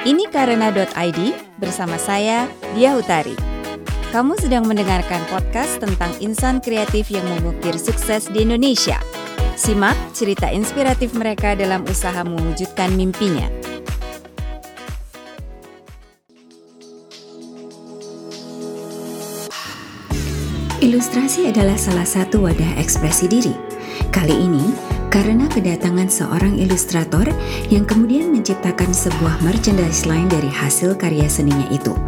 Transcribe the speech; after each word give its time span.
Ini 0.00 0.32
karena.id 0.32 1.20
bersama 1.60 2.00
saya, 2.00 2.48
Dia 2.72 2.96
Utari. 2.96 3.36
Kamu 4.16 4.32
sedang 4.40 4.64
mendengarkan 4.64 5.20
podcast 5.28 5.76
tentang 5.76 6.08
insan 6.24 6.56
kreatif 6.64 7.12
yang 7.12 7.20
mengukir 7.28 7.76
sukses 7.76 8.24
di 8.32 8.48
Indonesia. 8.48 8.96
Simak 9.60 9.92
cerita 10.16 10.48
inspiratif 10.48 11.12
mereka 11.12 11.52
dalam 11.52 11.84
usaha 11.84 12.16
mewujudkan 12.24 12.96
mimpinya. 12.96 13.44
Ilustrasi 20.80 21.52
adalah 21.52 21.76
salah 21.76 22.08
satu 22.08 22.48
wadah 22.48 22.80
ekspresi 22.80 23.28
diri. 23.28 23.52
Kali 24.08 24.32
ini, 24.32 24.64
karena 25.10 25.50
kedatangan 25.50 26.06
seorang 26.06 26.54
ilustrator 26.54 27.26
yang 27.66 27.82
kemudian 27.82 28.30
menciptakan 28.30 28.94
sebuah 28.94 29.42
merchandise 29.42 30.06
line 30.06 30.30
dari 30.30 30.46
hasil 30.46 30.94
karya 30.94 31.26
seninya 31.26 31.66
itu. 31.74 31.98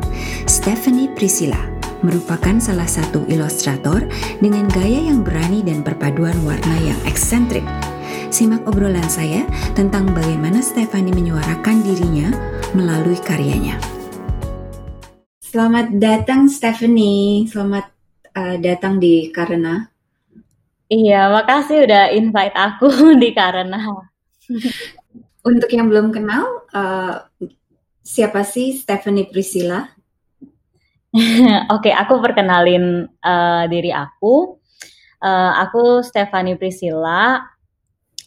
Stephanie 0.47 1.10
Priscilla 1.10 1.59
merupakan 2.07 2.62
salah 2.62 2.87
satu 2.87 3.27
ilustrator 3.27 4.07
dengan 4.38 4.70
gaya 4.70 5.02
yang 5.02 5.27
berani 5.27 5.66
dan 5.66 5.83
perpaduan 5.83 6.38
warna 6.46 6.79
yang 6.79 6.98
eksentrik. 7.02 7.66
Simak 8.30 8.65
obrolan 8.70 9.07
saya 9.10 9.45
tentang 9.74 10.09
bagaimana 10.15 10.62
Stephanie 10.62 11.12
menyuarakan 11.12 11.82
dirinya 11.82 12.30
melalui 12.73 13.19
karyanya. 13.19 13.77
Selamat 15.43 15.93
datang 15.98 16.48
Stephanie, 16.48 17.45
selamat 17.51 17.93
uh, 18.32 18.57
datang 18.62 18.96
di 19.02 19.29
Karena. 19.34 19.91
Iya, 20.92 21.32
makasih 21.32 21.88
udah 21.88 22.05
invite 22.12 22.52
aku 22.52 22.88
di 23.23 23.32
Karena. 23.32 23.80
Untuk 25.41 25.70
yang 25.73 25.88
belum 25.88 26.12
kenal, 26.12 26.68
uh, 26.68 27.24
siapa 28.04 28.45
sih 28.45 28.76
Stephanie 28.76 29.32
Priscilla? 29.32 29.88
Oke, 31.16 31.88
okay, 31.88 31.95
aku 31.96 32.20
perkenalin 32.20 33.09
uh, 33.24 33.65
diri 33.73 33.88
aku. 33.88 34.60
Uh, 35.16 35.52
aku 35.65 36.04
Stephanie 36.04 36.60
Priscilla. 36.60 37.40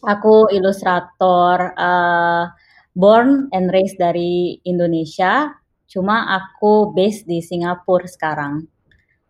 Aku 0.02 0.49
ilustrator 0.49 1.73
uh, 1.77 2.49
born 2.97 3.49
and 3.53 3.69
raised 3.69 4.02
dari 4.02 4.58
Indonesia. 4.66 5.53
Cuma 5.86 6.33
aku 6.33 6.93
based 6.97 7.30
di 7.30 7.45
Singapura 7.45 8.09
sekarang. 8.09 8.66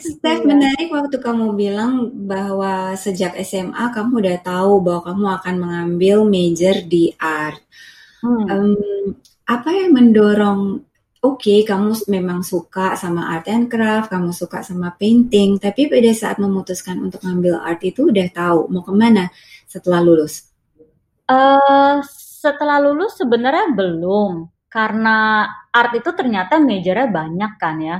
Steph, 0.00 0.48
menarik 0.48 0.88
waktu 0.88 1.20
kamu 1.20 1.52
bilang 1.58 2.08
bahwa 2.24 2.96
sejak 2.96 3.36
SMA 3.44 3.92
kamu 3.92 4.24
udah 4.24 4.38
tahu 4.40 4.80
bahwa 4.80 5.02
kamu 5.12 5.26
akan 5.36 5.54
mengambil 5.60 6.16
major 6.24 6.80
di 6.88 7.12
art. 7.20 7.60
Hmm. 8.24 8.46
Um, 8.48 8.72
apa 9.44 9.68
yang 9.74 9.92
mendorong? 9.92 10.86
Oke, 11.20 11.52
okay, 11.52 11.58
kamu 11.68 11.92
memang 12.08 12.40
suka 12.40 12.96
sama 12.96 13.28
art 13.28 13.44
and 13.52 13.68
craft, 13.68 14.08
kamu 14.08 14.32
suka 14.32 14.64
sama 14.64 14.96
painting, 14.96 15.60
tapi 15.60 15.84
pada 15.84 16.08
saat 16.16 16.40
memutuskan 16.40 16.96
untuk 16.96 17.20
ngambil 17.20 17.60
art 17.60 17.84
itu 17.84 18.08
udah 18.08 18.24
tahu 18.32 18.72
mau 18.72 18.80
ke 18.80 18.92
mana 18.96 19.28
setelah 19.68 20.00
lulus? 20.00 20.48
Uh, 21.28 22.00
setelah 22.40 22.80
lulus 22.80 23.20
sebenarnya 23.20 23.68
belum, 23.76 24.48
karena 24.70 25.50
art 25.74 25.92
itu 25.98 26.10
ternyata 26.14 26.62
majornya 26.62 27.10
banyak 27.10 27.52
kan 27.58 27.76
ya. 27.82 27.98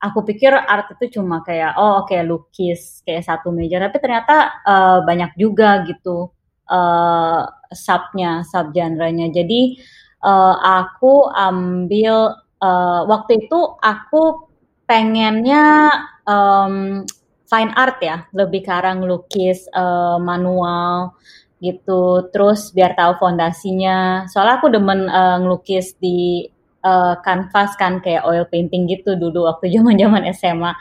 Aku 0.00 0.24
pikir 0.24 0.52
art 0.52 0.92
itu 0.96 1.20
cuma 1.20 1.40
kayak 1.44 1.76
oh 1.76 2.04
oke 2.04 2.12
okay, 2.12 2.20
lukis 2.24 3.04
kayak 3.04 3.24
satu 3.24 3.52
major, 3.52 3.80
tapi 3.84 4.00
ternyata 4.00 4.60
uh, 4.64 4.98
banyak 5.04 5.32
juga 5.36 5.84
gitu 5.88 6.32
uh, 6.72 7.42
subnya, 7.72 8.44
sub 8.48 8.72
genre-nya. 8.72 9.32
Jadi 9.32 9.80
uh, 10.24 10.56
aku 10.60 11.28
ambil 11.32 12.32
uh, 12.60 13.02
waktu 13.08 13.48
itu 13.48 13.60
aku 13.80 14.48
pengennya 14.88 15.92
um, 16.28 17.04
fine 17.48 17.72
art 17.76 17.98
ya, 18.00 18.28
lebih 18.36 18.64
ke 18.66 18.72
arah 18.72 18.94
ngelukis 18.96 19.64
uh, 19.72 20.20
manual 20.20 21.16
gitu. 21.60 22.28
Terus 22.30 22.70
biar 22.72 22.92
tahu 22.96 23.16
fondasinya. 23.20 24.28
Soalnya 24.28 24.60
aku 24.60 24.68
demen 24.72 25.08
uh, 25.08 25.40
ngelukis 25.40 25.96
di 25.96 26.46
uh, 26.84 27.14
kanvas 27.20 27.74
kan 27.80 27.98
kayak 28.04 28.24
oil 28.28 28.44
painting 28.46 28.86
gitu 28.86 29.16
dulu 29.16 29.48
waktu 29.48 29.70
zaman-zaman 29.74 30.28
SMA. 30.36 30.72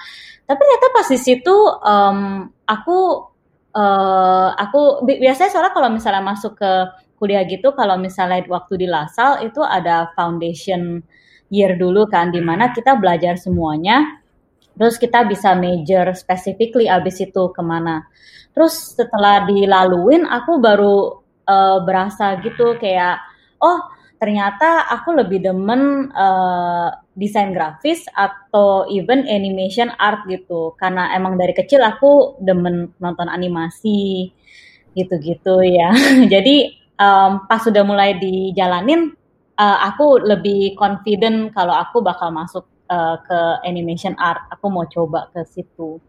Tapi 0.45 0.61
ternyata 0.61 0.87
pas 0.93 1.07
di 1.09 1.19
situ 1.19 1.55
um, 1.81 2.49
aku 2.69 2.99
uh, 3.73 4.49
aku 4.53 5.05
biasanya 5.05 5.49
soalnya 5.49 5.73
kalau 5.73 5.89
misalnya 5.89 6.23
masuk 6.23 6.53
ke 6.57 6.71
kuliah 7.17 7.43
gitu 7.47 7.73
kalau 7.73 7.95
misalnya 7.97 8.43
waktu 8.45 8.85
di 8.85 8.87
Lasal 8.91 9.41
itu 9.47 9.63
ada 9.63 10.11
foundation 10.13 11.01
year 11.49 11.77
dulu 11.79 12.05
kan 12.09 12.29
di 12.29 12.41
mana 12.43 12.69
kita 12.75 12.97
belajar 12.99 13.39
semuanya 13.39 14.21
terus 14.75 14.95
kita 14.99 15.23
bisa 15.27 15.55
major 15.55 16.11
specifically 16.15 16.87
abis 16.87 17.23
itu 17.23 17.51
ke 17.51 17.61
mana. 17.63 18.07
Terus 18.55 18.95
setelah 18.95 19.43
dilaluin 19.43 20.23
aku 20.23 20.63
baru 20.63 21.19
uh, 21.47 21.79
berasa 21.83 22.39
gitu 22.39 22.79
kayak 22.79 23.19
oh 23.59 23.79
ternyata 24.15 24.87
aku 24.87 25.11
lebih 25.11 25.43
demen 25.43 26.07
uh, 26.15 26.87
desain 27.15 27.51
grafis 27.51 28.07
atau 28.15 28.87
even 28.91 29.27
animation 29.27 29.91
art 29.99 30.23
gitu. 30.27 30.75
Karena 30.79 31.11
emang 31.15 31.35
dari 31.35 31.51
kecil 31.51 31.83
aku 31.83 32.39
demen 32.39 32.95
nonton 32.99 33.27
animasi 33.27 34.31
gitu-gitu 34.95 35.59
ya. 35.67 35.91
Jadi 36.33 36.71
um, 36.99 37.43
pas 37.47 37.59
sudah 37.59 37.83
mulai 37.83 38.15
dijalanin 38.15 39.11
uh, 39.59 39.77
aku 39.91 40.23
lebih 40.23 40.75
confident 40.79 41.51
kalau 41.51 41.75
aku 41.75 41.99
bakal 41.99 42.31
masuk 42.31 42.67
uh, 42.89 43.17
ke 43.21 43.39
animation 43.67 44.13
art. 44.17 44.47
Aku 44.53 44.69
mau 44.69 44.85
coba 44.89 45.29
ke 45.33 45.45
situ 45.45 46.01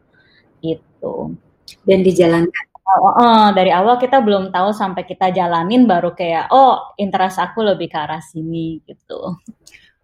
gitu. 0.60 1.36
Dan 1.82 2.00
dijalankan. 2.06 2.64
Uh, 2.86 3.18
uh, 3.18 3.46
dari 3.50 3.74
awal 3.74 3.98
kita 3.98 4.22
belum 4.22 4.54
tahu 4.54 4.70
sampai 4.70 5.02
kita 5.02 5.34
jalanin 5.34 5.90
baru 5.90 6.14
kayak 6.14 6.54
oh 6.54 6.94
interest 7.02 7.42
aku 7.42 7.66
lebih 7.66 7.90
ke 7.90 7.98
arah 7.98 8.22
sini 8.22 8.78
gitu. 8.86 9.42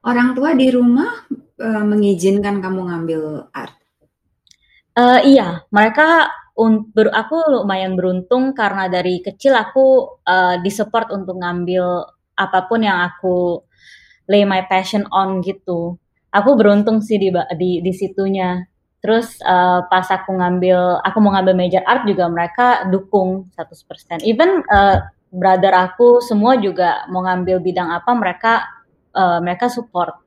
Orang 0.03 0.35
tua 0.35 0.51
di 0.59 0.67
rumah 0.67 1.31
uh, 1.63 1.85
mengizinkan 1.87 2.59
kamu 2.59 2.91
ngambil 2.91 3.23
art? 3.55 3.79
Uh, 4.99 5.23
iya, 5.23 5.63
mereka 5.71 6.27
ber, 6.93 7.09
aku 7.15 7.39
lumayan 7.49 7.95
beruntung 7.95 8.53
karena 8.53 8.91
dari 8.91 9.23
kecil 9.25 9.57
aku 9.57 10.19
uh, 10.27 10.61
disupport 10.61 11.15
untuk 11.17 11.41
ngambil 11.41 12.05
apa 12.37 12.67
pun 12.67 12.83
yang 12.83 12.99
aku 12.99 13.63
lay 14.29 14.45
my 14.45 14.67
passion 14.67 15.07
on 15.15 15.41
gitu. 15.41 16.02
Aku 16.33 16.57
beruntung 16.57 17.05
sih 17.05 17.21
di 17.21 17.29
di, 17.57 17.85
di 17.85 17.93
situnya. 17.93 18.65
Terus 19.03 19.37
uh, 19.43 19.85
pas 19.91 20.07
aku 20.07 20.31
ngambil, 20.39 21.03
aku 21.03 21.19
mau 21.19 21.35
ngambil 21.35 21.59
major 21.59 21.83
art 21.85 22.07
juga 22.07 22.31
mereka 22.31 22.87
dukung 22.87 23.51
100%. 23.59 24.23
Even 24.23 24.63
uh, 24.71 25.03
brother 25.33 25.75
aku 25.75 26.23
semua 26.23 26.61
juga 26.61 27.03
mau 27.11 27.27
ngambil 27.27 27.59
bidang 27.59 27.91
apa 27.91 28.11
mereka 28.15 28.53
uh, 29.17 29.43
mereka 29.43 29.67
support. 29.73 30.23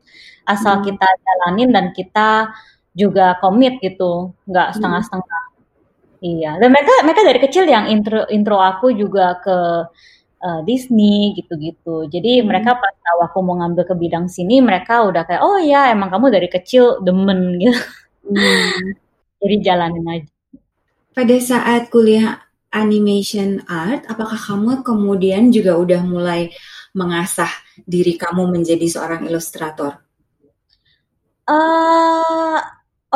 Asal 0.45 0.81
hmm. 0.81 0.83
kita 0.91 1.07
jalanin 1.07 1.69
dan 1.71 1.85
kita 1.95 2.51
juga 2.91 3.39
komit 3.39 3.79
gitu, 3.79 4.35
nggak 4.45 4.67
hmm. 4.69 4.75
setengah-setengah. 4.75 5.41
Hmm. 5.41 5.53
Iya. 6.25 6.51
Dan 6.57 6.69
mereka 6.73 6.93
mereka 7.05 7.21
dari 7.21 7.39
kecil 7.43 7.65
yang 7.69 7.85
intro 7.85 8.25
intro 8.33 8.57
aku 8.57 8.89
juga 8.97 9.37
ke 9.45 9.57
uh, 10.41 10.61
Disney 10.63 11.35
gitu-gitu. 11.37 12.09
Jadi 12.09 12.41
hmm. 12.41 12.45
mereka 12.47 12.75
pas 12.75 12.95
tahu 12.95 13.19
aku 13.23 13.39
mau 13.45 13.55
ngambil 13.61 13.83
ke 13.87 13.95
bidang 13.95 14.27
sini, 14.27 14.59
mereka 14.59 15.05
udah 15.07 15.23
kayak 15.23 15.43
oh 15.43 15.59
ya 15.61 15.91
emang 15.91 16.11
kamu 16.11 16.33
dari 16.33 16.47
kecil 16.51 16.99
demen 17.03 17.55
gitu. 17.61 17.79
Hmm. 18.27 18.95
Jadi 19.39 19.55
jalanin 19.61 20.05
aja. 20.09 20.29
Pada 21.15 21.35
saat 21.39 21.87
kuliah 21.87 22.43
animation 22.75 23.63
art, 23.71 24.03
apakah 24.11 24.35
kamu 24.35 24.83
kemudian 24.83 25.47
juga 25.47 25.79
udah 25.79 26.03
mulai 26.03 26.51
mengasah 26.91 27.51
diri 27.87 28.19
kamu 28.19 28.51
menjadi 28.51 28.83
seorang 28.87 29.23
ilustrator? 29.27 30.03
Uh, 31.45 32.59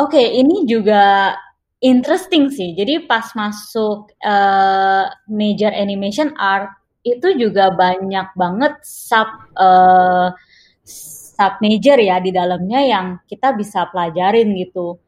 Oke, 0.00 0.16
okay, 0.16 0.40
ini 0.40 0.64
juga 0.64 1.36
interesting 1.84 2.48
sih. 2.48 2.72
Jadi 2.72 3.04
pas 3.04 3.36
masuk 3.36 4.08
uh, 4.24 5.12
major 5.28 5.68
animation 5.76 6.32
art 6.40 6.72
itu 7.00 7.28
juga 7.36 7.72
banyak 7.72 8.36
banget 8.36 8.74
sub 8.84 9.28
uh, 9.56 10.32
sub 10.84 11.52
major 11.64 11.96
ya 11.96 12.20
di 12.20 12.30
dalamnya 12.30 12.80
yang 12.84 13.06
kita 13.24 13.56
bisa 13.56 13.88
pelajarin 13.88 14.52
gitu. 14.56 15.00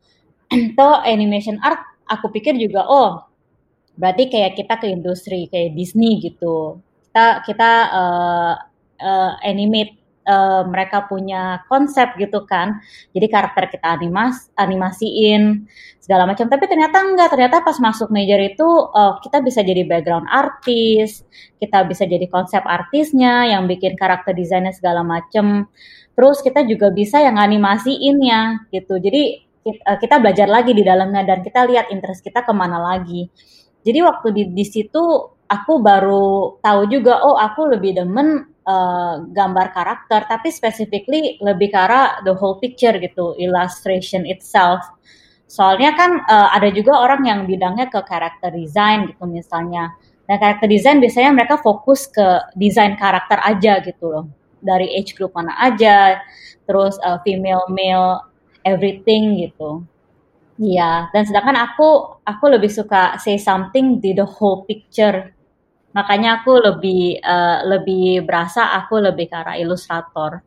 Atau 0.73 1.05
animation 1.05 1.61
art 1.61 1.81
aku 2.09 2.33
pikir 2.33 2.57
juga 2.57 2.85
oh 2.89 3.25
berarti 3.97 4.33
kayak 4.33 4.57
kita 4.57 4.75
ke 4.81 4.87
industri 4.89 5.49
kayak 5.53 5.77
Disney 5.77 6.19
gitu. 6.21 6.81
Kita 7.13 7.45
kita 7.45 7.71
uh, 7.93 8.55
uh, 9.01 9.33
animate 9.45 10.02
uh, 10.27 10.63
mereka 10.67 11.07
punya 11.07 11.63
konsep 11.67 12.15
gitu 12.19 12.45
kan. 12.47 12.83
Jadi 13.15 13.27
karakter 13.27 13.71
kita 13.71 13.87
animas 13.99 14.51
animasiin 14.59 15.67
segala 16.03 16.27
macam. 16.27 16.51
Tapi 16.51 16.65
ternyata 16.67 17.03
enggak. 17.03 17.29
Ternyata 17.35 17.63
pas 17.63 17.79
masuk 17.79 18.11
major 18.11 18.39
itu 18.43 18.67
uh, 18.67 19.19
kita 19.23 19.43
bisa 19.43 19.63
jadi 19.63 19.87
background 19.87 20.27
artis, 20.31 21.23
kita 21.59 21.87
bisa 21.87 22.07
jadi 22.07 22.27
konsep 22.31 22.63
artisnya 22.67 23.51
yang 23.51 23.67
bikin 23.71 23.95
karakter 23.99 24.35
desainnya 24.35 24.75
segala 24.75 25.07
macam. 25.07 25.71
Terus 26.13 26.45
kita 26.45 26.63
juga 26.69 26.93
bisa 26.93 27.25
yang 27.25 27.41
animasiinnya 27.41 28.69
gitu. 28.69 29.01
Jadi 29.01 29.23
eh, 29.65 29.99
kita 29.99 30.21
belajar 30.21 30.45
lagi 30.45 30.77
di 30.77 30.85
dalamnya 30.85 31.25
dan 31.25 31.41
kita 31.41 31.65
lihat 31.65 31.89
interest 31.89 32.21
kita 32.21 32.45
ke 32.45 32.53
mana 32.53 32.77
lagi. 32.77 33.33
Jadi 33.83 33.99
waktu 34.05 34.29
di, 34.31 34.43
di 34.53 34.65
situ 34.69 35.03
aku 35.49 35.73
baru 35.83 36.57
tahu 36.63 36.83
juga, 36.89 37.25
oh 37.25 37.37
aku 37.37 37.77
lebih 37.77 37.99
demen 37.99 38.52
uh, 38.67 39.23
gambar 39.31 39.73
karakter, 39.75 40.27
tapi 40.27 40.49
specifically 40.55 41.39
lebih 41.43 41.73
ke 41.73 41.79
arah 41.79 42.21
the 42.27 42.35
whole 42.35 42.59
picture 42.59 42.95
gitu, 42.99 43.35
illustration 43.39 44.27
itself. 44.27 44.83
Soalnya 45.47 45.93
kan 45.93 46.25
uh, 46.27 46.49
ada 46.57 46.73
juga 46.73 46.97
orang 46.97 47.29
yang 47.29 47.41
bidangnya 47.45 47.93
ke 47.93 48.01
character 48.09 48.49
design 48.55 49.13
gitu 49.13 49.29
misalnya. 49.29 49.93
Dan 50.25 50.39
character 50.39 50.71
design 50.71 51.03
biasanya 51.03 51.31
mereka 51.35 51.61
fokus 51.61 52.09
ke 52.09 52.55
desain 52.57 52.97
karakter 52.97 53.43
aja 53.43 53.83
gitu 53.85 54.07
loh 54.09 54.25
dari 54.63 54.95
age 54.95 55.19
group 55.19 55.35
mana 55.35 55.53
aja, 55.59 56.23
terus 56.65 56.95
uh, 57.03 57.19
female, 57.27 57.67
male, 57.69 58.23
everything 58.63 59.43
gitu. 59.43 59.83
Iya, 60.63 61.11
dan 61.11 61.27
sedangkan 61.27 61.59
aku 61.59 62.23
aku 62.23 62.45
lebih 62.47 62.71
suka 62.71 63.19
say 63.19 63.35
something 63.37 63.99
di 63.99 64.15
the 64.15 64.23
whole 64.25 64.63
picture. 64.63 65.35
Makanya 65.93 66.41
aku 66.41 66.57
lebih 66.57 67.21
uh, 67.21 67.65
lebih 67.69 68.25
berasa 68.25 68.73
aku 68.77 69.01
lebih 69.01 69.29
ke 69.29 69.37
arah 69.37 69.57
ilustrator. 69.61 70.41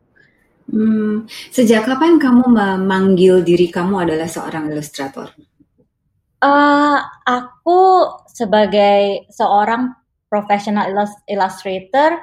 Hmm, 0.66 1.30
sejak 1.54 1.86
kapan 1.86 2.18
kamu 2.18 2.50
memanggil 2.50 3.46
diri 3.46 3.70
kamu 3.70 4.02
adalah 4.02 4.26
seorang 4.26 4.66
ilustrator? 4.74 5.30
Uh, 6.42 6.98
aku 7.22 8.10
sebagai 8.26 9.30
seorang 9.30 9.94
professional 10.26 10.90
illustrator 11.30 12.18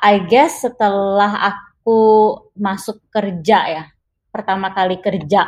I 0.00 0.24
guess 0.24 0.64
setelah 0.64 1.36
aku 1.44 2.00
masuk 2.56 3.04
kerja 3.12 3.58
ya, 3.68 3.84
pertama 4.32 4.72
kali 4.72 4.96
kerja, 4.96 5.44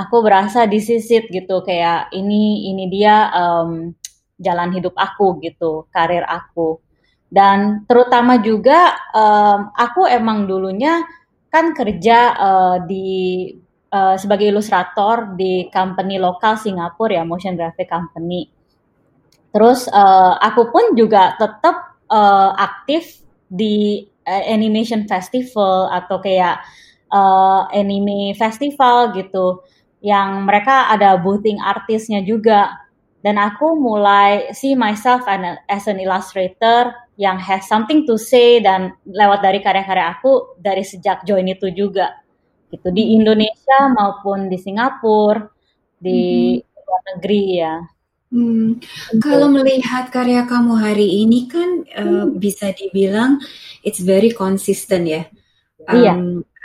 aku 0.00 0.24
berasa 0.24 0.64
disisit 0.64 1.28
gitu 1.28 1.60
kayak 1.60 2.08
ini 2.16 2.72
ini 2.72 2.88
dia 2.88 3.28
um, 3.36 3.92
jalan 4.36 4.72
hidup 4.72 4.92
aku 4.96 5.40
gitu, 5.40 5.88
karir 5.92 6.24
aku. 6.24 6.80
Dan 7.26 7.84
terutama 7.90 8.38
juga 8.38 8.94
um, 9.10 9.74
aku 9.74 10.06
emang 10.06 10.46
dulunya 10.46 11.02
kan 11.50 11.74
kerja 11.74 12.18
uh, 12.36 12.76
di 12.86 13.50
uh, 13.90 14.14
sebagai 14.14 14.52
ilustrator 14.52 15.34
di 15.34 15.66
company 15.72 16.20
lokal 16.20 16.60
Singapura 16.60 17.18
ya, 17.18 17.24
motion 17.26 17.58
graphic 17.58 17.90
company. 17.90 18.46
Terus 19.50 19.88
uh, 19.88 20.36
aku 20.36 20.68
pun 20.68 20.92
juga 20.94 21.34
tetap 21.40 21.96
uh, 22.12 22.52
aktif 22.54 23.24
di 23.48 24.04
uh, 24.26 24.44
animation 24.52 25.08
festival 25.08 25.88
atau 25.88 26.20
kayak 26.20 26.60
uh, 27.10 27.66
anime 27.72 28.34
festival 28.36 29.16
gitu 29.16 29.64
yang 30.04 30.44
mereka 30.44 30.92
ada 30.92 31.16
boothing 31.16 31.58
artisnya 31.58 32.22
juga 32.22 32.85
dan 33.26 33.42
aku 33.42 33.74
mulai 33.74 34.54
see 34.54 34.78
myself 34.78 35.26
as 35.66 35.90
an 35.90 35.98
illustrator 35.98 36.94
yang 37.18 37.42
has 37.42 37.66
something 37.66 38.06
to 38.06 38.14
say 38.14 38.62
dan 38.62 38.94
lewat 39.02 39.42
dari 39.42 39.58
karya-karya 39.58 40.14
aku 40.14 40.54
dari 40.62 40.86
sejak 40.86 41.26
join 41.26 41.50
itu 41.50 41.74
juga 41.74 42.22
gitu 42.70 42.94
di 42.94 43.18
Indonesia 43.18 43.90
maupun 43.90 44.46
di 44.46 44.54
Singapura 44.62 45.42
di 45.98 46.54
mm-hmm. 46.54 46.86
luar 46.86 47.02
negeri 47.18 47.42
ya 47.58 47.74
Hmm, 48.26 48.82
kalau 49.22 49.46
melihat 49.46 50.10
karya 50.10 50.50
kamu 50.50 50.74
hari 50.82 51.22
ini 51.22 51.46
kan 51.46 51.86
uh, 51.94 52.26
bisa 52.26 52.74
dibilang 52.74 53.38
it's 53.86 54.02
very 54.02 54.34
consistent 54.34 55.06
ya. 55.06 55.30
Um, 55.86 55.94
iya. 55.94 56.12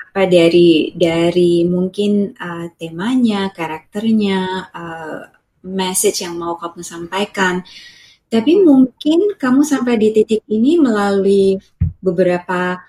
Apa 0.09 0.25
dari 0.25 0.89
dari 0.97 1.61
mungkin 1.69 2.33
uh, 2.33 2.65
temanya, 2.81 3.53
karakternya, 3.53 4.73
uh, 4.73 5.21
message 5.65 6.25
yang 6.25 6.37
mau 6.37 6.57
kamu 6.57 6.81
sampaikan. 6.81 7.61
Tapi 8.31 8.63
mungkin 8.63 9.35
kamu 9.35 9.61
sampai 9.67 9.99
di 9.99 10.15
titik 10.15 10.47
ini 10.47 10.79
melalui 10.79 11.59
beberapa 11.99 12.79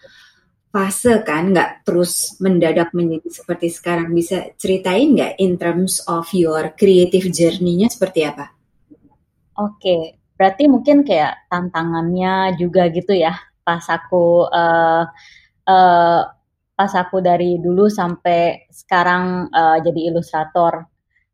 fase 0.70 1.20
kan, 1.26 1.52
nggak 1.52 1.84
terus 1.84 2.38
mendadak 2.38 2.94
menjadi 2.94 3.42
seperti 3.42 3.68
sekarang. 3.68 4.14
Bisa 4.14 4.54
ceritain 4.54 5.12
nggak 5.12 5.42
in 5.42 5.58
terms 5.58 6.00
of 6.06 6.30
your 6.30 6.70
creative 6.78 7.26
journey-nya 7.28 7.90
seperti 7.90 8.22
apa? 8.22 8.54
Oke, 9.58 10.22
berarti 10.38 10.70
mungkin 10.70 11.02
kayak 11.04 11.50
tantangannya 11.50 12.54
juga 12.56 12.88
gitu 12.88 13.12
ya, 13.12 13.36
pas 13.66 13.82
aku, 13.90 14.46
uh, 14.46 15.04
uh, 15.68 16.20
pas 16.72 16.92
aku 16.96 17.18
dari 17.20 17.60
dulu 17.60 17.90
sampai 17.90 18.70
sekarang, 18.72 19.50
uh, 19.52 19.76
jadi 19.82 20.08
ilustrator 20.08 20.91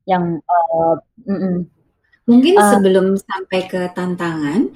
yang, 0.09 0.41
uh, 0.49 0.97
Mungkin 2.29 2.61
uh, 2.61 2.71
sebelum 2.77 3.17
sampai 3.17 3.65
ke 3.65 3.89
tantangan, 3.97 4.69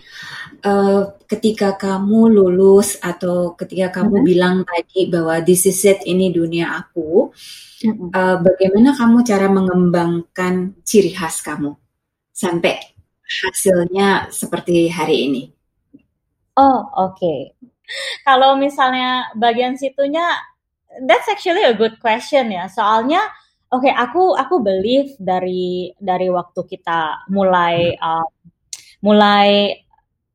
uh, 0.64 1.12
ketika 1.28 1.76
kamu 1.76 2.32
lulus 2.32 2.96
atau 3.04 3.52
ketika 3.60 4.00
kamu 4.00 4.24
-hmm. 4.24 4.28
bilang 4.28 4.56
tadi 4.64 5.12
bahwa 5.12 5.36
this 5.44 5.68
is 5.68 5.84
it, 5.84 6.00
ini 6.08 6.32
dunia 6.32 6.80
aku, 6.80 7.28
-hmm. 7.28 8.08
uh, 8.08 8.40
bagaimana 8.40 8.96
kamu 8.96 9.20
cara 9.20 9.52
mengembangkan 9.52 10.80
ciri 10.80 11.12
khas 11.12 11.44
kamu 11.44 11.76
sampai 12.32 12.80
hasilnya 13.44 14.32
seperti 14.32 14.88
hari 14.88 15.28
ini? 15.28 15.42
Oh, 16.56 16.88
oke. 16.96 17.20
Okay. 17.20 17.40
Kalau 18.24 18.56
misalnya 18.56 19.28
bagian 19.36 19.76
situnya, 19.76 20.24
that's 21.04 21.28
actually 21.28 21.68
a 21.68 21.76
good 21.76 22.00
question 22.00 22.48
ya. 22.48 22.64
Soalnya, 22.72 23.20
oke, 23.72 23.88
okay, 23.88 23.92
aku 23.96 24.36
aku 24.36 24.60
believe 24.60 25.16
dari 25.16 25.90
dari 25.96 26.28
waktu 26.28 26.60
kita 26.68 27.26
mulai 27.32 27.96
uh, 27.96 28.26
mulai 29.00 29.80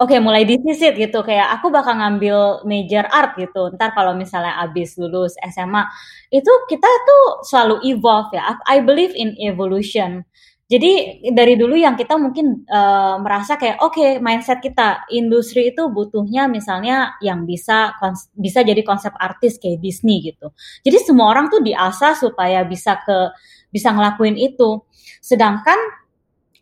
oke 0.01 0.10
okay, 0.10 0.20
mulai 0.20 0.44
disisit 0.44 0.98
gitu. 0.98 1.22
Kayak 1.22 1.62
aku 1.62 1.70
bakal 1.70 1.98
ngambil 2.01 2.65
major 2.65 3.06
art 3.13 3.38
gitu. 3.38 3.70
Ntar 3.77 3.94
kalau 3.94 4.17
misalnya 4.17 4.58
abis 4.65 4.98
lulus 4.98 5.38
SMA 5.53 5.86
itu 6.34 6.51
kita 6.70 6.89
tuh 6.89 7.24
selalu 7.46 7.75
evolve 7.86 8.34
ya. 8.34 8.58
I 8.65 8.82
believe 8.82 9.13
in 9.13 9.38
evolution 9.41 10.25
jadi 10.67 11.24
dari 11.31 11.55
dulu 11.55 11.79
yang 11.79 11.95
kita 11.95 12.19
mungkin 12.19 12.67
uh, 12.67 13.15
merasa 13.24 13.55
kayak 13.55 13.79
oke 13.79 13.95
okay, 13.95 14.09
mindset 14.19 14.59
kita 14.59 15.07
industri 15.15 15.71
itu 15.71 15.88
butuhnya 15.88 16.51
misalnya 16.51 17.15
yang 17.24 17.47
bisa 17.47 17.95
bisa 18.36 18.67
jadi 18.67 18.83
konsep 18.83 19.15
artis 19.15 19.63
kayak 19.63 19.79
Disney 19.79 20.19
gitu. 20.27 20.51
Jadi 20.83 20.97
semua 21.07 21.31
orang 21.31 21.47
tuh 21.47 21.63
diasah 21.63 22.19
supaya 22.19 22.67
bisa 22.67 23.00
ke 23.00 23.31
bisa 23.71 23.95
ngelakuin 23.95 24.36
itu. 24.36 24.83
Sedangkan 25.24 25.79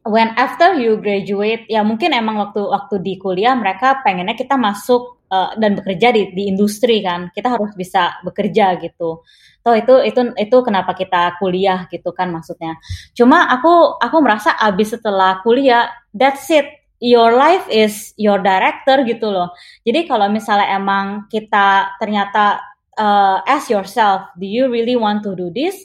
when 0.05 0.37
after 0.37 0.77
you 0.77 1.01
graduate 1.01 1.65
ya 1.65 1.81
mungkin 1.81 2.13
emang 2.13 2.37
waktu 2.37 2.61
waktu 2.61 3.01
di 3.01 3.17
kuliah 3.17 3.57
mereka 3.57 4.05
pengennya 4.05 4.37
kita 4.37 4.53
masuk 4.53 5.14
uh, 5.35 5.51
dan 5.59 5.75
bekerja 5.75 6.15
di 6.15 6.31
di 6.31 6.47
industri 6.47 7.03
kan. 7.03 7.27
Kita 7.35 7.59
harus 7.59 7.75
bisa 7.75 8.23
bekerja 8.23 8.79
gitu. 8.79 9.21
Toh 9.65 9.75
itu 9.75 9.93
itu 10.05 10.21
itu 10.37 10.57
kenapa 10.63 10.95
kita 10.95 11.35
kuliah 11.41 11.89
gitu 11.91 12.15
kan 12.15 12.31
maksudnya. 12.31 12.79
Cuma 13.11 13.49
aku 13.51 13.99
aku 13.99 14.17
merasa 14.23 14.55
abis 14.55 14.95
setelah 14.95 15.43
kuliah 15.43 15.91
that's 16.15 16.47
it. 16.53 16.65
Your 17.03 17.35
life 17.35 17.67
is 17.67 18.15
your 18.15 18.39
director 18.39 19.03
gitu 19.03 19.27
loh. 19.27 19.51
Jadi 19.83 20.07
kalau 20.07 20.31
misalnya 20.31 20.79
emang 20.79 21.27
kita 21.27 21.99
ternyata 21.99 22.63
uh, 22.95 23.43
ask 23.43 23.67
yourself 23.67 24.31
do 24.39 24.47
you 24.47 24.71
really 24.71 24.95
want 24.95 25.19
to 25.27 25.35
do 25.35 25.51
this? 25.51 25.75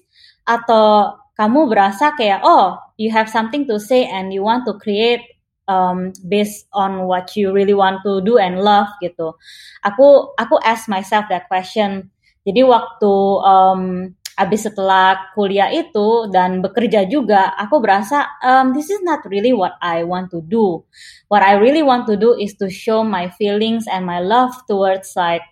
Atau 0.47 1.19
kamu 1.35 1.73
berasa 1.73 2.13
kayak 2.15 2.45
oh 2.45 2.79
you 3.01 3.09
have 3.09 3.33
something 3.33 3.65
to 3.65 3.81
say 3.81 4.05
and 4.05 4.29
you 4.29 4.45
want 4.45 4.69
to 4.69 4.77
create 4.77 5.40
um, 5.71 6.11
based 6.27 6.67
on 6.75 7.07
what 7.07 7.39
you 7.39 7.55
really 7.55 7.79
want 7.79 8.03
to 8.03 8.19
do 8.27 8.43
and 8.43 8.59
love 8.59 8.91
gitu. 8.99 9.39
Aku 9.87 10.35
aku 10.35 10.59
ask 10.67 10.91
myself 10.91 11.31
that 11.31 11.47
question 11.47 12.11
jadi 12.43 12.67
waktu 12.67 13.13
um, 13.45 14.11
abis 14.41 14.65
setelah 14.65 15.29
kuliah 15.37 15.69
itu 15.69 16.33
dan 16.33 16.65
bekerja 16.65 17.05
juga, 17.05 17.53
aku 17.53 17.85
berasa 17.85 18.25
um, 18.41 18.73
this 18.73 18.89
is 18.89 19.05
not 19.05 19.21
really 19.29 19.53
what 19.53 19.77
I 19.85 20.01
want 20.09 20.33
to 20.33 20.41
do. 20.41 20.81
What 21.29 21.45
I 21.45 21.61
really 21.61 21.85
want 21.85 22.09
to 22.09 22.17
do 22.17 22.33
is 22.33 22.57
to 22.65 22.73
show 22.73 23.05
my 23.05 23.29
feelings 23.37 23.85
and 23.85 24.09
my 24.09 24.25
love 24.25 24.57
towards 24.65 25.13
like, 25.13 25.45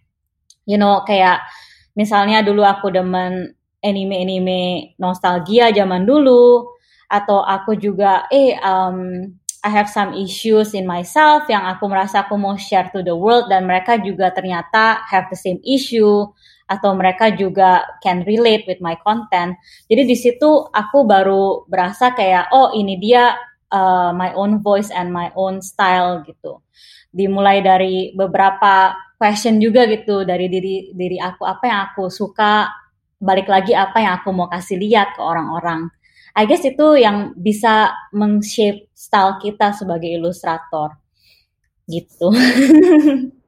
you 0.64 0.80
know, 0.80 1.04
kayak 1.04 1.44
misalnya 1.92 2.40
dulu 2.40 2.64
aku 2.64 2.88
demen 2.88 3.52
anime-anime 3.84 4.96
nostalgia 4.96 5.68
zaman 5.76 6.08
dulu, 6.08 6.72
atau 7.12 7.44
aku 7.44 7.76
juga 7.76 8.24
eh 8.32 8.56
um, 8.64 9.28
I 9.66 9.70
have 9.74 9.90
some 9.90 10.14
issues 10.14 10.70
in 10.70 10.86
myself 10.86 11.50
yang 11.50 11.66
aku 11.66 11.90
merasa 11.90 12.22
aku 12.22 12.38
mau 12.38 12.54
share 12.54 12.94
to 12.94 13.02
the 13.02 13.14
world 13.14 13.50
dan 13.50 13.66
mereka 13.66 13.98
juga 13.98 14.30
ternyata 14.30 15.02
have 15.10 15.26
the 15.28 15.38
same 15.38 15.58
issue 15.66 16.30
atau 16.68 16.94
mereka 16.94 17.32
juga 17.34 17.82
can 18.04 18.22
relate 18.22 18.68
with 18.68 18.78
my 18.78 18.94
content. 19.02 19.58
Jadi 19.90 20.02
di 20.04 20.14
situ 20.14 20.68
aku 20.68 21.08
baru 21.08 21.66
berasa 21.66 22.14
kayak 22.14 22.54
oh 22.54 22.70
ini 22.76 23.00
dia 23.00 23.34
uh, 23.72 24.14
my 24.14 24.30
own 24.36 24.60
voice 24.60 24.92
and 24.92 25.10
my 25.10 25.32
own 25.34 25.64
style 25.64 26.22
gitu. 26.28 26.62
Dimulai 27.10 27.64
dari 27.64 28.12
beberapa 28.12 28.94
question 29.18 29.58
juga 29.58 29.88
gitu 29.90 30.22
dari 30.22 30.46
diri 30.46 30.94
diri 30.94 31.18
aku 31.18 31.42
apa 31.42 31.64
yang 31.66 31.80
aku 31.90 32.12
suka, 32.12 32.68
balik 33.18 33.50
lagi 33.50 33.74
apa 33.74 33.98
yang 33.98 34.22
aku 34.22 34.30
mau 34.30 34.46
kasih 34.46 34.78
lihat 34.78 35.18
ke 35.18 35.20
orang-orang. 35.24 35.90
I 36.38 36.46
guess 36.46 36.62
itu 36.62 36.94
yang 36.94 37.34
bisa 37.34 37.90
meng-shape 38.14 38.94
style 38.94 39.42
kita 39.42 39.74
sebagai 39.74 40.06
ilustrator 40.06 40.94
gitu. 41.90 42.30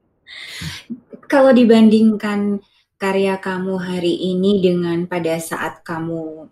Kalau 1.31 1.55
dibandingkan 1.55 2.59
karya 2.99 3.39
kamu 3.39 3.79
hari 3.79 4.35
ini 4.35 4.59
dengan 4.59 5.07
pada 5.07 5.39
saat 5.39 5.87
kamu 5.87 6.51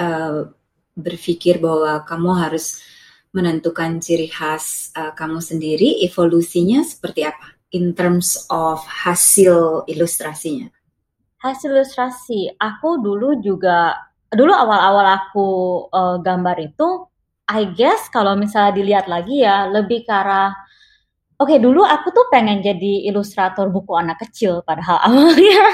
uh, 0.00 0.48
berpikir 0.96 1.60
bahwa 1.60 2.08
kamu 2.08 2.30
harus 2.40 2.80
menentukan 3.36 4.00
ciri 4.00 4.32
khas 4.32 4.96
uh, 4.96 5.12
kamu 5.12 5.44
sendiri, 5.44 6.00
evolusinya 6.08 6.80
seperti 6.80 7.28
apa 7.28 7.52
in 7.76 7.92
terms 7.92 8.48
of 8.48 8.80
hasil 8.88 9.84
ilustrasinya? 9.84 10.72
Hasil 11.44 11.68
ilustrasi, 11.68 12.56
aku 12.56 12.96
dulu 13.04 13.44
juga 13.44 14.05
dulu 14.32 14.52
awal-awal 14.52 15.06
aku 15.22 15.48
uh, 15.90 16.16
gambar 16.22 16.56
itu, 16.62 17.06
I 17.46 17.70
guess 17.70 18.10
kalau 18.10 18.34
misalnya 18.34 18.72
dilihat 18.74 19.06
lagi 19.06 19.42
ya 19.46 19.70
lebih 19.70 20.02
ke 20.02 20.12
arah 20.12 20.66
Oke, 21.36 21.60
dulu 21.60 21.84
aku 21.84 22.16
tuh 22.16 22.32
pengen 22.32 22.64
jadi 22.64 23.12
ilustrator 23.12 23.68
buku 23.68 23.92
anak 23.92 24.24
kecil 24.24 24.64
padahal 24.64 24.96
awalnya. 25.06 25.68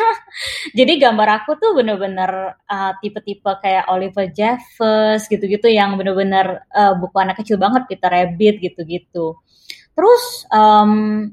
jadi 0.74 0.98
gambar 0.98 1.28
aku 1.38 1.54
tuh 1.54 1.70
bener-bener 1.78 2.58
uh, 2.66 2.92
tipe-tipe 2.98 3.46
kayak 3.62 3.86
Oliver 3.86 4.26
Jeffers 4.26 5.30
gitu-gitu 5.30 5.70
yang 5.70 5.94
bener-bener 5.94 6.66
uh, 6.74 6.98
buku 6.98 7.14
anak 7.14 7.38
kecil 7.38 7.62
banget, 7.62 7.86
Peter 7.86 8.10
Rabbit 8.10 8.58
gitu-gitu. 8.58 9.38
Terus 9.94 10.24
um, 10.50 11.30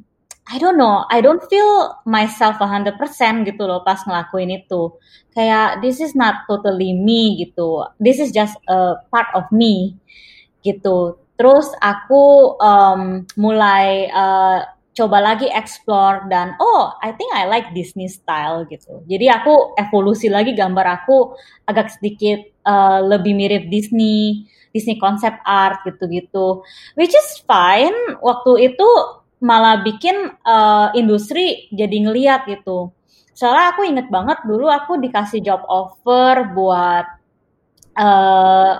I 0.49 0.57
don't 0.57 0.81
know, 0.81 1.05
I 1.13 1.21
don't 1.21 1.45
feel 1.45 1.93
myself 2.09 2.57
100% 2.57 2.97
gitu 3.45 3.63
loh 3.69 3.85
pas 3.85 4.01
ngelakuin 4.01 4.65
itu. 4.65 4.97
Kayak 5.29 5.85
this 5.85 6.01
is 6.01 6.17
not 6.17 6.49
totally 6.49 6.97
me 6.97 7.37
gitu. 7.37 7.85
This 8.01 8.17
is 8.17 8.33
just 8.33 8.57
a 8.65 8.97
part 9.13 9.29
of 9.37 9.45
me 9.53 9.93
gitu 10.65 11.21
Terus 11.39 11.71
aku 11.79 12.59
um, 12.59 13.23
mulai 13.39 14.11
uh, 14.11 14.59
coba 14.91 15.23
lagi 15.23 15.47
explore 15.47 16.27
dan 16.27 16.59
oh 16.59 16.91
I 16.99 17.15
think 17.15 17.31
I 17.31 17.47
like 17.47 17.71
Disney 17.71 18.11
style 18.11 18.67
gitu. 18.67 19.07
Jadi 19.07 19.31
aku 19.31 19.71
evolusi 19.79 20.27
lagi 20.27 20.51
gambar 20.51 20.99
aku 20.99 21.31
agak 21.63 21.95
sedikit 21.95 22.43
uh, 22.67 22.99
lebih 23.07 23.39
mirip 23.39 23.71
Disney, 23.71 24.51
Disney 24.75 24.99
concept 24.99 25.39
art 25.47 25.79
gitu-gitu. 25.87 26.59
Which 26.99 27.15
is 27.15 27.39
fine. 27.47 27.95
Waktu 28.19 28.75
itu 28.75 28.89
malah 29.39 29.81
bikin 29.83 30.35
uh, 30.43 30.91
industri 30.95 31.71
jadi 31.71 31.97
ngeliat 32.07 32.47
gitu. 32.47 32.91
Soalnya 33.31 33.71
aku 33.71 33.87
inget 33.87 34.11
banget 34.11 34.43
dulu 34.43 34.67
aku 34.67 34.99
dikasih 34.99 35.39
job 35.39 35.63
offer 35.71 36.51
buat 36.51 37.07
uh, 37.95 38.73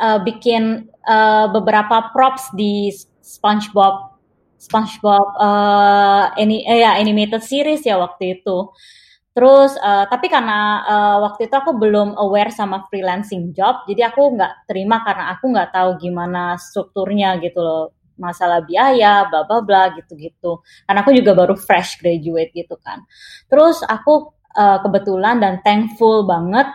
uh, 0.00 0.18
bikin 0.24 0.88
uh, 1.04 1.52
beberapa 1.52 2.08
props 2.16 2.48
di 2.56 2.88
SpongeBob 3.20 4.16
SpongeBob 4.60 5.40
uh, 5.40 6.36
ini 6.36 6.64
eh, 6.68 6.84
ya 6.84 6.96
animated 7.00 7.40
series 7.44 7.84
ya 7.84 7.96
waktu 8.00 8.40
itu. 8.40 8.72
Terus 9.30 9.72
uh, 9.78 10.04
tapi 10.10 10.26
karena 10.28 10.84
uh, 10.84 11.16
waktu 11.28 11.48
itu 11.48 11.54
aku 11.54 11.76
belum 11.76 12.18
aware 12.18 12.52
sama 12.52 12.84
freelancing 12.90 13.56
job, 13.56 13.84
jadi 13.88 14.12
aku 14.12 14.36
nggak 14.36 14.68
terima 14.68 15.00
karena 15.06 15.32
aku 15.32 15.44
nggak 15.48 15.70
tahu 15.72 15.90
gimana 16.02 16.60
strukturnya 16.60 17.40
gitu 17.40 17.60
loh 17.62 17.99
masalah 18.20 18.60
biaya, 18.60 19.24
bla 19.32 19.48
bla 19.48 19.64
bla 19.64 19.82
gitu-gitu. 19.96 20.60
Karena 20.84 21.00
aku 21.00 21.16
juga 21.16 21.32
baru 21.32 21.56
fresh 21.56 21.98
graduate 22.04 22.52
gitu 22.52 22.76
kan. 22.76 23.02
Terus 23.48 23.80
aku 23.80 24.36
uh, 24.54 24.78
kebetulan 24.84 25.40
dan 25.40 25.64
thankful 25.64 26.28
banget 26.28 26.68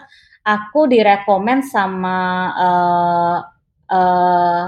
aku 0.45 0.89
direkomend 0.89 1.65
sama 1.65 2.17
uh, 2.53 3.37
uh, 3.89 4.63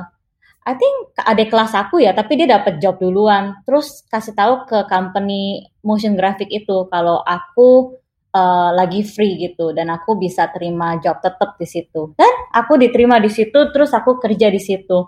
I 0.67 0.75
think 0.75 1.15
adik 1.15 1.47
kelas 1.47 1.71
aku 1.71 2.03
ya, 2.03 2.11
tapi 2.11 2.35
dia 2.35 2.59
dapat 2.59 2.83
job 2.83 2.99
duluan. 2.99 3.63
Terus 3.63 4.03
kasih 4.11 4.35
tahu 4.35 4.67
ke 4.67 4.83
company 4.91 5.63
motion 5.79 6.19
graphic 6.19 6.51
itu 6.51 6.91
kalau 6.91 7.23
aku 7.23 7.95
uh, 8.35 8.75
lagi 8.75 9.07
free 9.07 9.39
gitu 9.39 9.71
dan 9.71 9.87
aku 9.87 10.19
bisa 10.19 10.51
terima 10.51 10.99
job 10.99 11.23
tetap 11.23 11.55
di 11.55 11.63
situ. 11.63 12.11
Dan 12.19 12.51
aku 12.51 12.75
diterima 12.75 13.15
di 13.23 13.31
situ, 13.31 13.71
terus 13.71 13.95
aku 13.95 14.19
kerja 14.19 14.51
di 14.51 14.59
situ. 14.59 15.07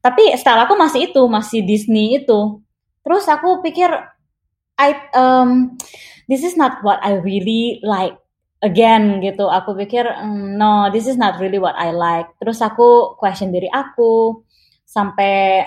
Tapi 0.00 0.32
style 0.40 0.64
aku 0.64 0.74
masih 0.80 1.12
itu, 1.12 1.22
masih 1.28 1.60
Disney 1.64 2.24
itu. 2.24 2.64
Terus 3.04 3.24
aku 3.28 3.60
pikir, 3.60 3.92
I 4.80 4.90
um, 5.12 5.76
this 6.24 6.40
is 6.40 6.56
not 6.56 6.80
what 6.80 7.00
I 7.04 7.20
really 7.20 7.84
like. 7.84 8.16
Again 8.60 9.24
gitu. 9.24 9.48
Aku 9.48 9.72
pikir 9.72 10.04
mm, 10.04 10.60
no 10.60 10.92
this 10.92 11.08
is 11.08 11.16
not 11.16 11.40
really 11.40 11.56
what 11.56 11.72
I 11.80 11.96
like. 11.96 12.28
Terus 12.36 12.60
aku 12.60 13.16
question 13.16 13.56
diri 13.56 13.72
aku 13.72 14.44
sampai 14.84 15.64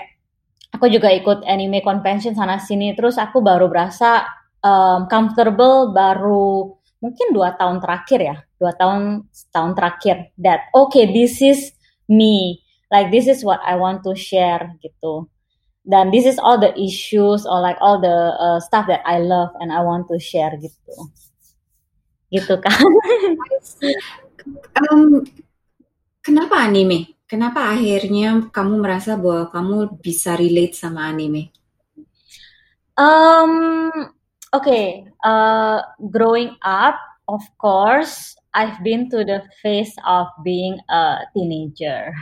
aku 0.70 0.86
juga 0.86 1.10
ikut 1.10 1.42
anime 1.42 1.82
convention 1.82 2.38
sana 2.38 2.62
sini. 2.62 2.94
Terus 2.94 3.18
aku 3.18 3.42
baru 3.42 3.66
berasa 3.66 4.22
um, 4.62 5.10
comfortable 5.10 5.90
baru 5.90 6.70
mungkin 7.02 7.34
dua 7.34 7.58
tahun 7.58 7.82
terakhir 7.82 8.18
ya. 8.22 8.36
Dua 8.62 8.70
tahun 8.78 9.26
tahun 9.50 9.74
terakhir. 9.74 10.30
That 10.38 10.70
okay 10.70 11.10
this 11.10 11.42
is 11.42 11.74
me 12.06 12.63
like 12.94 13.10
this 13.10 13.26
is 13.26 13.42
what 13.42 13.58
I 13.66 13.74
want 13.74 14.06
to 14.06 14.14
share 14.14 14.78
gitu 14.78 15.26
dan 15.82 16.14
this 16.14 16.24
is 16.30 16.38
all 16.38 16.56
the 16.62 16.70
issues 16.78 17.42
or 17.42 17.58
like 17.58 17.76
all 17.82 17.98
the 17.98 18.38
uh, 18.38 18.62
stuff 18.62 18.86
that 18.86 19.02
I 19.02 19.18
love 19.18 19.50
and 19.58 19.74
I 19.74 19.82
want 19.82 20.06
to 20.14 20.22
share 20.22 20.54
gitu 20.54 20.94
gitu 22.30 22.54
kan. 22.58 22.86
um, 24.80 25.22
kenapa 26.24 26.66
anime? 26.66 27.14
Kenapa 27.28 27.72
akhirnya 27.72 28.48
kamu 28.48 28.80
merasa 28.80 29.18
bahwa 29.18 29.48
kamu 29.52 29.98
bisa 30.00 30.34
relate 30.38 30.76
sama 30.76 31.08
anime? 31.08 31.52
Um, 32.94 33.90
Oke, 34.54 34.70
okay. 34.70 34.88
uh, 35.26 35.82
growing 36.14 36.54
up, 36.62 36.94
of 37.26 37.42
course, 37.58 38.38
I've 38.54 38.78
been 38.86 39.10
to 39.10 39.26
the 39.26 39.42
phase 39.58 39.90
of 40.06 40.30
being 40.46 40.78
a 40.86 41.26
teenager. 41.34 42.14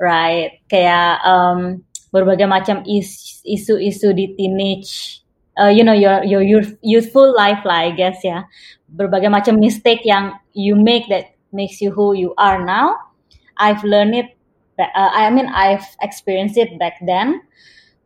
Right? 0.00 0.58
Kayak 0.70 1.22
um, 1.26 1.82
berbagai 2.14 2.48
macam 2.48 2.82
isu-isu 2.86 4.08
di 4.14 4.34
teenage, 4.38 5.22
uh, 5.60 5.68
you 5.68 5.84
know, 5.84 5.94
your 5.94 6.24
your 6.24 6.42
youthful 6.80 7.34
life 7.36 7.60
lah, 7.66 7.86
I 7.86 7.92
guess 7.92 8.22
ya. 8.24 8.48
Berbagai 8.88 9.28
macam 9.28 9.60
mistake 9.60 10.02
yang 10.08 10.38
you 10.56 10.78
make 10.78 11.06
that 11.12 11.36
makes 11.52 11.82
you 11.82 11.92
who 11.92 12.16
you 12.16 12.32
are 12.40 12.62
now. 12.64 12.96
I've 13.58 13.84
learned 13.84 14.14
it. 14.14 14.28
Uh, 14.78 15.10
I 15.10 15.28
mean, 15.34 15.50
I've 15.50 15.84
experienced 16.00 16.54
it 16.54 16.78
back 16.78 17.02
then 17.02 17.42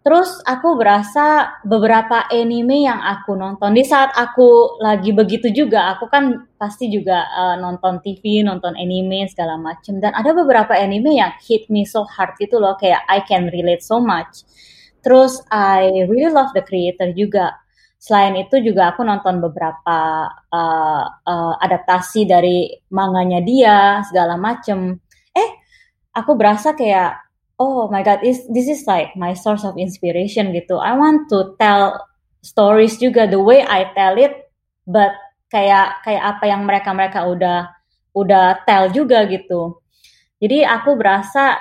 Terus 0.02 0.42
aku 0.42 0.74
berasa 0.74 1.58
beberapa 1.62 2.26
anime 2.26 2.82
yang 2.82 2.98
aku 2.98 3.38
nonton 3.38 3.70
di 3.70 3.86
saat 3.86 4.10
aku 4.18 4.82
lagi 4.82 5.14
begitu 5.14 5.54
juga, 5.54 5.94
aku 5.94 6.10
kan 6.10 6.50
pasti 6.58 6.90
juga 6.90 7.22
uh, 7.30 7.54
nonton 7.54 8.02
TV, 8.02 8.42
nonton 8.42 8.74
anime 8.74 9.30
segala 9.30 9.54
macem. 9.54 10.02
Dan 10.02 10.10
ada 10.10 10.34
beberapa 10.34 10.74
anime 10.74 11.22
yang 11.22 11.30
hit 11.38 11.70
me 11.70 11.86
so 11.86 12.02
hard 12.02 12.34
itu 12.42 12.58
loh, 12.58 12.74
kayak 12.74 13.06
I 13.06 13.22
can 13.22 13.46
relate 13.54 13.86
so 13.86 14.02
much. 14.02 14.42
Terus 15.06 15.38
I 15.54 16.06
really 16.10 16.34
love 16.34 16.50
the 16.50 16.66
creator 16.66 17.14
juga. 17.14 17.62
Selain 18.02 18.34
itu 18.34 18.58
juga 18.58 18.90
aku 18.90 19.06
nonton 19.06 19.38
beberapa 19.38 20.26
uh, 20.50 21.06
uh, 21.06 21.54
adaptasi 21.62 22.26
dari 22.26 22.74
manganya 22.90 23.38
dia 23.38 24.02
segala 24.02 24.34
macem. 24.34 24.98
Eh, 25.30 25.50
aku 26.10 26.34
berasa 26.34 26.74
kayak 26.74 27.31
oh 27.60 27.88
my 27.92 28.00
god 28.00 28.20
this 28.24 28.44
this 28.48 28.68
is 28.68 28.86
like 28.88 29.12
my 29.18 29.36
source 29.36 29.64
of 29.66 29.76
inspiration 29.76 30.52
gitu. 30.56 30.80
I 30.80 30.96
want 30.96 31.28
to 31.32 31.56
tell 31.60 31.98
stories 32.40 32.96
juga 32.98 33.28
the 33.28 33.40
way 33.40 33.62
I 33.62 33.92
tell 33.92 34.16
it 34.16 34.52
but 34.88 35.12
kayak 35.52 36.00
kayak 36.06 36.22
apa 36.36 36.44
yang 36.48 36.64
mereka 36.64 36.90
mereka 36.96 37.20
udah 37.28 37.70
udah 38.16 38.64
tell 38.64 38.88
juga 38.92 39.28
gitu. 39.28 39.82
Jadi 40.42 40.66
aku 40.66 40.98
berasa 40.98 41.54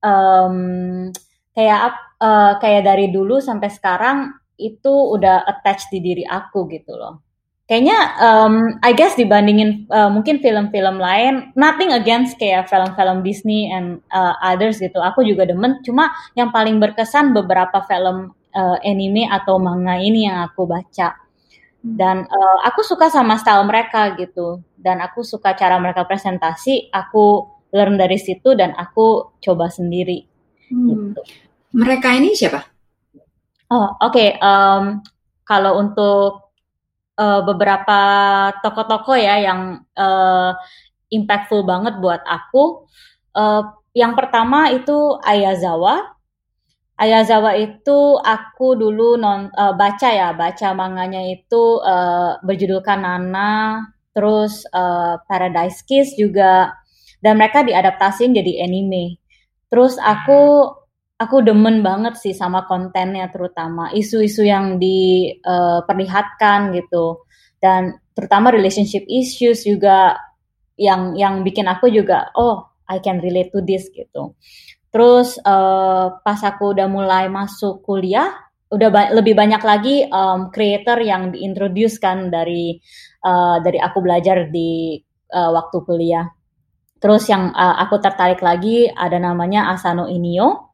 um, 0.00 1.08
kayak 1.52 1.96
uh, 2.22 2.56
kayak 2.62 2.82
dari 2.86 3.12
dulu 3.12 3.42
sampai 3.42 3.68
sekarang 3.68 4.32
itu 4.56 4.88
udah 4.88 5.44
attach 5.44 5.92
di 5.92 6.00
diri 6.00 6.24
aku 6.24 6.64
gitu 6.72 6.96
loh 6.96 7.25
kayaknya 7.66 7.98
um, 8.22 8.78
I 8.82 8.94
guess 8.94 9.18
dibandingin 9.18 9.90
uh, 9.90 10.06
mungkin 10.10 10.38
film-film 10.38 11.02
lain 11.02 11.50
nothing 11.58 11.90
against 11.90 12.38
kayak 12.38 12.70
film-film 12.70 13.26
Disney 13.26 13.70
and 13.70 14.00
uh, 14.14 14.34
others 14.42 14.78
gitu. 14.78 14.98
Aku 15.02 15.26
juga 15.26 15.46
demen. 15.46 15.82
Cuma 15.82 16.14
yang 16.38 16.54
paling 16.54 16.78
berkesan 16.78 17.34
beberapa 17.34 17.82
film 17.86 18.34
uh, 18.54 18.78
anime 18.86 19.26
atau 19.28 19.58
manga 19.58 19.98
ini 19.98 20.30
yang 20.30 20.46
aku 20.46 20.64
baca. 20.66 21.18
Dan 21.86 22.26
uh, 22.26 22.58
aku 22.66 22.82
suka 22.82 23.06
sama 23.10 23.38
style 23.38 23.62
mereka 23.62 24.14
gitu. 24.18 24.62
Dan 24.74 24.98
aku 24.98 25.22
suka 25.22 25.54
cara 25.54 25.78
mereka 25.78 26.02
presentasi. 26.02 26.90
Aku 26.90 27.56
learn 27.74 27.98
dari 27.98 28.18
situ 28.18 28.54
dan 28.54 28.74
aku 28.78 29.36
coba 29.42 29.70
sendiri. 29.70 30.26
Hmm. 30.66 31.14
gitu. 31.14 31.22
mereka 31.70 32.10
ini 32.14 32.34
siapa? 32.34 32.66
Oh 33.70 33.94
oke 34.02 34.14
okay. 34.14 34.28
um, 34.42 34.98
kalau 35.46 35.78
untuk 35.78 36.45
uh, 37.16 37.40
beberapa 37.42 38.00
toko-toko 38.62 39.16
ya 39.16 39.40
yang 39.40 39.82
uh, 39.96 40.52
impactful 41.10 41.64
banget 41.64 41.98
buat 41.98 42.22
aku. 42.24 42.86
Uh, 43.36 43.76
yang 43.96 44.12
pertama 44.16 44.72
itu 44.72 45.16
Ayazawa. 45.24 46.16
Ayazawa 46.96 47.60
itu 47.60 48.16
aku 48.16 48.72
dulu 48.72 49.20
non 49.20 49.52
uh, 49.52 49.76
baca 49.76 50.08
ya, 50.08 50.32
baca 50.32 50.72
manganya 50.72 51.20
itu 51.28 51.80
uh, 51.84 52.40
berjudulkan 52.40 53.04
Nana, 53.04 53.84
terus 54.16 54.64
uh, 54.72 55.20
Paradise 55.28 55.84
Kiss 55.84 56.16
juga, 56.16 56.72
dan 57.20 57.36
mereka 57.36 57.60
diadaptasin 57.60 58.32
jadi 58.32 58.64
anime. 58.64 59.20
Terus 59.68 60.00
aku 60.00 60.72
aku 61.16 61.40
demen 61.40 61.80
banget 61.80 62.20
sih 62.20 62.36
sama 62.36 62.68
kontennya 62.68 63.32
terutama 63.32 63.88
isu-isu 63.92 64.44
yang 64.44 64.76
diperlihatkan 64.76 66.70
uh, 66.70 66.72
gitu 66.76 67.24
dan 67.56 67.96
terutama 68.12 68.52
relationship 68.52 69.04
issues 69.08 69.64
juga 69.64 70.20
yang 70.76 71.16
yang 71.16 71.40
bikin 71.40 71.64
aku 71.68 71.88
juga 71.88 72.28
oh 72.36 72.68
I 72.86 73.00
can 73.02 73.18
relate 73.18 73.50
to 73.50 73.64
this 73.64 73.90
gitu. 73.90 74.36
Terus 74.92 75.36
uh, 75.42 76.20
pas 76.22 76.40
aku 76.40 76.72
udah 76.76 76.86
mulai 76.88 77.26
masuk 77.28 77.82
kuliah 77.82 78.30
udah 78.66 78.88
ba 78.90 79.02
lebih 79.14 79.38
banyak 79.38 79.62
lagi 79.62 79.96
um, 80.10 80.50
creator 80.50 80.98
yang 80.98 81.30
diintroduce 81.30 82.02
kan 82.02 82.34
dari 82.34 82.74
uh, 83.22 83.62
dari 83.62 83.78
aku 83.78 83.98
belajar 84.02 84.50
di 84.50 84.98
uh, 85.32 85.50
waktu 85.54 85.78
kuliah. 85.86 86.26
Terus 86.96 87.28
yang 87.30 87.52
uh, 87.52 87.76
aku 87.86 88.00
tertarik 88.02 88.40
lagi 88.42 88.88
ada 88.90 89.20
namanya 89.20 89.70
Asano 89.70 90.10
Inio 90.10 90.65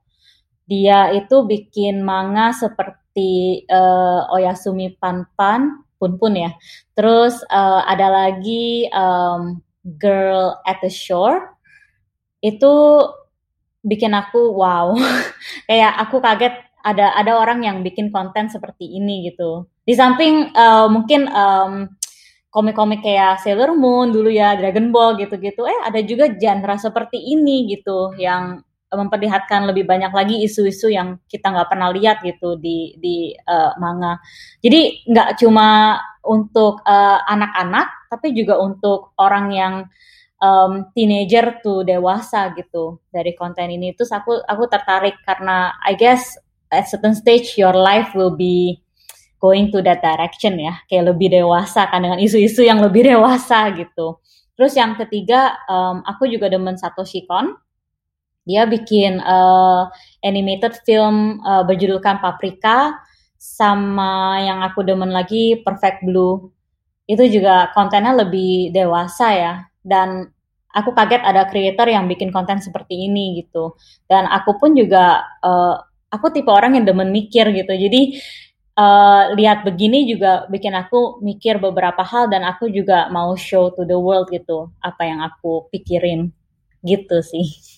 dia 0.73 1.13
itu 1.13 1.45
bikin 1.45 2.01
manga 2.01 2.57
seperti 2.57 3.61
uh, 3.69 4.25
Oyasumi 4.33 4.97
Panpan, 4.97 5.85
pun 6.01 6.17
pun 6.17 6.33
ya. 6.33 6.57
Terus 6.97 7.45
uh, 7.53 7.85
ada 7.85 8.09
lagi 8.09 8.89
um, 8.89 9.61
Girl 10.01 10.57
at 10.65 10.81
the 10.81 10.89
Shore. 10.89 11.53
Itu 12.41 13.05
bikin 13.85 14.17
aku 14.17 14.57
wow. 14.57 14.97
Kayak 15.69 15.93
aku 16.09 16.25
kaget 16.25 16.57
ada 16.83 17.13
ada 17.21 17.37
orang 17.37 17.69
yang 17.69 17.85
bikin 17.85 18.09
konten 18.09 18.49
seperti 18.49 18.89
ini 18.97 19.29
gitu. 19.29 19.69
Di 19.85 19.93
samping 19.93 20.57
uh, 20.57 20.89
mungkin 20.89 21.29
um, 21.29 21.93
komik-komik 22.49 23.05
kayak 23.05 23.45
Sailor 23.45 23.77
Moon 23.77 24.09
dulu 24.09 24.33
ya, 24.33 24.57
Dragon 24.57 24.89
Ball 24.89 25.21
gitu-gitu. 25.21 25.69
Eh 25.69 25.81
ada 25.85 26.01
juga 26.01 26.33
genre 26.33 26.81
seperti 26.81 27.21
ini 27.21 27.69
gitu 27.69 28.17
yang 28.17 28.65
memperlihatkan 28.93 29.65
lebih 29.73 29.89
banyak 29.89 30.13
lagi 30.13 30.45
isu-isu 30.45 30.93
yang 30.93 31.17
kita 31.25 31.49
nggak 31.49 31.69
pernah 31.73 31.89
lihat 31.91 32.21
gitu 32.21 32.61
di 32.61 32.95
di 33.01 33.33
uh, 33.33 33.73
manga. 33.81 34.21
Jadi 34.61 35.09
nggak 35.09 35.41
cuma 35.41 35.99
untuk 36.23 36.87
eh, 36.87 37.19
anak-anak, 37.27 38.07
tapi 38.07 38.31
juga 38.31 38.55
untuk 38.63 39.11
orang 39.19 39.47
yang 39.51 39.75
um, 40.43 40.91
teenager 40.95 41.63
tuh 41.63 41.87
dewasa 41.87 42.55
gitu 42.55 43.03
dari 43.11 43.35
konten 43.35 43.71
ini. 43.71 43.95
Terus 43.95 44.11
aku 44.11 44.43
aku 44.43 44.65
tertarik 44.67 45.19
karena 45.23 45.75
I 45.83 45.95
guess 45.99 46.39
at 46.71 46.91
certain 46.91 47.15
stage 47.15 47.55
your 47.59 47.75
life 47.75 48.15
will 48.15 48.35
be 48.35 48.83
going 49.43 49.75
to 49.75 49.83
that 49.83 49.99
direction 50.03 50.59
ya, 50.59 50.79
kayak 50.87 51.15
lebih 51.15 51.35
dewasa 51.35 51.91
kan 51.91 52.03
dengan 52.07 52.23
isu-isu 52.23 52.63
yang 52.63 52.79
lebih 52.79 53.07
dewasa 53.15 53.71
gitu. 53.75 54.23
Terus 54.53 54.79
yang 54.79 54.95
ketiga, 54.95 55.59
um, 55.67 56.05
aku 56.07 56.29
juga 56.29 56.47
demen 56.47 56.79
Satoshi 56.79 57.27
Kon 57.27 57.57
dia 58.43 58.67
bikin 58.67 59.23
uh, 59.23 59.87
animated 60.27 60.75
film 60.83 61.39
uh, 61.47 61.63
berjudulkan 61.63 62.19
Paprika 62.19 62.99
sama 63.39 64.39
yang 64.43 64.63
aku 64.63 64.83
demen 64.83 65.11
lagi 65.11 65.63
Perfect 65.63 66.03
Blue. 66.07 66.51
Itu 67.07 67.27
juga 67.27 67.71
kontennya 67.75 68.15
lebih 68.27 68.71
dewasa 68.71 69.35
ya 69.35 69.55
dan 69.83 70.31
aku 70.73 70.95
kaget 70.97 71.23
ada 71.23 71.47
creator 71.47 71.87
yang 71.87 72.09
bikin 72.09 72.31
konten 72.35 72.59
seperti 72.59 73.07
ini 73.07 73.43
gitu. 73.43 73.79
Dan 74.07 74.27
aku 74.27 74.59
pun 74.59 74.75
juga 74.75 75.23
uh, 75.43 75.77
aku 76.11 76.31
tipe 76.35 76.51
orang 76.51 76.79
yang 76.79 76.87
demen 76.87 77.11
mikir 77.11 77.47
gitu. 77.51 77.73
Jadi 77.75 78.19
uh, 78.79 79.33
lihat 79.37 79.63
begini 79.63 80.09
juga 80.09 80.49
bikin 80.49 80.73
aku 80.75 81.21
mikir 81.23 81.61
beberapa 81.61 82.03
hal 82.03 82.27
dan 82.33 82.43
aku 82.43 82.69
juga 82.73 83.07
mau 83.13 83.37
show 83.37 83.71
to 83.73 83.85
the 83.87 83.97
world 83.97 84.29
gitu 84.33 84.73
apa 84.83 85.03
yang 85.07 85.21
aku 85.23 85.69
pikirin 85.71 86.33
gitu 86.83 87.23
sih. 87.23 87.72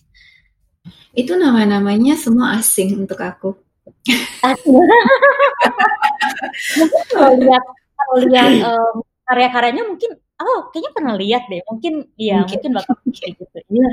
Itu 1.14 1.38
nama-namanya 1.38 2.18
semua 2.18 2.58
asing 2.58 2.98
untuk 2.98 3.22
aku. 3.22 3.54
mungkin 6.76 7.02
kalau 7.10 7.32
lihat 7.40 7.64
kalau 7.94 8.16
lihat 8.28 8.52
um, 8.62 8.94
karya-karyanya 9.24 9.84
mungkin 9.88 10.10
oh 10.42 10.68
kayaknya 10.70 10.90
pernah 10.92 11.14
lihat 11.16 11.42
deh. 11.48 11.62
Mungkin 11.70 11.94
iya 12.18 12.42
mungkin, 12.42 12.58
mungkin 12.58 12.72
bakal 12.76 12.94
kayak 13.14 13.32
gitu. 13.40 13.58
Iya. 13.70 13.90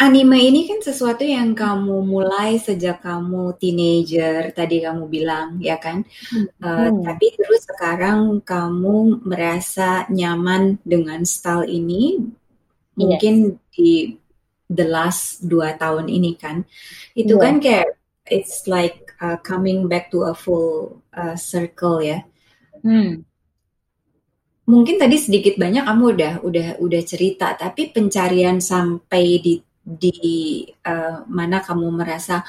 Anime 0.00 0.40
ini 0.40 0.64
kan 0.64 0.80
sesuatu 0.80 1.28
yang 1.28 1.52
kamu 1.52 2.00
mulai 2.00 2.56
sejak 2.56 3.04
kamu 3.04 3.52
teenager, 3.60 4.48
tadi 4.56 4.80
kamu 4.80 5.12
bilang, 5.12 5.60
ya 5.60 5.76
kan? 5.76 6.08
Hmm. 6.32 6.48
Uh, 6.56 6.88
tapi 7.04 7.36
terus 7.36 7.68
sekarang 7.68 8.40
kamu 8.40 9.20
merasa 9.20 10.08
nyaman 10.08 10.80
dengan 10.88 11.20
style 11.28 11.68
ini, 11.68 12.16
mungkin 12.96 13.34
yes. 13.52 13.60
di 13.76 13.92
the 14.70 14.86
last 14.86 15.42
dua 15.42 15.74
tahun 15.74 16.06
ini 16.06 16.38
kan 16.38 16.62
itu 17.18 17.34
yeah. 17.34 17.42
kan 17.42 17.54
kayak 17.58 17.88
it's 18.30 18.70
like 18.70 19.10
uh, 19.18 19.36
coming 19.42 19.90
back 19.90 20.08
to 20.14 20.22
a 20.22 20.32
full 20.32 21.02
uh, 21.10 21.34
circle 21.34 21.98
ya 21.98 22.22
hmm. 22.86 23.26
mungkin 24.70 24.96
tadi 25.02 25.18
sedikit 25.18 25.58
banyak 25.58 25.82
kamu 25.82 26.04
udah 26.14 26.32
udah 26.46 26.68
udah 26.78 27.02
cerita 27.02 27.58
tapi 27.58 27.90
pencarian 27.90 28.62
sampai 28.62 29.42
di 29.42 29.54
di 29.82 30.62
uh, 30.86 31.26
mana 31.26 31.58
kamu 31.58 31.90
merasa 31.90 32.46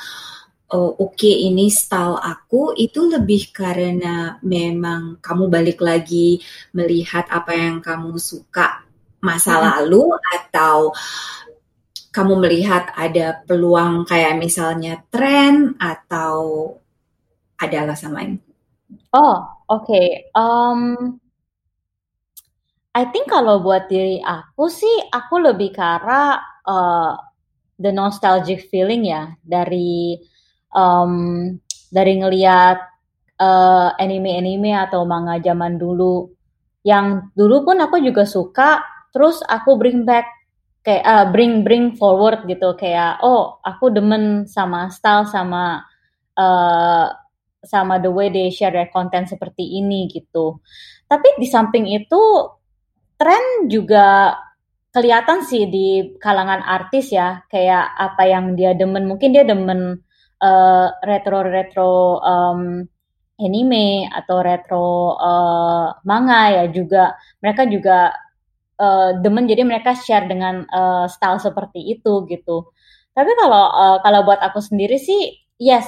oh, 0.71 0.93
oke 0.93 1.17
okay, 1.17 1.49
ini 1.49 1.67
style 1.73 2.21
aku 2.21 2.77
itu 2.77 3.10
lebih 3.10 3.49
karena 3.49 4.38
memang 4.45 5.17
kamu 5.19 5.49
balik 5.49 5.79
lagi 5.81 6.38
melihat 6.77 7.25
apa 7.34 7.51
yang 7.57 7.77
kamu 7.81 8.21
suka 8.21 8.86
masa 9.21 9.57
hmm. 9.57 9.63
lalu 9.65 10.03
atau 10.34 10.93
kamu 12.12 12.43
melihat 12.43 12.91
ada 12.93 13.39
peluang 13.47 14.04
kayak 14.04 14.36
misalnya 14.36 15.00
tren 15.08 15.80
atau 15.80 16.76
ada 17.56 17.76
alasan 17.88 18.12
lain? 18.12 18.34
Oh, 19.15 19.39
oke. 19.71 19.88
Okay. 19.88 20.28
Um, 20.36 21.15
I 22.91 23.08
think 23.08 23.32
kalau 23.32 23.63
buat 23.63 23.88
diri 23.88 24.19
aku 24.19 24.67
sih, 24.67 25.08
aku 25.08 25.39
lebih 25.39 25.71
ke 25.71 25.80
arah 25.80 26.36
uh, 26.67 27.15
the 27.80 27.95
nostalgic 27.95 28.67
feeling 28.67 29.08
ya 29.08 29.32
dari 29.39 30.19
um, 30.76 31.47
dari 31.88 32.19
ngelihat 32.19 32.78
uh, 33.39 33.95
anime-anime 33.95 34.76
atau 34.76 35.08
manga 35.08 35.39
zaman 35.39 35.80
dulu 35.80 36.28
yang 36.84 37.32
dulu 37.34 37.65
pun 37.65 37.78
aku 37.80 38.02
juga 38.04 38.26
suka 38.26 38.82
terus 39.13 39.39
aku 39.45 39.78
bring 39.78 40.04
back 40.04 40.40
kayak 40.81 41.03
uh, 41.05 41.25
bring 41.29 41.61
bring 41.61 41.93
forward 41.93 42.45
gitu 42.49 42.73
kayak 42.73 43.21
oh 43.21 43.61
aku 43.61 43.93
demen 43.93 44.49
sama 44.49 44.89
style 44.89 45.29
sama 45.29 45.85
uh, 46.37 47.07
sama 47.61 48.01
the 48.01 48.09
way 48.09 48.33
they 48.33 48.49
share 48.49 48.73
their 48.73 48.89
content 48.89 49.29
seperti 49.29 49.77
ini 49.81 50.09
gitu. 50.09 50.59
Tapi 51.05 51.37
di 51.37 51.45
samping 51.45 51.85
itu 51.93 52.21
tren 53.21 53.69
juga 53.69 54.33
kelihatan 54.91 55.45
sih 55.45 55.69
di 55.69 56.17
kalangan 56.17 56.65
artis 56.65 57.13
ya, 57.13 57.45
kayak 57.47 57.85
apa 57.95 58.23
yang 58.27 58.57
dia 58.57 58.73
demen. 58.73 59.05
Mungkin 59.05 59.31
dia 59.31 59.45
demen 59.45 60.01
uh, 60.41 60.87
retro-retro 61.05 62.19
um, 62.19 62.81
anime 63.37 64.09
atau 64.09 64.37
retro 64.41 65.15
uh, 65.21 65.95
manga 66.03 66.49
ya 66.49 66.65
juga. 66.73 67.13
Mereka 67.39 67.69
juga 67.69 68.11
uh, 68.81 69.21
demen 69.21 69.45
jadi 69.45 69.61
mereka 69.61 69.93
share 69.93 70.25
dengan 70.25 70.65
uh, 70.73 71.05
style 71.05 71.37
seperti 71.37 71.85
itu 71.93 72.25
gitu. 72.25 72.73
Tapi 73.13 73.31
kalau 73.37 73.69
uh, 73.69 73.97
kalau 74.01 74.25
buat 74.25 74.41
aku 74.41 74.57
sendiri 74.57 74.97
sih 74.97 75.37
yes 75.61 75.85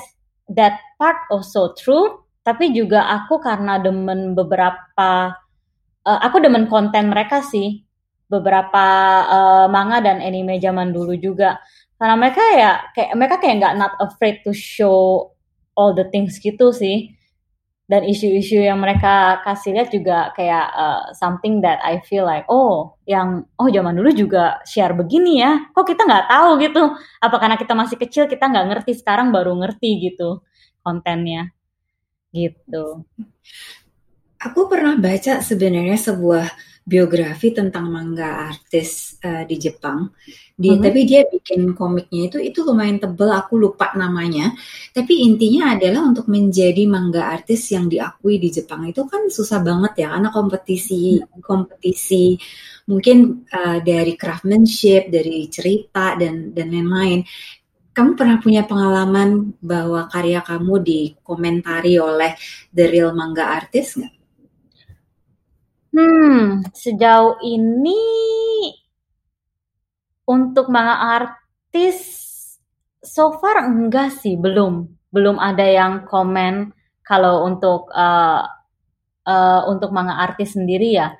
that 0.52 0.78
part 1.02 1.18
also 1.34 1.74
true, 1.74 2.22
tapi 2.46 2.76
juga 2.76 3.08
aku 3.10 3.40
karena 3.40 3.80
demen 3.80 4.36
beberapa, 4.36 5.34
uh, 6.04 6.20
aku 6.22 6.44
demen 6.44 6.68
konten 6.68 7.10
mereka 7.10 7.40
sih, 7.42 7.82
beberapa 8.28 8.86
uh, 9.26 9.66
manga 9.72 10.04
dan 10.04 10.20
anime 10.20 10.60
zaman 10.60 10.92
dulu 10.92 11.16
juga. 11.16 11.58
Karena 11.96 12.16
mereka 12.20 12.44
ya 12.54 12.72
kayak 12.92 13.12
mereka 13.16 13.36
kayak 13.40 13.56
nggak 13.64 13.76
not 13.80 13.94
afraid 14.04 14.44
to 14.44 14.52
show 14.52 15.32
all 15.80 15.96
the 15.96 16.04
things 16.12 16.38
gitu 16.44 16.76
sih. 16.76 17.16
Dan 17.94 18.10
isu-isu 18.10 18.58
yang 18.58 18.82
mereka 18.82 19.46
kasih 19.46 19.78
lihat 19.78 19.94
juga 19.94 20.34
kayak 20.34 20.66
uh, 20.74 21.14
something 21.14 21.62
that 21.62 21.78
I 21.86 22.02
feel 22.02 22.26
like 22.26 22.50
oh 22.50 22.98
yang 23.06 23.46
oh 23.62 23.70
zaman 23.70 23.94
dulu 23.94 24.10
juga 24.10 24.58
share 24.66 24.98
begini 24.98 25.46
ya 25.46 25.70
kok 25.78 25.86
kita 25.86 26.02
nggak 26.02 26.26
tahu 26.26 26.50
gitu 26.58 26.84
apa 27.22 27.36
karena 27.38 27.54
kita 27.62 27.78
masih 27.78 28.02
kecil 28.02 28.26
kita 28.26 28.50
nggak 28.50 28.66
ngerti 28.74 28.98
sekarang 28.98 29.30
baru 29.30 29.54
ngerti 29.62 30.10
gitu 30.10 30.42
kontennya 30.82 31.54
gitu. 32.34 33.06
Aku 34.42 34.66
pernah 34.66 34.98
baca 34.98 35.40
sebenarnya 35.40 35.96
sebuah 35.96 36.50
biografi 36.84 37.56
tentang 37.56 37.88
manga 37.88 38.52
artis 38.52 39.16
uh, 39.24 39.48
di 39.48 39.56
Jepang. 39.56 40.12
Dia, 40.54 40.78
mm-hmm. 40.78 40.86
Tapi 40.86 41.00
dia 41.10 41.22
bikin 41.26 41.62
komiknya 41.74 42.22
itu 42.30 42.38
itu 42.38 42.60
lumayan 42.62 43.02
tebel. 43.02 43.30
Aku 43.34 43.58
lupa 43.58 43.90
namanya. 43.98 44.54
Tapi 44.94 45.26
intinya 45.26 45.74
adalah 45.74 46.06
untuk 46.06 46.30
menjadi 46.30 46.86
manga 46.86 47.26
artis 47.26 47.74
yang 47.74 47.90
diakui 47.90 48.38
di 48.38 48.54
Jepang 48.54 48.86
itu 48.86 49.02
kan 49.10 49.34
susah 49.34 49.66
banget 49.66 50.06
ya 50.06 50.14
karena 50.14 50.30
kompetisi 50.30 51.18
mm-hmm. 51.18 51.42
kompetisi 51.42 52.38
mungkin 52.86 53.50
uh, 53.50 53.82
dari 53.82 54.14
craftsmanship, 54.14 55.10
dari 55.10 55.50
cerita 55.50 56.14
dan 56.20 56.54
dan 56.54 56.68
lain-lain 56.70 57.22
kamu 57.94 58.18
pernah 58.18 58.42
punya 58.42 58.66
pengalaman 58.66 59.54
bahwa 59.62 60.10
karya 60.10 60.42
kamu 60.42 60.82
dikomentari 60.82 62.02
oleh 62.02 62.34
the 62.74 62.90
real 62.90 63.14
manga 63.14 63.46
artist 63.46 64.02
nggak? 64.02 64.14
Hmm, 65.94 66.66
sejauh 66.74 67.38
ini 67.46 68.02
untuk 70.28 70.72
manga 70.72 71.20
artis 71.20 71.98
so 73.04 73.36
far 73.38 73.68
enggak 73.68 74.14
sih, 74.16 74.40
belum. 74.40 74.88
Belum 75.14 75.38
ada 75.38 75.64
yang 75.64 76.08
komen 76.10 76.74
kalau 77.06 77.46
untuk 77.46 77.92
uh, 77.94 78.44
uh, 79.28 79.62
untuk 79.70 79.92
manga 79.92 80.20
artis 80.20 80.56
sendiri 80.56 80.96
ya. 80.96 81.14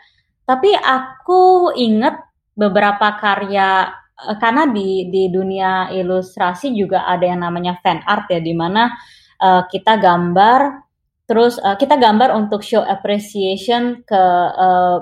Tapi 0.44 0.76
aku 0.76 1.72
inget 1.78 2.20
beberapa 2.58 3.16
karya 3.18 3.90
Eh, 4.14 4.38
karena 4.40 4.70
di 4.70 5.10
di 5.12 5.28
dunia 5.28 5.90
ilustrasi 5.92 6.72
juga 6.78 7.10
ada 7.10 7.26
yang 7.26 7.44
namanya 7.44 7.76
fan 7.82 8.00
art 8.06 8.30
ya 8.32 8.40
di 8.40 8.54
mana 8.54 8.94
uh, 9.42 9.66
kita 9.68 10.00
gambar 10.00 10.86
terus 11.28 11.58
uh, 11.60 11.76
kita 11.76 11.98
gambar 12.00 12.30
untuk 12.38 12.62
show 12.62 12.86
appreciation 12.86 14.06
ke 14.06 14.24
uh, 14.54 15.02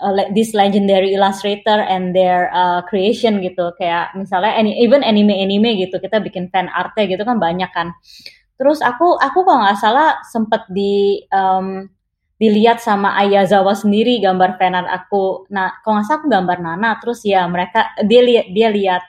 uh, 0.00 0.12
this 0.32 0.56
legendary 0.56 1.12
illustrator 1.12 1.84
and 1.86 2.16
their 2.16 2.48
uh, 2.50 2.80
creation 2.88 3.38
gitu 3.44 3.70
kayak 3.76 4.10
misalnya 4.16 4.56
any, 4.56 4.76
even 4.80 5.04
anime-anime 5.04 5.76
gitu 5.78 6.00
kita 6.00 6.18
bikin 6.18 6.48
fan 6.48 6.66
artnya 6.72 7.06
gitu 7.06 7.22
kan 7.22 7.36
banyak 7.38 7.68
kan 7.70 7.92
terus 8.60 8.80
aku 8.84 9.16
aku 9.16 9.44
kalau 9.44 9.64
nggak 9.64 9.80
salah 9.80 10.20
sempet 10.26 10.64
di 10.72 11.24
um, 11.32 11.88
dilihat 12.40 12.80
sama 12.80 13.20
Ayazawa 13.20 13.76
sendiri 13.76 14.16
gambar 14.16 14.56
fanart 14.56 14.88
aku. 14.88 15.44
Nah, 15.52 15.76
kalau 15.84 16.00
nggak 16.00 16.08
salah 16.08 16.18
aku 16.24 16.28
gambar 16.32 16.58
Nana, 16.64 16.90
terus 16.96 17.20
ya 17.20 17.44
mereka 17.44 17.92
dia 18.08 18.24
lihat 18.24 18.46
dia 18.48 18.68
lihat, 18.72 19.02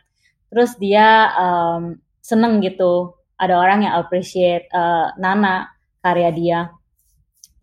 terus 0.52 0.76
dia 0.76 1.32
um, 1.40 1.96
seneng 2.20 2.60
gitu. 2.60 3.16
Ada 3.40 3.56
orang 3.56 3.88
yang 3.88 3.96
appreciate 3.96 4.68
uh, 4.76 5.16
Nana 5.16 5.72
karya 6.04 6.30
dia. 6.36 6.60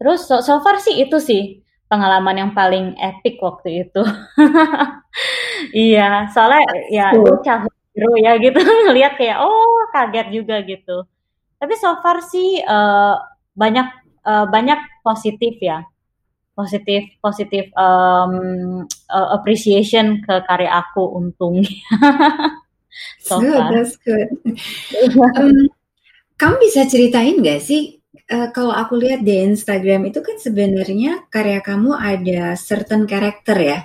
Terus 0.00 0.24
so, 0.24 0.40
so 0.40 0.58
far 0.64 0.80
sih 0.80 1.04
itu 1.04 1.20
sih 1.20 1.60
pengalaman 1.88 2.36
yang 2.36 2.50
paling 2.52 2.94
epic 3.00 3.40
waktu 3.40 3.88
itu. 3.88 4.02
iya, 5.74 6.28
soalnya 6.30 6.62
ya 6.92 7.10
childhood 7.42 7.76
hero 7.96 8.12
ya 8.20 8.32
gitu 8.38 8.60
ngelihat 8.86 9.18
kayak 9.18 9.40
oh 9.42 9.88
kaget 9.90 10.28
juga 10.30 10.62
gitu. 10.62 11.04
Tapi 11.58 11.74
so 11.74 11.98
far 11.98 12.22
sih 12.22 12.62
uh, 12.62 13.18
banyak 13.58 13.88
uh, 14.22 14.46
banyak 14.46 14.78
positif 15.02 15.58
ya 15.58 15.82
positif 16.58 17.06
positif 17.22 17.70
um, 17.78 18.82
uh, 19.06 19.28
appreciation 19.38 20.18
ke 20.26 20.42
karya 20.42 20.82
aku 20.82 21.06
untung 21.14 21.62
so 23.22 23.38
good, 23.38 23.62
that's 23.70 23.94
good. 24.02 24.26
um, 25.38 25.70
kamu 26.34 26.54
bisa 26.66 26.82
ceritain 26.90 27.38
gak 27.46 27.62
sih 27.62 27.97
uh, 28.30 28.48
kalau 28.52 28.72
aku 28.72 28.94
lihat 29.00 29.24
di 29.24 29.40
Instagram 29.42 30.08
itu 30.08 30.20
kan 30.20 30.36
sebenarnya 30.36 31.28
karya 31.32 31.60
kamu 31.64 31.96
ada 31.96 32.54
certain 32.54 33.08
karakter 33.08 33.56
ya. 33.58 33.78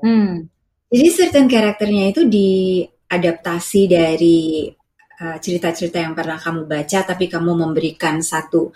Hmm. 0.00 0.46
Jadi 0.90 1.08
certain 1.14 1.46
karakternya 1.46 2.10
itu 2.10 2.26
diadaptasi 2.26 3.80
dari 3.86 4.66
cerita-cerita 5.20 6.00
uh, 6.00 6.02
yang 6.08 6.14
pernah 6.16 6.40
kamu 6.40 6.64
baca, 6.64 6.98
tapi 7.04 7.28
kamu 7.28 7.52
memberikan 7.52 8.24
satu 8.24 8.72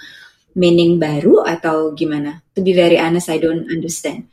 meaning 0.54 1.00
baru 1.00 1.42
atau 1.42 1.96
gimana? 1.96 2.44
To 2.54 2.60
be 2.60 2.76
very 2.76 3.00
honest, 3.00 3.32
I 3.32 3.40
don't 3.40 3.66
understand. 3.72 4.28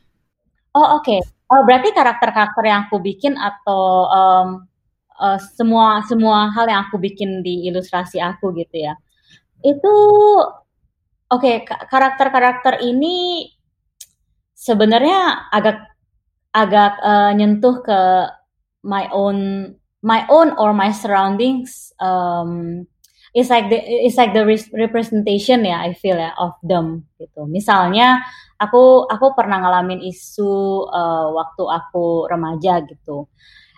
Oh 0.76 1.00
oke, 1.00 1.04
okay. 1.04 1.20
oh, 1.52 1.62
berarti 1.64 1.92
karakter-karakter 1.92 2.64
yang 2.64 2.88
aku 2.88 3.00
bikin 3.00 3.36
atau 3.36 4.08
um, 4.08 4.48
uh, 5.20 5.38
semua 5.56 6.00
semua 6.04 6.52
hal 6.52 6.68
yang 6.68 6.80
aku 6.88 6.96
bikin 6.96 7.40
di 7.44 7.68
ilustrasi 7.68 8.20
aku 8.20 8.52
gitu 8.56 8.76
ya. 8.88 8.94
Itu 9.64 9.92
oke 11.32 11.40
okay, 11.40 11.64
karakter-karakter 11.64 12.84
ini 12.84 13.48
sebenarnya 14.52 15.48
agak 15.48 15.88
agak 16.52 17.00
uh, 17.00 17.32
nyentuh 17.32 17.80
ke 17.80 18.00
my 18.84 19.08
own 19.10 19.72
my 20.04 20.28
own 20.28 20.52
or 20.60 20.76
my 20.76 20.92
surroundings 20.92 21.96
um, 21.96 22.84
it's 23.34 23.48
like 23.48 23.72
the 23.72 23.80
it's 23.80 24.16
like 24.20 24.36
the 24.36 24.44
representation 24.76 25.64
ya 25.64 25.80
I 25.80 25.96
feel 25.96 26.16
ya 26.20 26.36
of 26.36 26.56
them 26.60 27.08
gitu. 27.16 27.48
Misalnya 27.48 28.20
aku 28.60 29.08
aku 29.08 29.32
pernah 29.32 29.64
ngalamin 29.64 30.04
isu 30.04 30.84
uh, 30.86 31.26
waktu 31.32 31.64
aku 31.64 32.28
remaja 32.28 32.84
gitu. 32.84 33.26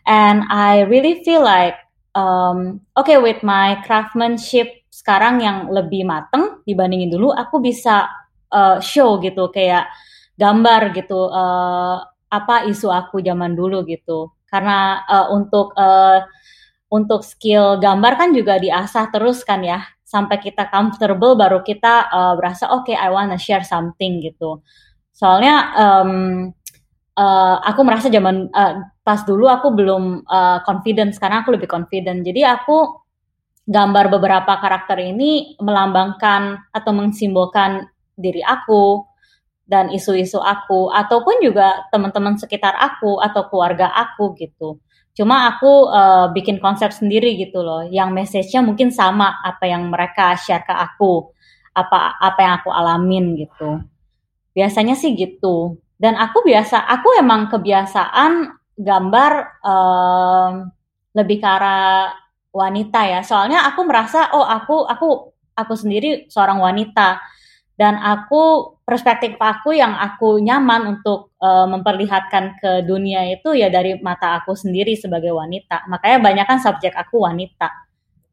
And 0.05 0.45
I 0.51 0.85
really 0.85 1.25
feel 1.25 1.41
like 1.41 1.79
um, 2.19 2.85
okay 2.99 3.17
with 3.17 3.41
my 3.47 3.81
craftsmanship 3.87 4.84
sekarang 4.95 5.43
yang 5.43 5.59
lebih 5.75 6.07
mateng 6.07 6.63
dibandingin 6.63 7.11
dulu 7.11 7.35
aku 7.35 7.59
bisa 7.59 8.07
uh, 8.55 8.79
show 8.79 9.19
gitu 9.19 9.51
kayak 9.51 9.91
gambar 10.39 10.95
gitu 10.95 11.35
uh, 11.35 11.99
apa 12.31 12.71
isu 12.71 12.95
aku 12.95 13.19
zaman 13.19 13.59
dulu 13.59 13.83
gitu. 13.83 14.31
Karena 14.47 15.03
uh, 15.03 15.35
untuk 15.35 15.75
uh, 15.75 16.23
untuk 16.95 17.27
skill 17.27 17.83
gambar 17.83 18.15
kan 18.15 18.31
juga 18.31 18.63
diasah 18.63 19.11
terus 19.11 19.43
kan 19.43 19.67
ya 19.67 19.83
sampai 20.07 20.39
kita 20.39 20.71
comfortable 20.71 21.35
baru 21.35 21.67
kita 21.67 22.07
uh, 22.07 22.35
berasa 22.39 22.71
oke 22.71 22.87
okay, 22.87 22.95
I 22.95 23.11
wanna 23.11 23.35
share 23.35 23.67
something 23.67 24.23
gitu 24.23 24.63
soalnya 25.11 25.75
um, 25.75 26.55
uh, 27.19 27.57
aku 27.63 27.81
merasa 27.87 28.11
zaman 28.11 28.51
uh, 28.51 28.83
pas 29.07 29.21
dulu 29.23 29.47
aku 29.47 29.73
belum 29.75 30.27
uh, 30.27 30.59
confident, 30.67 31.15
sekarang 31.15 31.47
aku 31.47 31.55
lebih 31.55 31.71
confident. 31.71 32.27
Jadi 32.27 32.43
aku 32.43 33.04
gambar 33.65 34.13
beberapa 34.13 34.61
karakter 34.61 35.01
ini 35.01 35.57
melambangkan 35.61 36.69
atau 36.69 36.93
mensimbolkan 36.93 37.89
diri 38.15 38.45
aku 38.45 39.05
dan 39.65 39.89
isu-isu 39.89 40.37
aku 40.37 40.93
ataupun 40.93 41.41
juga 41.41 41.89
teman-teman 41.89 42.37
sekitar 42.37 42.77
aku 42.77 43.17
atau 43.25 43.49
keluarga 43.49 43.89
aku 43.89 44.37
gitu. 44.37 44.79
Cuma 45.15 45.49
aku 45.49 45.89
uh, 45.89 46.29
bikin 46.35 46.59
konsep 46.59 46.91
sendiri 46.91 47.39
gitu 47.39 47.63
loh, 47.63 47.87
yang 47.87 48.11
message-nya 48.11 48.61
mungkin 48.61 48.91
sama 48.91 49.41
apa 49.41 49.65
yang 49.65 49.89
mereka 49.89 50.35
share 50.35 50.67
ke 50.67 50.75
aku, 50.75 51.33
apa 51.73 52.19
apa 52.19 52.39
yang 52.43 52.53
aku 52.61 52.71
alamin 52.75 53.39
gitu. 53.39 53.81
Biasanya 54.53 54.99
sih 54.99 55.15
gitu. 55.15 55.79
Dan 55.95 56.19
aku 56.19 56.43
biasa, 56.43 56.83
aku 56.85 57.15
emang 57.17 57.47
kebiasaan 57.47 58.59
gambar 58.75 59.33
um, 59.63 60.53
lebih 61.15 61.39
ke 61.39 61.47
arah 61.47 62.11
wanita 62.55 63.01
ya. 63.11 63.21
Soalnya 63.27 63.67
aku 63.67 63.83
merasa 63.83 64.31
oh 64.31 64.47
aku 64.47 64.87
aku 64.87 65.35
aku 65.59 65.75
sendiri 65.75 66.31
seorang 66.31 66.63
wanita 66.63 67.19
dan 67.75 67.99
aku 67.99 68.75
perspektif 68.87 69.35
aku 69.43 69.75
yang 69.75 69.99
aku 69.99 70.39
nyaman 70.39 70.95
untuk 70.95 71.35
uh, 71.43 71.67
memperlihatkan 71.67 72.55
ke 72.63 72.87
dunia 72.87 73.27
itu 73.35 73.51
ya 73.59 73.67
dari 73.67 73.99
mata 73.99 74.39
aku 74.39 74.55
sendiri 74.55 74.95
sebagai 74.95 75.35
wanita. 75.35 75.83
Makanya 75.91 76.19
banyak 76.23 76.47
kan 76.47 76.59
subjek 76.63 76.95
aku 76.95 77.27
wanita 77.27 77.67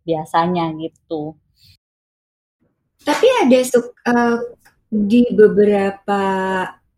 biasanya 0.05 0.69
gitu. 0.77 1.33
Tapi 3.01 3.25
ada 3.41 3.59
uh, 4.13 4.37
di 4.93 5.25
beberapa 5.33 6.21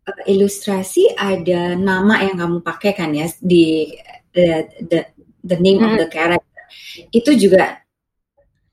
uh, 0.04 0.22
ilustrasi 0.28 1.16
ada 1.16 1.72
nama 1.72 2.20
yang 2.20 2.36
kamu 2.36 2.58
pakai 2.60 2.92
kan 2.92 3.16
ya 3.16 3.24
di 3.40 3.88
uh, 4.36 4.62
the 4.84 5.08
the 5.40 5.56
name 5.56 5.80
hmm. 5.80 5.88
of 5.88 5.92
the 5.96 6.08
character 6.12 6.53
itu 7.10 7.30
juga 7.36 7.82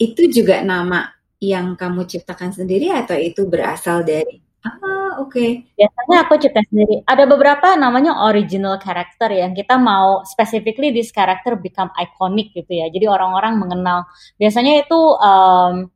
itu 0.01 0.29
juga 0.33 0.65
nama 0.65 1.13
yang 1.41 1.73
kamu 1.73 2.05
ciptakan 2.05 2.53
sendiri 2.53 2.93
atau 2.93 3.17
itu 3.17 3.45
berasal 3.49 4.05
dari 4.05 4.41
Ah, 4.61 5.17
oke. 5.17 5.33
Okay. 5.33 5.49
Biasanya 5.73 6.17
aku 6.21 6.37
cipta 6.37 6.61
sendiri. 6.69 7.01
Ada 7.09 7.25
beberapa 7.25 7.73
namanya 7.73 8.29
original 8.29 8.77
character 8.77 9.33
yang 9.33 9.57
kita 9.57 9.73
mau 9.81 10.21
specifically 10.21 10.93
this 10.93 11.09
character 11.09 11.57
become 11.57 11.89
iconic 11.97 12.53
gitu 12.53 12.69
ya. 12.69 12.85
Jadi 12.93 13.09
orang-orang 13.09 13.57
mengenal. 13.57 14.05
Biasanya 14.37 14.85
itu 14.85 14.99
um, 15.17 15.89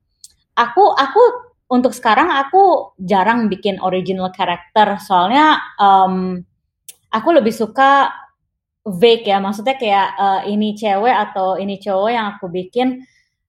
aku 0.58 0.84
aku 0.98 1.22
untuk 1.70 1.94
sekarang 1.94 2.34
aku 2.34 2.98
jarang 2.98 3.46
bikin 3.54 3.78
original 3.86 4.34
character 4.34 4.98
soalnya 4.98 5.62
um, 5.78 6.41
aku 7.13 7.30
lebih 7.38 7.54
suka 7.54 8.10
vague 8.86 9.26
ya. 9.26 9.41
Maksudnya 9.41 9.76
kayak 9.76 10.08
uh, 10.15 10.41
ini 10.45 10.78
cewek 10.78 11.15
atau 11.30 11.58
ini 11.58 11.82
cowok 11.82 12.10
yang 12.13 12.26
aku 12.38 12.45
bikin 12.54 13.02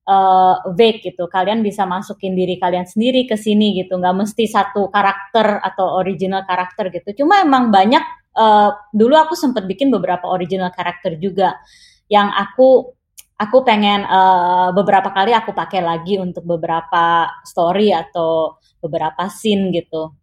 uh, 0.08 0.64
vague 0.72 1.04
gitu. 1.04 1.28
Kalian 1.28 1.60
bisa 1.60 1.84
masukin 1.84 2.32
diri 2.32 2.56
kalian 2.56 2.88
sendiri 2.88 3.28
ke 3.28 3.36
sini 3.36 3.76
gitu. 3.76 4.00
Nggak 4.00 4.16
mesti 4.16 4.44
satu 4.48 4.88
karakter 4.88 5.60
atau 5.60 6.00
original 6.00 6.48
karakter 6.48 6.88
gitu. 6.88 7.22
Cuma 7.24 7.44
emang 7.44 7.68
banyak 7.68 8.02
uh, 8.34 8.72
dulu 8.96 9.14
aku 9.14 9.36
sempat 9.36 9.68
bikin 9.68 9.92
beberapa 9.92 10.24
original 10.32 10.72
karakter 10.72 11.20
juga 11.20 11.60
yang 12.08 12.32
aku 12.32 12.96
aku 13.36 13.60
pengen 13.60 14.08
uh, 14.08 14.72
beberapa 14.72 15.12
kali 15.12 15.36
aku 15.36 15.52
pakai 15.52 15.84
lagi 15.84 16.16
untuk 16.16 16.48
beberapa 16.48 17.28
story 17.44 17.92
atau 17.92 18.56
beberapa 18.80 19.28
scene 19.28 19.68
gitu. 19.68 20.16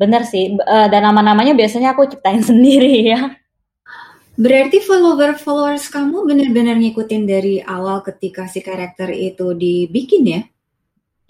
Bener 0.00 0.24
sih 0.24 0.56
uh, 0.56 0.88
dan 0.88 1.04
nama-namanya 1.04 1.52
biasanya 1.52 1.92
aku 1.92 2.08
ciptain 2.08 2.40
sendiri 2.50 3.12
ya 3.12 3.43
Berarti 4.34 4.82
follower-followers 4.82 5.86
kamu 5.94 6.26
benar-benar 6.26 6.74
ngikutin 6.82 7.22
dari 7.22 7.62
awal 7.62 8.02
ketika 8.02 8.50
si 8.50 8.58
karakter 8.66 9.14
itu 9.14 9.54
dibikin 9.54 10.22
ya? 10.26 10.40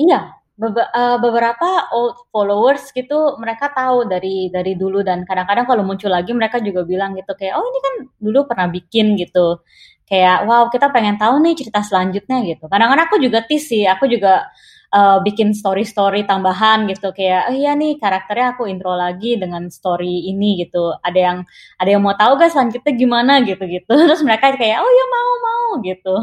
Iya, 0.01 0.21
eh, 0.57 1.17
beberapa 1.21 1.93
old 1.93 2.17
followers 2.33 2.89
gitu 2.97 3.37
mereka 3.37 3.69
tahu 3.77 4.09
dari 4.09 4.49
dari 4.49 4.73
dulu 4.73 5.05
dan 5.05 5.29
kadang-kadang 5.29 5.69
kalau 5.69 5.85
muncul 5.85 6.09
lagi 6.09 6.33
mereka 6.33 6.65
juga 6.65 6.81
bilang 6.89 7.13
gitu 7.13 7.29
kayak 7.37 7.55
oh 7.61 7.65
ini 7.69 7.81
kan 7.85 7.95
dulu 8.25 8.39
pernah 8.49 8.69
bikin 8.73 9.21
gitu. 9.21 9.61
Kayak 10.09 10.49
wow 10.49 10.73
kita 10.73 10.89
pengen 10.89 11.21
tahu 11.21 11.45
nih 11.45 11.55
cerita 11.61 11.85
selanjutnya 11.85 12.41
gitu. 12.49 12.65
Kadang-kadang 12.73 13.07
aku 13.13 13.21
juga 13.21 13.45
tis 13.45 13.69
sih 13.69 13.85
aku 13.85 14.09
juga 14.09 14.49
uh, 14.95 15.19
bikin 15.27 15.51
story-story 15.51 16.23
tambahan 16.25 16.87
gitu. 16.87 17.11
Kayak 17.11 17.51
oh 17.51 17.55
iya 17.55 17.75
nih 17.75 17.99
karakternya 17.99 18.55
aku 18.55 18.71
intro 18.71 18.95
lagi 18.95 19.35
dengan 19.35 19.67
story 19.69 20.31
ini 20.31 20.63
gitu. 20.63 20.95
Ada 21.03 21.19
yang 21.19 21.39
ada 21.83 21.91
yang 21.91 22.03
mau 22.07 22.15
tahu 22.15 22.39
gak 22.39 22.55
selanjutnya 22.55 22.93
gimana 22.95 23.43
gitu 23.43 23.67
gitu 23.67 23.91
terus 24.07 24.23
mereka 24.23 24.55
kayak 24.55 24.79
oh 24.79 24.93
ya 24.95 25.05
mau 25.11 25.33
mau 25.43 25.69
gitu. 25.83 26.15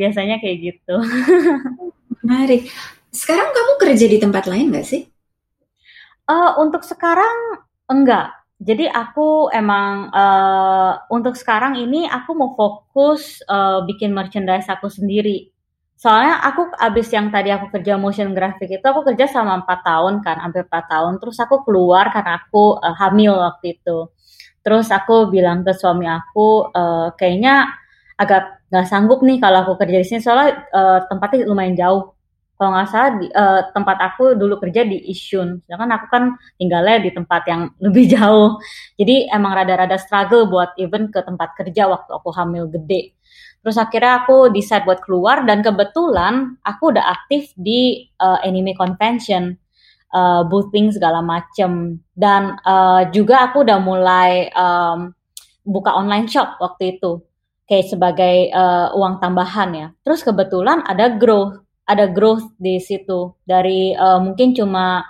Biasanya 0.00 0.40
kayak 0.40 0.56
gitu. 0.64 0.96
Menarik. 2.24 2.72
Sekarang 3.12 3.52
kamu 3.52 3.72
kerja 3.76 4.06
di 4.08 4.18
tempat 4.18 4.48
lain 4.48 4.72
gak 4.72 4.88
sih? 4.88 5.04
Uh, 6.28 6.56
untuk 6.60 6.84
sekarang 6.84 7.60
enggak. 7.88 8.32
Jadi 8.58 8.90
aku 8.90 9.54
emang 9.54 10.10
uh, 10.10 10.98
untuk 11.14 11.38
sekarang 11.38 11.78
ini 11.78 12.10
aku 12.10 12.34
mau 12.34 12.58
fokus 12.58 13.38
uh, 13.46 13.86
bikin 13.86 14.10
merchandise 14.10 14.66
aku 14.66 14.90
sendiri 14.90 15.54
Soalnya 15.98 16.38
aku 16.46 16.70
abis 16.78 17.10
yang 17.10 17.26
tadi 17.34 17.50
aku 17.50 17.74
kerja 17.74 17.98
motion 17.98 18.30
graphic 18.30 18.70
itu 18.70 18.86
aku 18.86 19.02
kerja 19.02 19.26
sama 19.26 19.58
empat 19.58 19.82
tahun 19.82 20.22
kan, 20.22 20.38
hampir 20.38 20.62
empat 20.62 20.86
tahun. 20.86 21.18
Terus 21.18 21.36
aku 21.42 21.66
keluar 21.66 22.14
karena 22.14 22.38
aku 22.38 22.78
uh, 22.78 22.94
hamil 23.02 23.34
waktu 23.34 23.82
itu. 23.82 24.06
Terus 24.62 24.86
aku 24.94 25.26
bilang 25.26 25.66
ke 25.66 25.74
suami 25.74 26.06
aku, 26.06 26.70
uh, 26.70 27.10
kayaknya 27.18 27.66
agak 28.14 28.62
nggak 28.70 28.86
sanggup 28.86 29.26
nih 29.26 29.42
kalau 29.42 29.58
aku 29.66 29.74
kerja 29.80 29.98
di 29.98 30.06
sini 30.06 30.20
soalnya 30.22 30.70
uh, 30.70 30.98
tempatnya 31.10 31.50
lumayan 31.50 31.74
jauh. 31.74 32.14
Kalau 32.58 32.74
nggak 32.74 32.88
salah 32.90 33.10
di, 33.18 33.26
uh, 33.34 33.60
tempat 33.74 33.98
aku 34.02 34.34
dulu 34.34 34.58
kerja 34.62 34.82
di 34.82 34.98
Isyun, 35.14 35.62
sedangkan 35.66 35.90
aku 35.94 36.06
kan 36.10 36.24
tinggalnya 36.58 36.98
di 37.02 37.10
tempat 37.14 37.42
yang 37.50 37.62
lebih 37.86 38.06
jauh. 38.14 38.58
Jadi 38.94 39.26
emang 39.34 39.50
rada-rada 39.54 39.98
struggle 39.98 40.46
buat 40.46 40.78
even 40.78 41.10
ke 41.10 41.26
tempat 41.26 41.58
kerja 41.58 41.90
waktu 41.90 42.10
aku 42.14 42.30
hamil 42.34 42.70
gede. 42.70 43.17
Terus 43.68 43.84
akhirnya 43.84 44.24
aku 44.24 44.48
decide 44.48 44.88
buat 44.88 45.04
keluar 45.04 45.44
dan 45.44 45.60
kebetulan 45.60 46.56
aku 46.64 46.88
udah 46.88 47.04
aktif 47.04 47.52
di 47.52 48.00
uh, 48.16 48.40
anime 48.40 48.72
convention, 48.72 49.60
uh, 50.16 50.40
boothing 50.48 50.88
segala 50.88 51.20
macem. 51.20 52.00
Dan 52.16 52.56
uh, 52.64 53.04
juga 53.12 53.44
aku 53.44 53.68
udah 53.68 53.76
mulai 53.76 54.48
um, 54.56 55.12
buka 55.68 55.92
online 55.92 56.24
shop 56.32 56.56
waktu 56.64 56.96
itu 56.96 57.20
kayak 57.68 57.92
sebagai 57.92 58.48
uh, 58.56 58.88
uang 58.96 59.20
tambahan 59.20 59.70
ya. 59.76 59.88
Terus 60.00 60.24
kebetulan 60.24 60.80
ada 60.88 61.12
growth, 61.20 61.60
ada 61.84 62.08
growth 62.08 62.48
di 62.56 62.80
situ. 62.80 63.36
Dari 63.44 63.92
uh, 63.92 64.16
mungkin 64.16 64.56
cuma 64.56 65.04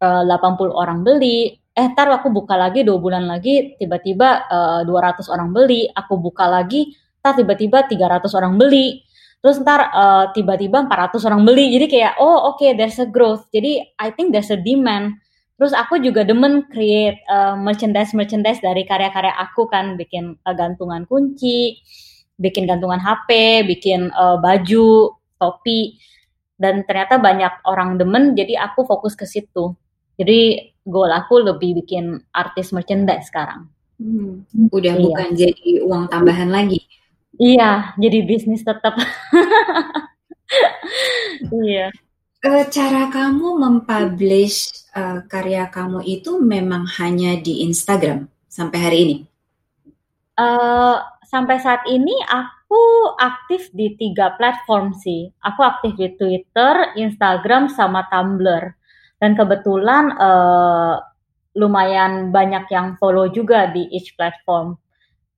uh, 0.00 0.22
80 0.24 0.72
orang 0.72 1.04
beli, 1.04 1.52
eh 1.76 1.88
tar 1.92 2.08
aku 2.08 2.32
buka 2.32 2.56
lagi 2.56 2.88
dua 2.88 2.96
bulan 2.96 3.28
lagi 3.28 3.76
tiba-tiba 3.76 4.48
uh, 4.48 4.80
200 4.88 5.28
orang 5.28 5.52
beli, 5.52 5.84
aku 5.92 6.16
buka 6.16 6.48
lagi 6.48 6.96
ntar 7.22 7.38
tiba-tiba 7.38 7.84
300 7.86 8.38
orang 8.38 8.54
beli. 8.56 9.02
Terus 9.38 9.62
ntar 9.62 9.90
uh, 9.94 10.24
tiba-tiba 10.34 10.86
400 10.86 11.28
orang 11.30 11.42
beli. 11.46 11.70
Jadi 11.74 11.86
kayak 11.86 12.18
oh 12.18 12.54
oke 12.54 12.58
okay, 12.58 12.74
there's 12.74 12.98
a 12.98 13.06
growth. 13.06 13.46
Jadi 13.54 13.82
I 13.98 14.10
think 14.14 14.34
there's 14.34 14.50
a 14.50 14.58
demand. 14.58 15.18
Terus 15.58 15.74
aku 15.74 15.98
juga 15.98 16.22
demen 16.22 16.70
create 16.70 17.18
uh, 17.26 17.58
merchandise 17.58 18.14
merchandise 18.14 18.62
dari 18.62 18.82
karya-karya 18.86 19.34
aku 19.34 19.70
kan. 19.70 19.94
Bikin 19.94 20.38
uh, 20.42 20.54
gantungan 20.54 21.06
kunci 21.06 21.78
bikin 22.38 22.70
gantungan 22.70 23.02
HP 23.02 23.62
bikin 23.66 24.10
uh, 24.14 24.38
baju 24.38 25.14
topi. 25.38 25.98
Dan 26.58 26.82
ternyata 26.82 27.22
banyak 27.22 27.62
orang 27.70 27.98
demen 28.02 28.34
jadi 28.34 28.58
aku 28.58 28.82
fokus 28.86 29.14
ke 29.14 29.26
situ. 29.26 29.74
Jadi 30.18 30.58
goal 30.82 31.14
aku 31.14 31.38
lebih 31.46 31.78
bikin 31.82 32.18
artis 32.34 32.74
merchandise 32.74 33.30
sekarang. 33.30 33.70
Hmm. 33.98 34.46
udah 34.70 34.94
iya. 34.94 35.02
bukan 35.02 35.28
jadi 35.34 35.82
uang 35.82 36.06
tambahan 36.06 36.54
lagi 36.54 36.78
Iya, 37.38 37.94
jadi 37.94 38.18
bisnis 38.26 38.66
tetap. 38.66 38.98
iya. 41.62 41.94
Uh, 42.38 42.64
cara 42.70 43.10
kamu 43.10 43.58
mempublish 43.58 44.70
uh, 44.94 45.22
karya 45.26 45.70
kamu 45.70 46.02
itu 46.02 46.38
memang 46.38 46.86
hanya 46.98 47.38
di 47.38 47.66
Instagram 47.66 48.26
sampai 48.50 48.78
hari 48.78 48.98
ini? 49.06 49.16
Uh, 50.38 50.98
sampai 51.26 51.62
saat 51.62 51.82
ini 51.86 52.14
aku 52.26 53.14
aktif 53.22 53.70
di 53.70 53.94
tiga 53.94 54.34
platform 54.34 54.94
sih. 54.98 55.30
Aku 55.42 55.62
aktif 55.62 55.94
di 55.94 56.10
Twitter, 56.18 56.94
Instagram, 56.98 57.70
sama 57.70 58.06
Tumblr. 58.10 58.74
Dan 59.18 59.34
kebetulan 59.34 60.14
uh, 60.14 61.02
lumayan 61.58 62.30
banyak 62.30 62.70
yang 62.70 62.94
follow 62.98 63.30
juga 63.30 63.70
di 63.70 63.86
each 63.94 64.14
platform. 64.14 64.78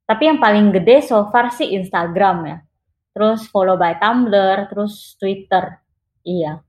Tapi 0.05 0.23
yang 0.27 0.39
paling 0.41 0.75
gede 0.75 1.05
so 1.05 1.27
far 1.31 1.53
sih 1.55 1.71
Instagram 1.75 2.37
ya. 2.47 2.57
Terus 3.11 3.47
follow 3.51 3.75
by 3.75 3.99
Tumblr, 3.99 4.71
terus 4.71 5.15
Twitter. 5.19 5.79
Iya. 6.23 6.63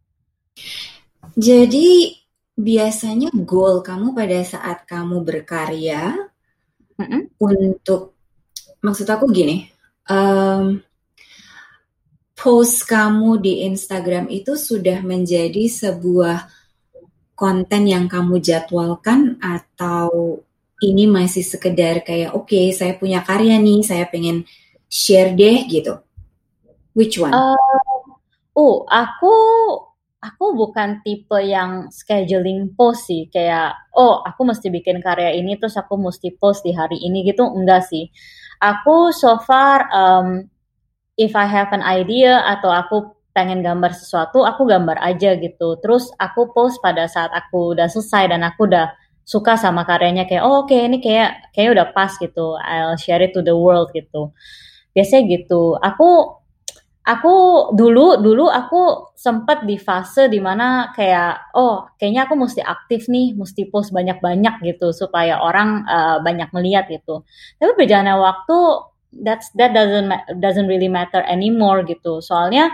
Jadi 1.38 2.18
biasanya 2.52 3.32
goal 3.32 3.80
kamu 3.80 4.12
pada 4.12 4.40
saat 4.44 4.84
kamu 4.84 5.24
berkarya 5.24 6.12
mm-hmm. 7.00 7.40
untuk 7.40 8.18
maksud 8.84 9.08
aku 9.08 9.30
gini, 9.32 9.70
um, 10.10 10.82
post 12.36 12.84
kamu 12.90 13.38
di 13.38 13.64
Instagram 13.70 14.26
itu 14.28 14.58
sudah 14.58 14.98
menjadi 15.00 15.70
sebuah 15.70 16.50
konten 17.38 17.86
yang 17.86 18.10
kamu 18.10 18.42
jadwalkan 18.42 19.38
atau 19.38 20.42
ini 20.82 21.06
masih 21.06 21.46
sekedar 21.46 22.02
kayak 22.02 22.34
oke 22.34 22.50
okay, 22.50 22.74
saya 22.74 22.98
punya 22.98 23.22
karya 23.22 23.56
nih 23.62 23.80
saya 23.86 24.10
pengen 24.10 24.42
share 24.90 25.32
deh 25.38 25.64
gitu 25.70 26.02
which 26.98 27.16
one? 27.16 27.32
Uh, 27.32 27.56
oh 28.58 28.84
aku 28.90 29.34
aku 30.18 30.44
bukan 30.54 31.00
tipe 31.06 31.38
yang 31.40 31.88
scheduling 31.88 32.74
post 32.74 33.06
sih 33.06 33.30
kayak 33.30 33.74
oh 33.94 34.20
aku 34.26 34.42
mesti 34.42 34.68
bikin 34.68 34.98
karya 35.00 35.34
ini 35.34 35.56
terus 35.58 35.78
aku 35.78 35.98
mesti 35.98 36.34
post 36.36 36.62
di 36.66 36.74
hari 36.74 37.00
ini 37.00 37.26
gitu 37.26 37.46
enggak 37.46 37.86
sih 37.86 38.10
aku 38.62 39.10
so 39.10 39.40
far 39.42 39.90
um, 39.90 40.46
if 41.18 41.34
I 41.34 41.46
have 41.46 41.74
an 41.74 41.82
idea 41.82 42.42
atau 42.46 42.70
aku 42.70 42.96
pengen 43.32 43.64
gambar 43.64 43.96
sesuatu, 43.96 44.44
aku 44.44 44.68
gambar 44.68 45.00
aja 45.00 45.34
gitu. 45.40 45.80
Terus 45.80 46.12
aku 46.20 46.52
post 46.52 46.78
pada 46.84 47.08
saat 47.08 47.32
aku 47.32 47.72
udah 47.76 47.88
selesai 47.88 48.32
dan 48.32 48.44
aku 48.44 48.68
udah 48.68 48.92
suka 49.22 49.54
sama 49.54 49.86
karyanya 49.86 50.26
kayak 50.26 50.42
oh 50.42 50.66
oke 50.66 50.74
okay, 50.74 50.90
ini 50.90 50.98
kayak 50.98 51.54
kayak 51.54 51.74
udah 51.74 51.86
pas 51.94 52.12
gitu. 52.18 52.58
I'll 52.58 52.98
share 52.98 53.22
it 53.22 53.32
to 53.34 53.40
the 53.42 53.54
world 53.54 53.94
gitu. 53.94 54.34
Biasanya 54.92 55.22
gitu. 55.30 55.78
Aku 55.78 56.38
aku 57.02 57.34
dulu 57.74 58.22
dulu 58.22 58.46
aku 58.46 59.14
sempet 59.18 59.66
di 59.66 59.74
fase 59.74 60.30
di 60.30 60.38
mana 60.38 60.94
kayak 60.94 61.54
oh 61.58 61.90
kayaknya 61.98 62.26
aku 62.26 62.34
mesti 62.38 62.62
aktif 62.62 63.06
nih, 63.10 63.34
mesti 63.34 63.70
post 63.70 63.90
banyak-banyak 63.94 64.62
gitu 64.66 64.90
supaya 64.94 65.38
orang 65.42 65.86
uh, 65.86 66.18
banyak 66.22 66.50
melihat 66.54 66.86
gitu. 66.90 67.26
Tapi 67.58 67.72
berjalannya 67.78 68.16
waktu 68.18 68.58
that's 69.22 69.50
that 69.58 69.76
doesn't 69.76 70.10
doesn't 70.40 70.68
really 70.70 70.90
matter 70.90 71.22
anymore 71.26 71.82
gitu. 71.86 72.22
Soalnya 72.22 72.70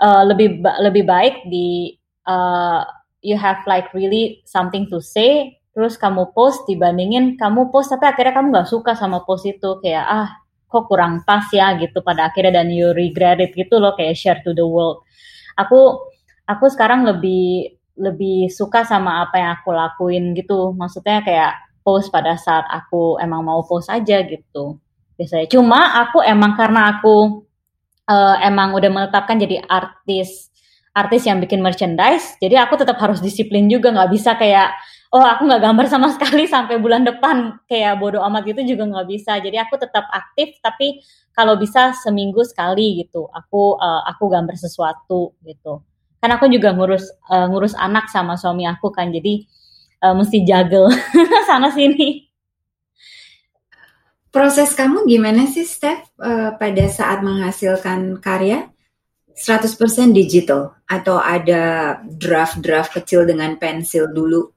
uh, 0.00 0.22
lebih 0.24 0.60
lebih 0.60 1.04
baik 1.08 1.48
di 1.48 1.96
uh, 2.28 2.84
you 3.24 3.36
have 3.40 3.60
like 3.66 3.88
really 3.96 4.44
something 4.44 4.88
to 4.92 5.00
say 5.00 5.56
terus 5.74 5.98
kamu 5.98 6.30
post 6.30 6.64
dibandingin 6.70 7.34
kamu 7.34 7.74
post 7.74 7.90
tapi 7.90 8.06
akhirnya 8.06 8.38
kamu 8.38 8.46
nggak 8.54 8.70
suka 8.70 8.94
sama 8.94 9.26
post 9.26 9.44
itu 9.50 9.82
kayak 9.82 10.06
ah 10.06 10.28
kok 10.70 10.90
kurang 10.90 11.22
pas 11.22 11.46
ya 11.54 11.74
gitu 11.78 12.02
pada 12.02 12.30
akhirnya 12.30 12.62
dan 12.62 12.70
you 12.70 12.90
regret 12.90 13.38
it 13.38 13.54
gitu 13.54 13.78
loh 13.78 13.94
kayak 13.94 14.18
share 14.18 14.42
to 14.42 14.50
the 14.50 14.66
world. 14.66 15.06
Aku 15.54 16.10
aku 16.50 16.66
sekarang 16.66 17.06
lebih 17.06 17.78
lebih 17.94 18.50
suka 18.50 18.82
sama 18.82 19.22
apa 19.22 19.38
yang 19.38 19.50
aku 19.54 19.70
lakuin 19.70 20.34
gitu. 20.34 20.74
Maksudnya 20.74 21.22
kayak 21.22 21.52
post 21.86 22.10
pada 22.10 22.34
saat 22.34 22.66
aku 22.66 23.22
emang 23.22 23.46
mau 23.46 23.62
post 23.62 23.86
aja 23.86 24.18
gitu 24.26 24.82
biasanya. 25.14 25.46
Cuma 25.46 26.02
aku 26.02 26.26
emang 26.26 26.58
karena 26.58 26.98
aku 26.98 27.46
uh, 28.10 28.36
emang 28.42 28.74
udah 28.74 28.90
menetapkan 28.90 29.38
jadi 29.38 29.62
artis 29.62 30.50
artis 30.94 31.26
yang 31.26 31.42
bikin 31.42 31.58
merchandise, 31.58 32.38
jadi 32.38 32.62
aku 32.62 32.78
tetap 32.78 32.94
harus 33.02 33.18
disiplin 33.18 33.66
juga, 33.66 33.90
nggak 33.90 34.14
bisa 34.14 34.38
kayak 34.38 34.70
oh 35.14 35.22
aku 35.22 35.46
nggak 35.46 35.62
gambar 35.62 35.86
sama 35.86 36.10
sekali 36.10 36.44
sampai 36.54 36.82
bulan 36.82 37.06
depan 37.06 37.62
kayak 37.70 38.02
bodoh 38.02 38.20
amat 38.26 38.50
gitu 38.50 38.74
juga 38.74 38.90
nggak 38.90 39.06
bisa. 39.06 39.38
Jadi 39.38 39.54
aku 39.62 39.78
tetap 39.78 40.10
aktif, 40.10 40.58
tapi 40.58 40.98
kalau 41.30 41.54
bisa 41.54 41.94
seminggu 41.94 42.42
sekali 42.42 43.06
gitu, 43.06 43.30
aku 43.30 43.78
uh, 43.78 44.02
aku 44.10 44.26
gambar 44.26 44.58
sesuatu 44.58 45.38
gitu. 45.46 45.86
Kan 46.18 46.34
aku 46.34 46.50
juga 46.50 46.74
ngurus 46.74 47.06
uh, 47.30 47.46
ngurus 47.46 47.78
anak 47.78 48.10
sama 48.10 48.34
suami 48.34 48.66
aku 48.66 48.90
kan, 48.90 49.14
jadi 49.14 49.46
uh, 50.02 50.14
mesti 50.18 50.42
juggle 50.42 50.90
sana 51.48 51.70
sini. 51.70 52.26
Proses 54.34 54.74
kamu 54.74 55.06
gimana 55.06 55.46
sih, 55.46 55.62
Steph, 55.62 56.10
uh, 56.18 56.58
pada 56.58 56.90
saat 56.90 57.22
menghasilkan 57.22 58.18
karya? 58.18 58.66
100% 59.34 60.14
digital 60.14 60.78
atau 60.86 61.18
ada 61.18 61.98
draft-draft 62.06 62.98
kecil 62.98 63.26
dengan 63.26 63.58
pensil 63.58 64.10
dulu? 64.10 64.54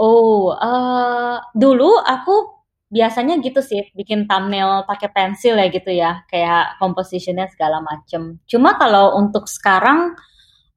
Oh, 0.00 0.56
uh, 0.56 1.36
dulu 1.52 2.00
aku 2.00 2.64
biasanya 2.88 3.36
gitu 3.44 3.60
sih, 3.60 3.84
bikin 3.92 4.24
thumbnail 4.24 4.88
pakai 4.88 5.12
pensil 5.12 5.60
ya 5.60 5.68
gitu 5.68 5.92
ya, 5.92 6.24
kayak 6.32 6.80
compositionnya 6.80 7.52
segala 7.52 7.84
macem. 7.84 8.40
Cuma 8.48 8.80
kalau 8.80 9.20
untuk 9.20 9.44
sekarang, 9.44 10.16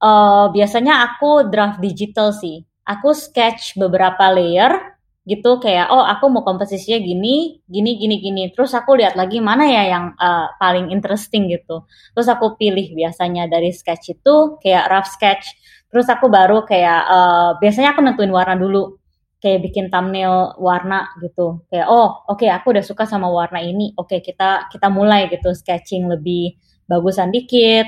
uh, 0.04 0.52
biasanya 0.52 1.08
aku 1.08 1.48
draft 1.48 1.80
digital 1.80 2.36
sih. 2.36 2.68
Aku 2.84 3.16
sketch 3.16 3.80
beberapa 3.80 4.28
layer, 4.36 4.94
gitu 5.24 5.56
kayak 5.64 5.88
oh 5.88 6.04
aku 6.04 6.28
mau 6.28 6.44
komposisinya 6.44 7.00
gini 7.00 7.64
gini 7.64 7.96
gini 7.96 8.16
gini 8.20 8.44
terus 8.52 8.76
aku 8.76 9.00
lihat 9.00 9.16
lagi 9.16 9.40
mana 9.40 9.64
ya 9.72 9.84
yang 9.96 10.06
uh, 10.20 10.52
paling 10.60 10.92
interesting 10.92 11.48
gitu 11.48 11.88
terus 12.12 12.28
aku 12.28 12.60
pilih 12.60 12.92
biasanya 12.92 13.48
dari 13.48 13.72
sketch 13.72 14.20
itu 14.20 14.60
kayak 14.60 14.92
rough 14.92 15.08
sketch 15.08 15.48
terus 15.88 16.12
aku 16.12 16.28
baru 16.28 16.68
kayak 16.68 17.02
uh, 17.08 17.52
biasanya 17.56 17.96
aku 17.96 18.04
nentuin 18.04 18.36
warna 18.36 18.60
dulu 18.60 19.00
kayak 19.44 19.60
bikin 19.60 19.92
thumbnail 19.92 20.56
warna 20.56 21.12
gitu. 21.20 21.68
Kayak 21.68 21.92
oh 21.92 22.24
oke 22.32 22.40
okay, 22.40 22.50
aku 22.50 22.72
udah 22.72 22.86
suka 22.88 23.04
sama 23.04 23.28
warna 23.28 23.60
ini. 23.60 23.92
Oke 24.00 24.16
okay, 24.16 24.20
kita 24.32 24.72
kita 24.72 24.88
mulai 24.88 25.28
gitu. 25.28 25.52
Sketching 25.52 26.08
lebih 26.08 26.56
bagusan 26.88 27.28
dikit. 27.36 27.84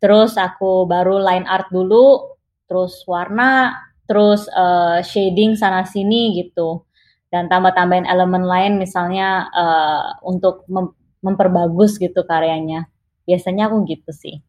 Terus 0.00 0.40
aku 0.40 0.88
baru 0.88 1.20
line 1.20 1.44
art 1.44 1.68
dulu 1.68 2.32
terus 2.64 3.04
warna 3.04 3.76
terus 4.08 4.48
uh, 4.48 5.04
shading 5.04 5.60
sana 5.60 5.84
sini 5.84 6.40
gitu. 6.40 6.88
Dan 7.28 7.52
tambah-tambahin 7.52 8.08
elemen 8.08 8.48
lain 8.48 8.80
misalnya 8.80 9.52
uh, 9.52 10.24
untuk 10.24 10.64
mem 10.72 10.88
memperbagus 11.20 12.00
gitu 12.00 12.24
karyanya. 12.24 12.88
Biasanya 13.28 13.68
aku 13.68 13.84
gitu 13.84 14.08
sih. 14.12 14.40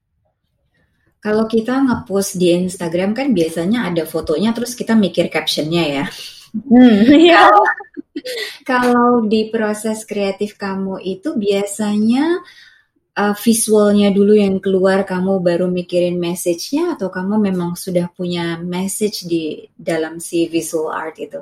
Kalau 1.19 1.51
kita 1.51 1.83
ngepost 1.83 2.39
di 2.39 2.53
Instagram 2.53 3.11
kan 3.11 3.35
biasanya 3.35 3.91
ada 3.91 4.07
fotonya 4.07 4.55
terus 4.55 4.77
kita 4.77 4.93
mikir 4.95 5.27
captionnya 5.27 5.83
ya 5.83 6.05
hmm, 6.55 6.97
iya. 7.27 7.51
kalau 8.63 9.27
di 9.27 9.51
proses 9.51 10.07
kreatif 10.07 10.55
kamu 10.55 11.03
itu 11.03 11.35
biasanya 11.35 12.39
uh, 13.15 13.35
visualnya 13.35 14.11
dulu 14.11 14.35
yang 14.35 14.59
keluar 14.63 15.07
kamu 15.07 15.43
baru 15.43 15.67
mikirin 15.71 16.19
message-nya 16.19 16.99
atau 16.99 17.11
kamu 17.11 17.51
memang 17.51 17.75
sudah 17.75 18.11
punya 18.11 18.59
message 18.59 19.27
di 19.27 19.67
dalam 19.75 20.19
si 20.23 20.47
visual 20.51 20.91
art 20.91 21.19
itu? 21.19 21.41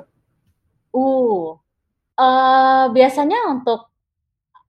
Uh, 0.94 1.58
uh 2.14 2.86
biasanya 2.94 3.50
untuk 3.50 3.94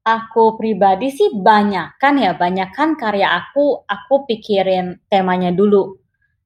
aku 0.06 0.58
pribadi 0.58 1.10
sih 1.10 1.34
banyak 1.34 1.98
kan 1.98 2.18
ya 2.22 2.38
banyak 2.38 2.70
kan 2.78 2.94
karya 2.94 3.42
aku 3.42 3.82
aku 3.90 4.30
pikirin 4.30 5.02
temanya 5.10 5.50
dulu 5.50 5.98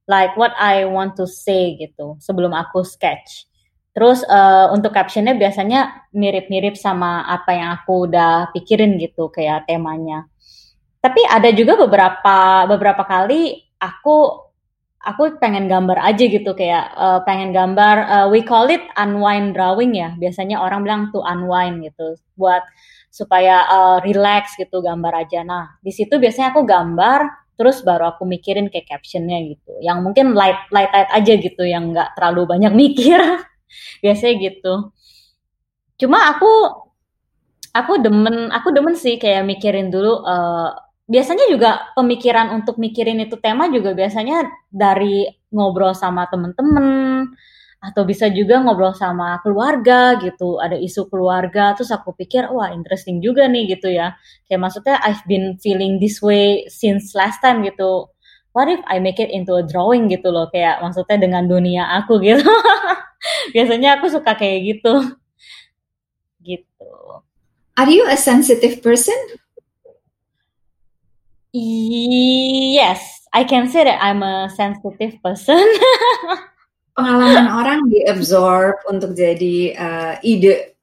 like 0.07 0.35
what 0.39 0.55
I 0.55 0.87
want 0.87 1.19
to 1.19 1.27
say 1.27 1.75
gitu 1.75 2.15
sebelum 2.23 2.55
aku 2.55 2.87
sketch 2.87 3.48
terus 3.99 4.23
uh, 4.23 4.71
untuk 4.71 4.95
captionnya 4.95 5.35
biasanya 5.35 6.07
mirip-mirip 6.15 6.79
sama 6.79 7.27
apa 7.27 7.51
yang 7.51 7.75
aku 7.75 8.07
udah 8.07 8.47
pikirin 8.55 8.95
gitu 8.95 9.27
kayak 9.27 9.67
temanya. 9.67 10.23
Tapi 11.03 11.19
ada 11.27 11.51
juga 11.51 11.75
beberapa 11.75 12.63
beberapa 12.63 13.03
kali 13.03 13.59
aku 13.75 14.47
aku 15.03 15.35
pengen 15.43 15.67
gambar 15.67 15.99
aja 15.99 16.23
gitu 16.31 16.55
kayak 16.55 16.95
uh, 16.95 17.19
pengen 17.27 17.51
gambar 17.51 17.95
uh, 18.07 18.27
we 18.31 18.39
call 18.39 18.71
it 18.71 18.79
unwind 18.95 19.51
drawing 19.51 19.91
ya. 19.91 20.15
Biasanya 20.15 20.63
orang 20.63 20.87
bilang 20.87 21.01
to 21.11 21.19
unwind 21.19 21.83
gitu 21.83 22.15
buat 22.39 22.63
supaya 23.11 23.67
uh, 23.67 23.97
relax 23.99 24.55
gitu 24.55 24.79
gambar 24.79 25.27
aja. 25.27 25.43
Nah 25.43 25.75
di 25.83 25.91
situ 25.91 26.15
biasanya 26.15 26.55
aku 26.55 26.63
gambar 26.63 27.51
terus 27.59 27.83
baru 27.83 28.15
aku 28.15 28.23
mikirin 28.23 28.71
kayak 28.71 28.87
captionnya 28.95 29.43
gitu. 29.43 29.75
Yang 29.83 30.07
mungkin 30.07 30.31
light 30.39 30.71
light 30.71 30.87
light 30.95 31.11
aja 31.11 31.35
gitu 31.35 31.67
yang 31.67 31.91
nggak 31.91 32.15
terlalu 32.15 32.47
banyak 32.47 32.71
mikir 32.71 33.19
biasanya 34.03 34.33
gitu. 34.39 34.73
Cuma 35.99 36.31
aku 36.31 36.51
aku 37.75 37.93
demen 38.01 38.49
aku 38.49 38.73
demen 38.73 38.95
sih 38.97 39.21
kayak 39.21 39.45
mikirin 39.45 39.93
dulu 39.93 40.25
uh, 40.25 40.73
biasanya 41.09 41.45
juga 41.49 41.89
pemikiran 41.97 42.53
untuk 42.53 42.77
mikirin 42.77 43.19
itu 43.21 43.35
tema 43.41 43.69
juga 43.73 43.97
biasanya 43.97 44.45
dari 44.69 45.25
ngobrol 45.49 45.97
sama 45.97 46.29
temen-temen 46.29 46.87
atau 47.79 48.03
bisa 48.03 48.27
juga 48.27 48.59
ngobrol 48.59 48.91
sama 48.91 49.39
keluarga 49.41 50.19
gitu. 50.19 50.59
Ada 50.59 50.75
isu 50.77 51.07
keluarga 51.09 51.73
terus 51.73 51.89
aku 51.95 52.11
pikir 52.13 52.51
wah 52.51 52.69
interesting 52.75 53.23
juga 53.23 53.47
nih 53.47 53.75
gitu 53.75 53.89
ya. 53.89 54.13
Kayak 54.45 54.61
maksudnya 54.69 54.95
I've 55.01 55.23
been 55.25 55.57
feeling 55.63 55.97
this 55.97 56.19
way 56.21 56.67
since 56.69 57.15
last 57.17 57.39
time 57.41 57.63
gitu 57.63 58.11
what 58.59 58.67
if 58.67 58.83
I 58.83 58.99
make 58.99 59.23
it 59.23 59.31
into 59.31 59.55
a 59.55 59.63
drawing 59.63 60.11
gitu 60.11 60.35
loh 60.35 60.51
kayak 60.51 60.83
maksudnya 60.83 61.15
dengan 61.15 61.47
dunia 61.47 61.87
aku 62.03 62.19
gitu 62.19 62.43
biasanya 63.55 63.95
aku 63.95 64.11
suka 64.11 64.35
kayak 64.35 64.75
gitu 64.75 65.15
gitu 66.43 66.91
are 67.79 67.87
you 67.87 68.03
a 68.03 68.19
sensitive 68.19 68.83
person 68.83 69.15
Yes, 71.49 73.25
I 73.33 73.43
can 73.43 73.73
say 73.73 73.83
that 73.83 73.97
I'm 73.97 74.21
a 74.21 74.53
sensitive 74.53 75.17
person. 75.25 75.57
Pengalaman 76.93 77.49
orang 77.49 77.89
diabsorb 77.89 78.85
untuk 78.85 79.17
jadi 79.17 79.73
uh, 79.73 80.13
ide 80.21 80.77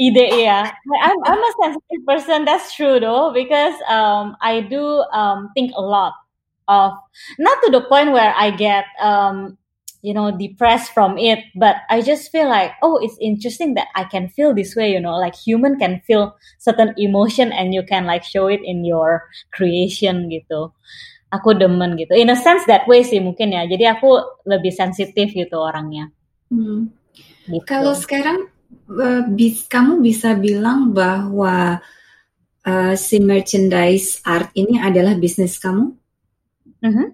ide 0.00 0.26
ya. 0.48 0.64
I'm 1.04 1.18
I'm 1.28 1.42
a 1.42 1.52
sensitive 1.60 2.02
person. 2.08 2.48
That's 2.48 2.72
true 2.72 2.96
though 2.96 3.36
because 3.36 3.76
um 3.84 4.32
I 4.40 4.64
do 4.64 5.04
um 5.12 5.52
think 5.52 5.76
a 5.76 5.84
lot 5.84 6.16
of 6.68 6.92
not 7.38 7.56
to 7.64 7.72
the 7.72 7.82
point 7.88 8.12
where 8.12 8.32
I 8.36 8.52
get 8.52 8.84
um 9.00 9.58
you 10.02 10.14
know 10.14 10.30
depressed 10.30 10.94
from 10.94 11.18
it 11.18 11.42
but 11.58 11.82
i 11.90 11.98
just 12.00 12.30
feel 12.30 12.46
like 12.46 12.70
oh 12.86 13.02
it's 13.02 13.18
interesting 13.18 13.74
that 13.74 13.90
i 13.98 14.04
can 14.04 14.30
feel 14.30 14.54
this 14.54 14.76
way 14.78 14.94
you 14.94 15.00
know 15.02 15.18
like 15.18 15.34
human 15.34 15.74
can 15.74 15.98
feel 16.06 16.38
certain 16.58 16.94
emotion 16.98 17.50
and 17.50 17.74
you 17.74 17.82
can 17.82 18.06
like 18.06 18.22
show 18.22 18.46
it 18.46 18.60
in 18.62 18.84
your 18.84 19.26
creation 19.50 20.28
gitu. 20.28 20.74
Aku 21.28 21.52
demen 21.52 21.96
gitu. 22.00 22.16
In 22.16 22.32
a 22.32 22.38
sense 22.38 22.64
that 22.68 22.88
way 22.88 23.04
sih 23.04 23.20
mungkin 23.20 23.52
ya. 23.52 23.68
Jadi 23.68 23.84
aku 23.84 24.20
lebih 24.48 24.72
sensitif 24.72 25.32
gitu 25.32 25.56
orangnya. 25.60 26.08
Hmm. 26.48 26.88
gitu. 27.44 27.64
kalau 27.68 27.92
sekarang 27.92 28.48
uh, 28.88 29.22
bis, 29.28 29.68
kamu 29.68 30.00
bisa 30.00 30.32
bilang 30.32 30.96
bahwa 30.96 31.76
uh, 32.64 32.94
si 32.96 33.20
merchandise 33.20 34.24
art 34.24 34.48
ini 34.56 34.80
adalah 34.80 35.12
bisnis 35.20 35.60
kamu 35.60 35.92
-hmm. 36.82 37.08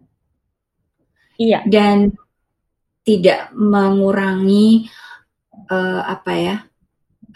iya 1.41 1.61
dan 1.65 2.13
tidak 3.05 3.53
mengurangi 3.53 4.89
uh, 5.69 6.03
apa 6.09 6.33
ya 6.33 6.57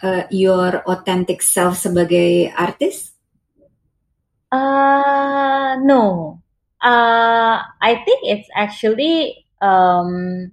uh, 0.03 0.23
your 0.33 0.81
authentic 0.89 1.43
self 1.45 1.77
sebagai 1.77 2.49
artis? 2.53 3.13
Uh, 4.49 5.77
no, 5.85 6.35
uh, 6.81 7.55
I 7.61 8.01
think 8.01 8.25
it's 8.25 8.49
actually 8.57 9.45
um, 9.61 10.49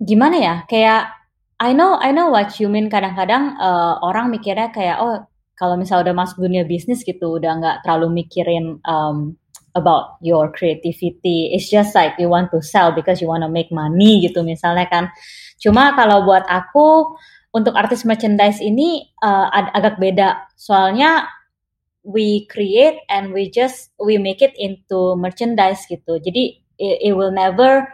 gimana 0.00 0.36
ya? 0.40 0.54
Kayak 0.64 1.12
I 1.60 1.76
know 1.76 2.00
I 2.00 2.10
know 2.16 2.32
what 2.32 2.56
you 2.58 2.72
mean. 2.72 2.88
Kadang-kadang 2.88 3.60
uh, 3.60 4.00
orang 4.02 4.32
mikirnya 4.32 4.72
kayak 4.72 4.98
oh 5.04 5.20
kalau 5.52 5.76
misalnya 5.76 6.10
udah 6.10 6.16
masuk 6.26 6.42
dunia 6.42 6.64
bisnis 6.64 7.04
gitu 7.04 7.38
udah 7.38 7.60
nggak 7.60 7.76
terlalu 7.86 8.24
mikirin 8.24 8.80
um, 8.82 9.36
about 9.74 10.20
your 10.20 10.52
creativity. 10.52 11.52
It's 11.52 11.68
just 11.68 11.96
like 11.96 12.16
you 12.18 12.28
want 12.28 12.52
to 12.52 12.60
sell 12.60 12.92
because 12.92 13.20
you 13.20 13.28
want 13.28 13.42
to 13.44 13.50
make 13.52 13.72
money 13.72 14.20
gitu 14.24 14.44
misalnya 14.44 14.88
kan. 14.88 15.08
Cuma 15.56 15.96
kalau 15.96 16.24
buat 16.28 16.44
aku 16.48 17.16
untuk 17.52 17.76
artis 17.76 18.04
merchandise 18.08 18.60
ini 18.60 19.12
uh, 19.20 19.48
ag 19.52 19.72
agak 19.76 19.96
beda. 20.00 20.48
Soalnya 20.56 21.28
we 22.04 22.48
create 22.50 22.98
and 23.08 23.30
we 23.30 23.48
just 23.48 23.94
we 24.00 24.18
make 24.18 24.42
it 24.42 24.52
into 24.58 25.16
merchandise 25.16 25.84
gitu. 25.88 26.18
Jadi 26.20 26.60
it, 26.80 27.12
it 27.12 27.12
will 27.16 27.32
never 27.32 27.88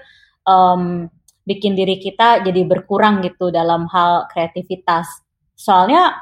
um, 0.48 1.12
bikin 1.44 1.78
diri 1.78 2.00
kita 2.00 2.42
jadi 2.42 2.62
berkurang 2.66 3.22
gitu 3.22 3.54
dalam 3.54 3.86
hal 3.90 4.26
kreativitas. 4.32 5.06
Soalnya 5.58 6.14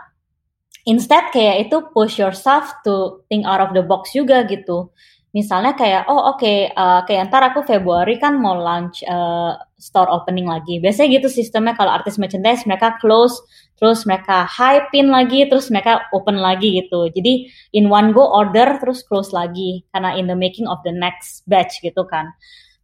instead 0.86 1.28
kayak 1.34 1.68
itu 1.68 1.82
push 1.90 2.16
yourself 2.22 2.70
to 2.86 3.20
think 3.26 3.42
out 3.44 3.61
of 3.61 3.74
the 3.74 3.82
box 3.82 4.14
juga 4.14 4.46
gitu 4.46 4.94
misalnya 5.37 5.76
kayak 5.76 6.09
oh 6.09 6.32
oke 6.32 6.41
okay, 6.41 6.72
uh, 6.72 7.05
kayak 7.05 7.28
ntar 7.28 7.53
aku 7.53 7.61
Februari 7.61 8.16
kan 8.16 8.41
mau 8.41 8.57
launch 8.57 9.05
uh, 9.05 9.53
store 9.76 10.09
opening 10.09 10.49
lagi. 10.49 10.80
Biasanya 10.80 11.20
gitu 11.20 11.28
sistemnya 11.28 11.76
kalau 11.76 11.93
artis 11.93 12.16
merchandise 12.16 12.64
mereka 12.64 12.97
close 12.97 13.37
terus 13.76 14.09
mereka 14.09 14.49
hypein 14.49 15.12
lagi 15.12 15.45
terus 15.45 15.68
mereka 15.68 16.09
open 16.16 16.41
lagi 16.41 16.80
gitu. 16.80 17.12
Jadi 17.12 17.53
in 17.76 17.93
one 17.93 18.16
go 18.16 18.24
order 18.24 18.80
terus 18.80 19.05
close 19.05 19.37
lagi 19.37 19.84
karena 19.93 20.16
in 20.16 20.24
the 20.24 20.39
making 20.39 20.64
of 20.64 20.80
the 20.89 20.95
next 20.97 21.45
batch 21.45 21.84
gitu 21.84 22.09
kan. 22.09 22.32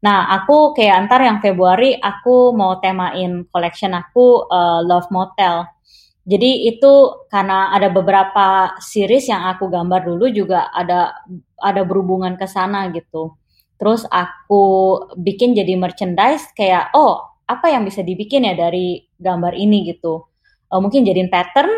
Nah 0.05 0.29
aku 0.37 0.77
kayak 0.77 1.09
ntar 1.09 1.25
yang 1.25 1.41
Februari 1.41 1.97
aku 1.97 2.53
mau 2.53 2.77
temain 2.85 3.49
collection 3.49 3.97
aku 3.97 4.45
uh, 4.53 4.85
Love 4.85 5.09
Motel 5.09 5.65
jadi 6.23 6.71
itu 6.71 7.27
karena 7.27 7.75
ada 7.75 7.91
beberapa 7.91 8.79
series 8.79 9.27
yang 9.27 9.43
aku 9.51 9.67
gambar 9.67 10.07
dulu 10.07 10.31
juga 10.31 10.71
ada 10.71 11.19
ada 11.59 11.83
berhubungan 11.83 12.39
ke 12.39 12.47
sana 12.47 12.87
gitu. 12.95 13.35
Terus 13.75 14.07
aku 14.07 14.65
bikin 15.19 15.59
jadi 15.59 15.75
merchandise 15.75 16.47
kayak 16.55 16.95
oh 16.95 17.43
apa 17.51 17.75
yang 17.75 17.83
bisa 17.83 18.07
dibikin 18.07 18.47
ya 18.47 18.55
dari 18.55 19.03
gambar 19.19 19.51
ini 19.59 19.91
gitu. 19.91 20.31
Uh, 20.71 20.79
mungkin 20.79 21.03
jadiin 21.03 21.27
pattern 21.27 21.69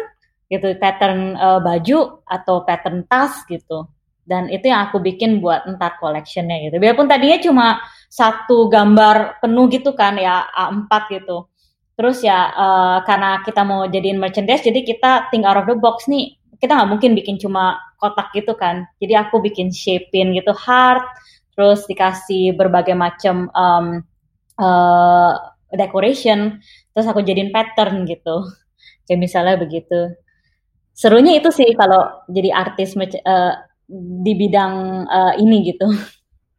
gitu, 0.53 0.77
pattern 0.77 1.41
uh, 1.41 1.65
baju 1.65 2.21
atau 2.29 2.69
pattern 2.69 3.09
tas 3.09 3.49
gitu. 3.49 3.89
Dan 4.29 4.53
itu 4.53 4.69
yang 4.69 4.89
aku 4.89 5.01
bikin 5.01 5.41
buat 5.41 5.65
entar 5.65 5.97
collectionnya 5.97 6.69
gitu. 6.69 6.77
Biarpun 6.77 7.09
tadinya 7.09 7.41
cuma 7.41 7.67
satu 8.13 8.69
gambar 8.69 9.41
penuh 9.41 9.73
gitu 9.73 9.97
kan 9.97 10.21
ya 10.21 10.45
A4 10.53 10.93
gitu 11.17 11.49
Terus 11.95 12.27
ya 12.27 12.51
uh, 12.51 12.99
karena 13.07 13.39
kita 13.47 13.63
mau 13.63 13.87
jadiin 13.87 14.19
merchandise, 14.19 14.67
jadi 14.67 14.83
kita 14.83 15.31
think 15.31 15.47
out 15.47 15.59
of 15.59 15.71
the 15.71 15.79
box 15.79 16.11
nih. 16.11 16.35
Kita 16.59 16.75
nggak 16.75 16.91
mungkin 16.91 17.15
bikin 17.15 17.39
cuma 17.39 17.79
kotak 18.03 18.35
gitu 18.35 18.59
kan. 18.59 18.87
Jadi 18.99 19.15
aku 19.15 19.39
bikin 19.39 19.71
shaping 19.71 20.35
gitu 20.35 20.51
heart, 20.55 21.07
terus 21.55 21.87
dikasih 21.87 22.59
berbagai 22.59 22.99
macam 22.99 23.47
um, 23.55 24.03
uh, 24.59 25.33
decoration, 25.71 26.59
terus 26.95 27.07
aku 27.07 27.23
jadiin 27.23 27.55
pattern 27.55 28.03
gitu. 28.11 28.43
Kayak 29.07 29.21
misalnya 29.23 29.55
begitu. 29.55 30.19
Serunya 30.95 31.39
itu 31.39 31.51
sih 31.51 31.75
kalau 31.79 32.23
jadi 32.31 32.55
artis 32.55 32.95
uh, 32.99 33.55
di 33.99 34.33
bidang 34.35 35.07
uh, 35.07 35.35
ini 35.39 35.71
gitu. 35.71 35.87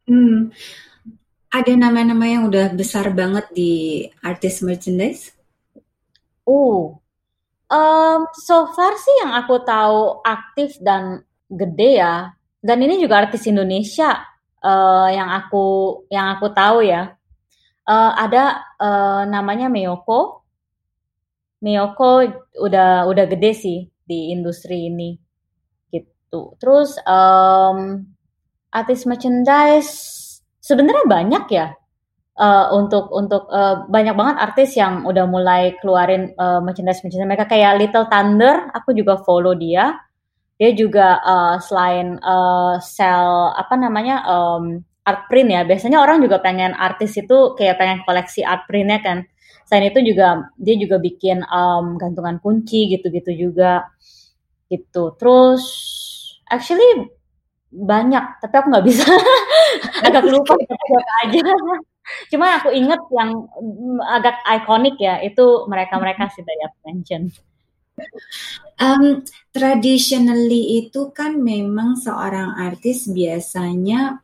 Hmm 0.06 0.52
ada 1.56 1.72
nama-nama 1.72 2.28
yang 2.28 2.44
udah 2.52 2.76
besar 2.76 3.08
banget 3.16 3.48
di 3.56 4.04
artis 4.20 4.60
merchandise? 4.60 5.32
Oh, 6.44 7.00
um, 7.72 8.20
so 8.36 8.68
far 8.76 8.92
sih 9.00 9.24
yang 9.24 9.32
aku 9.32 9.64
tahu 9.64 10.20
aktif 10.20 10.76
dan 10.84 11.24
gede 11.48 11.90
ya. 11.96 12.36
Dan 12.60 12.84
ini 12.84 13.00
juga 13.00 13.24
artis 13.24 13.48
Indonesia 13.48 14.20
uh, 14.60 15.08
yang 15.08 15.32
aku 15.32 15.64
yang 16.12 16.36
aku 16.36 16.52
tahu 16.52 16.84
ya. 16.84 17.16
Uh, 17.88 18.12
ada 18.20 18.60
uh, 18.76 19.22
namanya 19.24 19.72
Miyoko. 19.72 20.44
Miyoko 21.64 22.26
udah 22.60 23.08
udah 23.08 23.24
gede 23.32 23.52
sih 23.56 23.78
di 24.04 24.28
industri 24.28 24.92
ini 24.92 25.16
gitu. 25.88 26.52
Terus 26.60 27.00
um, 27.08 28.04
artis 28.68 29.08
merchandise 29.08 30.15
sebenarnya 30.66 31.06
banyak 31.06 31.44
ya 31.54 31.66
uh, 32.34 32.66
untuk 32.74 33.08
untuk 33.14 33.46
uh, 33.46 33.86
banyak 33.86 34.14
banget 34.18 34.36
artis 34.42 34.70
yang 34.74 35.06
udah 35.06 35.24
mulai 35.30 35.78
keluarin 35.78 36.34
uh, 36.34 36.58
merchandise 36.58 37.00
merchandise 37.06 37.28
mereka. 37.28 37.46
Kayak 37.46 37.78
Little 37.78 38.06
Thunder 38.10 38.70
aku 38.74 38.90
juga 38.92 39.22
follow 39.22 39.54
dia. 39.54 39.96
Dia 40.56 40.72
juga 40.72 41.20
uh, 41.20 41.56
selain 41.60 42.16
uh, 42.16 42.80
sell 42.80 43.52
apa 43.52 43.76
namanya 43.76 44.24
um, 44.24 44.80
art 45.04 45.28
print 45.28 45.52
ya. 45.52 45.62
Biasanya 45.68 46.00
orang 46.00 46.24
juga 46.24 46.40
pengen 46.40 46.72
artis 46.72 47.12
itu 47.20 47.52
kayak 47.54 47.76
pengen 47.76 48.00
koleksi 48.08 48.40
art 48.42 48.64
printnya 48.64 49.00
kan. 49.04 49.22
Selain 49.66 49.90
itu 49.90 50.00
juga 50.00 50.48
dia 50.56 50.76
juga 50.80 50.96
bikin 50.96 51.44
um, 51.44 52.00
gantungan 52.00 52.40
kunci 52.40 52.88
gitu-gitu 52.88 53.36
juga. 53.36 53.84
Gitu. 54.66 55.14
Terus 55.20 55.62
actually 56.48 57.15
banyak 57.70 58.24
tapi 58.40 58.54
aku 58.56 58.66
nggak 58.72 58.86
bisa 58.86 59.06
agak 60.06 60.24
lupa 60.26 60.54
siapa 60.86 61.12
aja 61.26 61.42
cuma 62.30 62.46
aku 62.62 62.70
inget 62.70 63.02
yang 63.10 63.30
mm, 63.58 63.98
agak 64.06 64.38
ikonik 64.46 64.96
ya 64.98 65.18
itu 65.22 65.66
mereka-mereka 65.66 66.30
sih 66.30 66.46
dari 66.46 66.62
mention 66.86 67.22
um, 68.80 69.24
traditionally 69.50 70.86
itu 70.86 71.10
kan 71.10 71.40
memang 71.40 71.98
seorang 71.98 72.54
artis 72.60 73.08
biasanya 73.10 74.20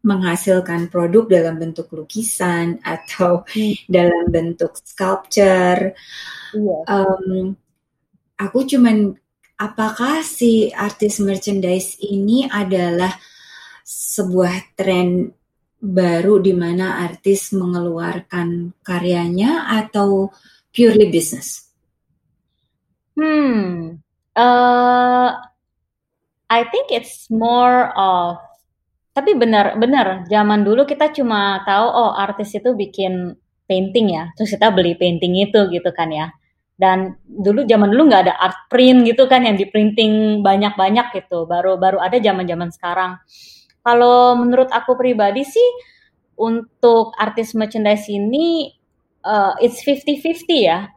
menghasilkan 0.00 0.88
produk 0.88 1.28
dalam 1.28 1.60
bentuk 1.60 1.92
lukisan 1.92 2.80
atau 2.80 3.44
hmm. 3.44 3.84
dalam 4.00 4.32
bentuk 4.32 4.72
sculpture. 4.80 5.92
Iya. 6.56 6.78
Um, 6.88 7.52
aku 8.40 8.64
cuman 8.64 9.12
apakah 9.60 10.24
si 10.24 10.72
artis 10.72 11.20
merchandise 11.20 12.00
ini 12.00 12.48
adalah 12.48 13.12
sebuah 13.84 14.72
tren 14.72 15.28
baru 15.76 16.40
di 16.40 16.56
mana 16.56 17.04
artis 17.04 17.52
mengeluarkan 17.52 18.72
karyanya 18.80 19.68
atau 19.84 20.32
purely 20.72 21.12
business? 21.12 21.68
Hmm, 23.20 24.00
uh, 24.32 25.28
I 26.48 26.60
think 26.72 26.88
it's 26.88 27.28
more 27.28 27.92
of 27.92 28.40
tapi 29.12 29.36
benar-benar 29.36 30.24
zaman 30.32 30.64
dulu 30.64 30.88
kita 30.88 31.12
cuma 31.12 31.60
tahu 31.68 31.84
oh 31.84 32.16
artis 32.16 32.56
itu 32.56 32.72
bikin 32.72 33.36
painting 33.68 34.16
ya, 34.16 34.32
terus 34.38 34.56
kita 34.56 34.72
beli 34.72 34.96
painting 34.96 35.36
itu 35.36 35.68
gitu 35.68 35.90
kan 35.92 36.08
ya 36.08 36.32
dan 36.80 37.20
dulu 37.28 37.68
zaman 37.68 37.92
dulu 37.92 38.08
nggak 38.08 38.22
ada 38.24 38.34
art 38.40 38.58
print 38.72 39.04
gitu 39.04 39.28
kan 39.28 39.44
yang 39.44 39.60
di 39.60 39.68
printing 39.68 40.40
banyak-banyak 40.40 41.12
gitu. 41.12 41.44
Baru 41.44 41.76
baru 41.76 42.00
ada 42.00 42.16
zaman-zaman 42.16 42.72
sekarang. 42.72 43.20
Kalau 43.84 44.40
menurut 44.40 44.72
aku 44.72 44.96
pribadi 44.96 45.44
sih 45.44 45.68
untuk 46.40 47.12
artis 47.20 47.52
merchandise 47.52 48.08
ini 48.08 48.72
uh, 49.28 49.52
it's 49.60 49.84
50-50 49.84 50.48
ya. 50.56 50.88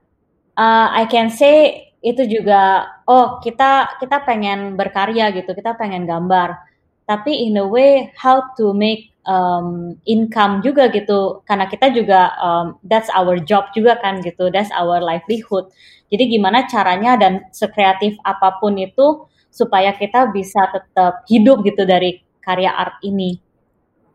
Uh, 0.56 0.88
I 0.96 1.04
can 1.12 1.28
say 1.28 1.92
itu 2.04 2.24
juga 2.28 2.88
oh 3.08 3.40
kita 3.40 4.00
kita 4.00 4.28
pengen 4.28 4.80
berkarya 4.80 5.36
gitu 5.36 5.52
kita 5.52 5.76
pengen 5.76 6.08
gambar. 6.08 6.56
Tapi 7.04 7.52
in 7.52 7.60
a 7.60 7.68
way 7.68 8.08
how 8.16 8.40
to 8.56 8.72
make 8.72 9.13
um, 9.28 9.98
income 10.08 10.64
juga 10.64 10.88
gitu. 10.92 11.44
Karena 11.48 11.68
kita 11.68 11.92
juga 11.92 12.36
um, 12.40 12.80
that's 12.88 13.10
our 13.12 13.40
job 13.42 13.72
juga 13.76 14.00
kan 14.00 14.20
gitu. 14.24 14.52
That's 14.52 14.72
our 14.76 15.00
livelihood. 15.04 15.72
Jadi 16.14 16.38
gimana 16.38 16.70
caranya 16.70 17.18
dan 17.18 17.42
sekreatif 17.50 18.16
apa 18.22 18.62
pun 18.62 18.78
itu 18.78 19.26
supaya 19.50 19.94
kita 19.94 20.30
bisa 20.34 20.70
tetap 20.70 21.26
hidup 21.30 21.66
gitu 21.66 21.86
dari 21.86 22.22
karya 22.44 22.70
art 22.70 23.02
ini. 23.02 23.40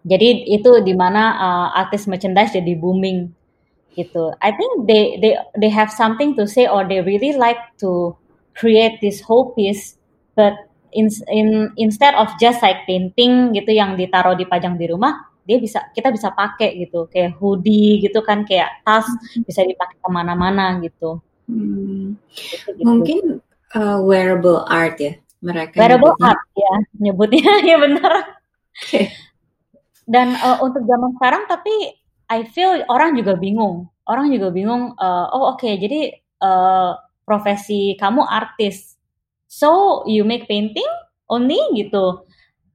Jadi 0.07 0.47
itu 0.55 0.79
di 0.87 0.95
mana 0.95 1.35
uh, 1.37 1.69
artis 1.75 2.07
merchandise 2.07 2.55
jadi 2.55 2.79
booming 2.79 3.35
gitu. 3.99 4.31
I 4.39 4.55
think 4.55 4.87
they 4.87 5.19
they 5.19 5.35
they 5.59 5.71
have 5.75 5.91
something 5.91 6.39
to 6.39 6.47
say 6.47 6.71
or 6.71 6.87
they 6.87 7.03
really 7.03 7.35
like 7.35 7.59
to 7.83 8.15
create 8.55 9.03
this 9.03 9.19
whole 9.19 9.51
piece, 9.59 9.99
but 10.39 10.55
in, 10.93 11.09
in 11.29 11.73
instead 11.77 12.15
of 12.17 12.29
just 12.41 12.61
like 12.65 12.85
painting 12.89 13.53
gitu 13.57 13.73
yang 13.73 13.97
ditaruh 13.97 14.37
dipajang 14.37 14.77
di 14.77 14.89
rumah, 14.89 15.29
dia 15.49 15.57
bisa 15.57 15.89
kita 15.97 16.13
bisa 16.13 16.33
pakai 16.33 16.77
gitu, 16.85 17.09
kayak 17.09 17.41
hoodie 17.41 18.05
gitu 18.05 18.21
kan, 18.21 18.45
kayak 18.45 18.85
tas 18.85 19.09
hmm. 19.09 19.49
bisa 19.49 19.65
dipakai 19.65 19.97
ke 19.97 20.09
mana-mana 20.13 20.77
gitu. 20.85 21.25
Hmm. 21.49 22.21
Gitu. 22.29 22.85
Mungkin 22.85 23.41
uh, 23.73 23.99
wearable 24.05 24.65
art 24.69 25.01
ya 25.01 25.17
mereka. 25.41 25.81
Wearable 25.81 26.13
nyebutnya. 26.13 26.29
art 26.29 26.43
ya 26.53 26.75
nyebutnya 27.01 27.53
ya 27.71 27.77
benar. 27.81 28.13
Okay. 28.79 29.07
Dan 30.09 30.37
uh, 30.37 30.61
untuk 30.65 30.85
zaman 30.85 31.17
sekarang 31.17 31.43
tapi 31.49 31.75
I 32.29 32.45
feel 32.45 32.85
orang 32.93 33.17
juga 33.17 33.37
bingung. 33.41 33.89
Orang 34.05 34.29
juga 34.29 34.53
bingung. 34.53 34.97
Uh, 34.97 35.27
oh 35.33 35.57
oke, 35.57 35.65
okay, 35.65 35.81
jadi 35.81 36.13
uh, 36.45 36.97
profesi 37.25 37.97
kamu 37.97 38.25
artis, 38.25 38.98
so 39.49 40.05
you 40.05 40.23
make 40.29 40.45
painting 40.47 40.87
only 41.27 41.59
gitu. 41.75 42.23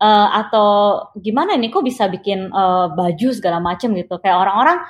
Uh, 0.04 0.28
atau 0.36 1.00
gimana 1.16 1.56
nih 1.56 1.72
kok 1.72 1.86
bisa 1.88 2.12
bikin 2.12 2.52
uh, 2.52 2.92
baju 2.92 3.32
segala 3.32 3.64
macam 3.64 3.96
gitu 3.96 4.20
kayak 4.20 4.36
orang-orang 4.36 4.84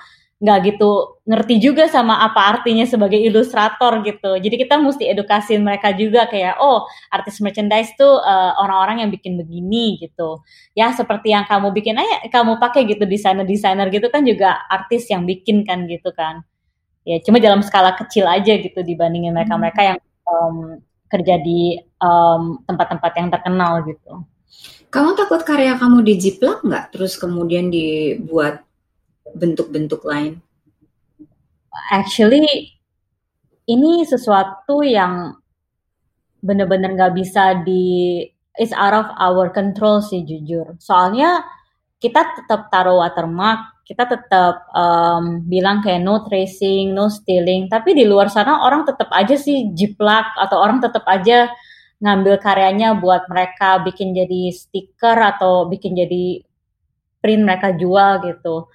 nggak 0.44 0.60
gitu 0.76 1.22
ngerti 1.24 1.56
juga 1.62 1.88
sama 1.88 2.20
apa 2.20 2.58
artinya 2.58 2.84
sebagai 2.84 3.16
ilustrator 3.16 4.04
gitu. 4.04 4.42
Jadi 4.42 4.56
kita 4.60 4.76
mesti 4.76 5.08
edukasi 5.08 5.56
mereka 5.56 5.96
juga 5.96 6.28
kayak 6.28 6.60
oh 6.60 6.84
artis 7.14 7.40
merchandise 7.40 7.96
tuh 7.96 8.20
uh, 8.20 8.52
orang-orang 8.60 9.08
yang 9.08 9.12
bikin 9.14 9.40
begini 9.40 10.02
gitu. 10.04 10.44
Ya 10.76 10.92
seperti 10.92 11.32
yang 11.32 11.48
kamu 11.48 11.72
bikin 11.72 11.96
aja 11.96 12.28
kamu 12.28 12.60
pakai 12.60 12.84
gitu 12.90 13.08
desainer-desainer 13.08 13.88
gitu 13.94 14.12
kan 14.12 14.28
juga 14.28 14.66
artis 14.68 15.08
yang 15.08 15.24
bikin 15.24 15.64
kan 15.64 15.88
gitu 15.88 16.12
kan. 16.12 16.44
Ya 17.08 17.24
cuma 17.24 17.40
dalam 17.40 17.64
skala 17.64 17.96
kecil 17.96 18.28
aja 18.28 18.58
gitu 18.60 18.84
dibandingin 18.84 19.32
mereka-mereka 19.32 19.96
yang 19.96 20.00
um, 20.28 20.82
kerja 21.14 21.38
di 21.38 21.78
tempat-tempat 22.66 23.12
um, 23.14 23.18
yang 23.22 23.30
terkenal 23.30 23.74
gitu. 23.86 24.26
Kamu 24.90 25.14
takut 25.14 25.42
karya 25.46 25.78
kamu 25.78 26.02
dijiplak 26.02 26.66
nggak? 26.66 26.94
Terus 26.94 27.18
kemudian 27.18 27.70
dibuat 27.70 28.66
bentuk-bentuk 29.34 30.02
lain? 30.06 30.42
Actually, 31.90 32.74
ini 33.66 34.06
sesuatu 34.06 34.86
yang 34.86 35.38
benar-benar 36.44 36.94
nggak 36.94 37.16
bisa 37.18 37.64
di 37.66 38.22
it's 38.60 38.76
out 38.76 38.94
of 38.94 39.08
our 39.18 39.50
control 39.50 40.02
sih 40.04 40.22
jujur. 40.22 40.78
Soalnya 40.78 41.42
kita 41.98 42.38
tetap 42.38 42.70
taruh 42.70 43.02
watermark, 43.02 43.73
kita 43.84 44.08
tetap 44.08 44.72
um, 44.72 45.44
bilang 45.44 45.84
kayak 45.84 46.00
no 46.00 46.24
tracing, 46.24 46.96
no 46.96 47.12
stealing, 47.12 47.68
tapi 47.68 47.92
di 47.92 48.08
luar 48.08 48.32
sana 48.32 48.64
orang 48.64 48.88
tetap 48.88 49.12
aja 49.12 49.36
sih 49.36 49.76
jiplak 49.76 50.32
atau 50.40 50.64
orang 50.64 50.80
tetap 50.80 51.04
aja 51.04 51.52
ngambil 52.00 52.40
karyanya 52.40 52.96
buat 53.00 53.28
mereka 53.28 53.84
bikin 53.84 54.16
jadi 54.16 54.52
stiker 54.56 55.16
atau 55.20 55.68
bikin 55.68 56.00
jadi 56.00 56.44
print 57.20 57.44
mereka 57.44 57.76
jual 57.76 58.24
gitu. 58.24 58.72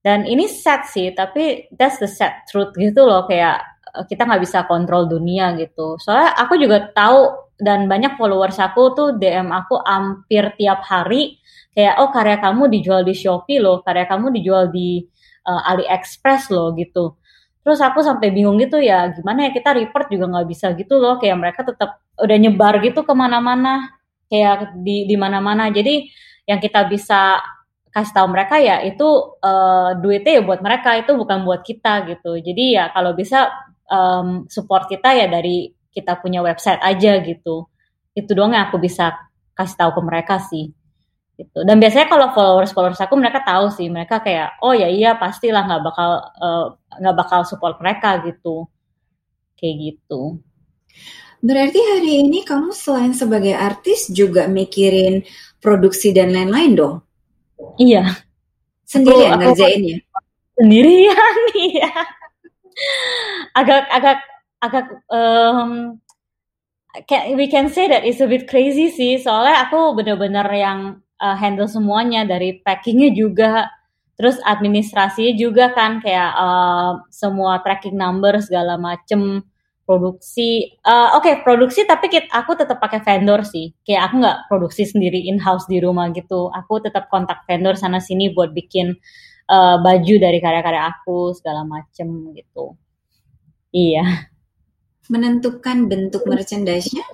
Dan 0.00 0.24
ini 0.24 0.48
sad 0.48 0.88
sih, 0.88 1.12
tapi 1.12 1.68
that's 1.76 2.00
the 2.00 2.08
sad 2.08 2.44
truth 2.48 2.72
gitu 2.80 3.04
loh 3.04 3.28
kayak 3.28 3.60
eh, 3.92 4.04
kita 4.08 4.24
nggak 4.24 4.40
bisa 4.44 4.64
kontrol 4.64 5.04
dunia 5.04 5.52
gitu. 5.60 6.00
Soalnya 6.00 6.32
aku 6.32 6.56
juga 6.56 6.88
tahu 6.96 7.45
dan 7.56 7.88
banyak 7.88 8.20
followers 8.20 8.60
aku 8.60 8.92
tuh 8.92 9.08
DM 9.16 9.48
aku 9.48 9.80
hampir 9.84 10.52
tiap 10.60 10.84
hari 10.84 11.40
kayak 11.76 12.00
oh 12.00 12.08
karya 12.08 12.36
kamu 12.40 12.72
dijual 12.72 13.04
di 13.04 13.12
Shopee 13.12 13.60
loh, 13.60 13.84
karya 13.84 14.08
kamu 14.08 14.32
dijual 14.40 14.72
di 14.72 15.04
uh, 15.44 15.62
AliExpress 15.72 16.48
loh 16.52 16.72
gitu. 16.72 17.20
Terus 17.60 17.82
aku 17.82 18.00
sampai 18.00 18.30
bingung 18.32 18.56
gitu 18.62 18.78
ya, 18.80 19.10
gimana 19.12 19.48
ya 19.48 19.50
kita 19.52 19.76
report 19.76 20.08
juga 20.08 20.24
nggak 20.30 20.46
bisa 20.48 20.72
gitu 20.78 20.96
loh, 20.96 21.20
kayak 21.20 21.36
mereka 21.36 21.60
tetap 21.66 22.00
udah 22.16 22.36
nyebar 22.40 22.80
gitu 22.80 23.04
ke 23.04 23.12
mana-mana, 23.12 23.92
kayak 24.32 24.72
di 24.80 25.04
di 25.04 25.16
mana-mana. 25.20 25.68
Jadi 25.68 26.08
yang 26.48 26.62
kita 26.62 26.88
bisa 26.88 27.42
kasih 27.92 28.12
tahu 28.12 28.28
mereka 28.28 28.60
ya 28.60 28.84
itu 28.84 29.08
uh, 29.40 29.96
duitnya 29.96 30.40
ya 30.40 30.42
buat 30.44 30.60
mereka 30.60 31.00
itu 31.00 31.16
bukan 31.16 31.48
buat 31.48 31.64
kita 31.64 32.04
gitu 32.12 32.36
jadi 32.44 32.64
ya 32.76 32.84
kalau 32.92 33.16
bisa 33.16 33.48
um, 33.88 34.44
support 34.52 34.84
kita 34.84 35.16
ya 35.16 35.26
dari 35.32 35.72
kita 35.96 36.20
punya 36.20 36.44
website 36.44 36.80
aja 36.84 37.16
gitu 37.24 37.64
itu 38.12 38.30
doang 38.36 38.52
yang 38.52 38.68
aku 38.68 38.76
bisa 38.76 39.16
kasih 39.56 39.76
tahu 39.80 39.96
ke 39.96 40.02
mereka 40.04 40.36
sih 40.44 40.76
gitu 41.40 41.64
dan 41.64 41.80
biasanya 41.80 42.12
kalau 42.12 42.32
followers 42.36 42.76
followers 42.76 43.00
aku 43.00 43.16
mereka 43.16 43.40
tahu 43.40 43.72
sih 43.72 43.88
mereka 43.88 44.20
kayak 44.20 44.60
oh 44.60 44.76
ya 44.76 44.92
iya 44.92 45.16
pastilah 45.16 45.64
nggak 45.64 45.82
bakal 45.84 46.10
eh, 46.20 46.66
nggak 47.00 47.16
uh, 47.16 47.20
bakal 47.24 47.40
support 47.48 47.80
mereka 47.80 48.20
gitu 48.28 48.68
kayak 49.56 49.96
gitu 49.96 50.40
berarti 51.40 51.80
hari 51.80 52.24
ini 52.24 52.44
kamu 52.44 52.72
selain 52.76 53.16
sebagai 53.16 53.56
artis 53.56 54.12
juga 54.12 54.48
mikirin 54.48 55.24
produksi 55.60 56.12
dan 56.12 56.32
lain-lain 56.32 56.72
dong 56.76 56.96
Iya. 57.80 58.04
Sendirian 58.86 59.40
aku, 59.40 59.52
ngerjainnya? 59.52 59.96
Sendirian, 60.56 61.36
iya. 61.72 61.90
agak 63.56 63.88
agak 63.88 64.20
agak 64.66 64.86
um, 65.08 66.00
we 67.36 67.46
can 67.48 67.68
say 67.68 67.88
that 67.88 68.04
it's 68.04 68.20
a 68.20 68.28
bit 68.28 68.48
crazy 68.48 68.88
sih. 68.88 69.20
Soalnya 69.20 69.68
aku 69.68 69.92
bener-bener 69.96 70.46
yang 70.56 70.78
uh, 71.20 71.36
handle 71.36 71.68
semuanya 71.68 72.24
dari 72.24 72.60
packingnya 72.64 73.12
juga, 73.12 73.68
terus 74.16 74.40
administrasinya 74.40 75.32
juga 75.36 75.64
kan 75.76 76.00
kayak 76.00 76.32
uh, 76.36 76.92
semua 77.12 77.60
tracking 77.60 77.96
number 77.96 78.40
segala 78.40 78.80
macem 78.80 79.44
produksi 79.86 80.74
uh, 80.82 81.14
oke 81.14 81.22
okay, 81.22 81.34
produksi 81.46 81.86
tapi 81.86 82.10
kita, 82.10 82.26
aku 82.34 82.58
tetap 82.58 82.80
pakai 82.80 83.04
vendor 83.04 83.44
sih. 83.44 83.76
Kayak 83.84 84.10
aku 84.10 84.14
nggak 84.24 84.38
produksi 84.50 84.82
sendiri 84.88 85.20
in 85.28 85.38
house 85.38 85.68
di 85.68 85.78
rumah 85.78 86.10
gitu. 86.10 86.48
Aku 86.50 86.80
tetap 86.80 87.12
kontak 87.12 87.44
vendor 87.46 87.76
sana 87.76 88.00
sini 88.00 88.32
buat 88.32 88.50
bikin 88.56 88.96
uh, 89.52 89.76
baju 89.84 90.14
dari 90.18 90.38
karya-karya 90.42 90.82
aku 90.90 91.36
segala 91.36 91.62
macem 91.62 92.34
gitu. 92.34 92.74
Iya 93.70 94.32
menentukan 95.12 95.86
bentuk 95.86 96.26
merchandise-nya 96.26 97.04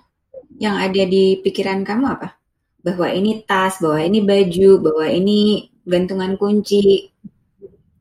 yang 0.58 0.78
ada 0.78 1.02
di 1.04 1.40
pikiran 1.40 1.82
kamu 1.82 2.06
apa 2.18 2.38
bahwa 2.82 3.08
ini 3.10 3.42
tas 3.46 3.78
bahwa 3.78 4.02
ini 4.02 4.18
baju 4.22 4.70
bahwa 4.82 5.06
ini 5.06 5.70
gantungan 5.86 6.34
kunci 6.38 7.10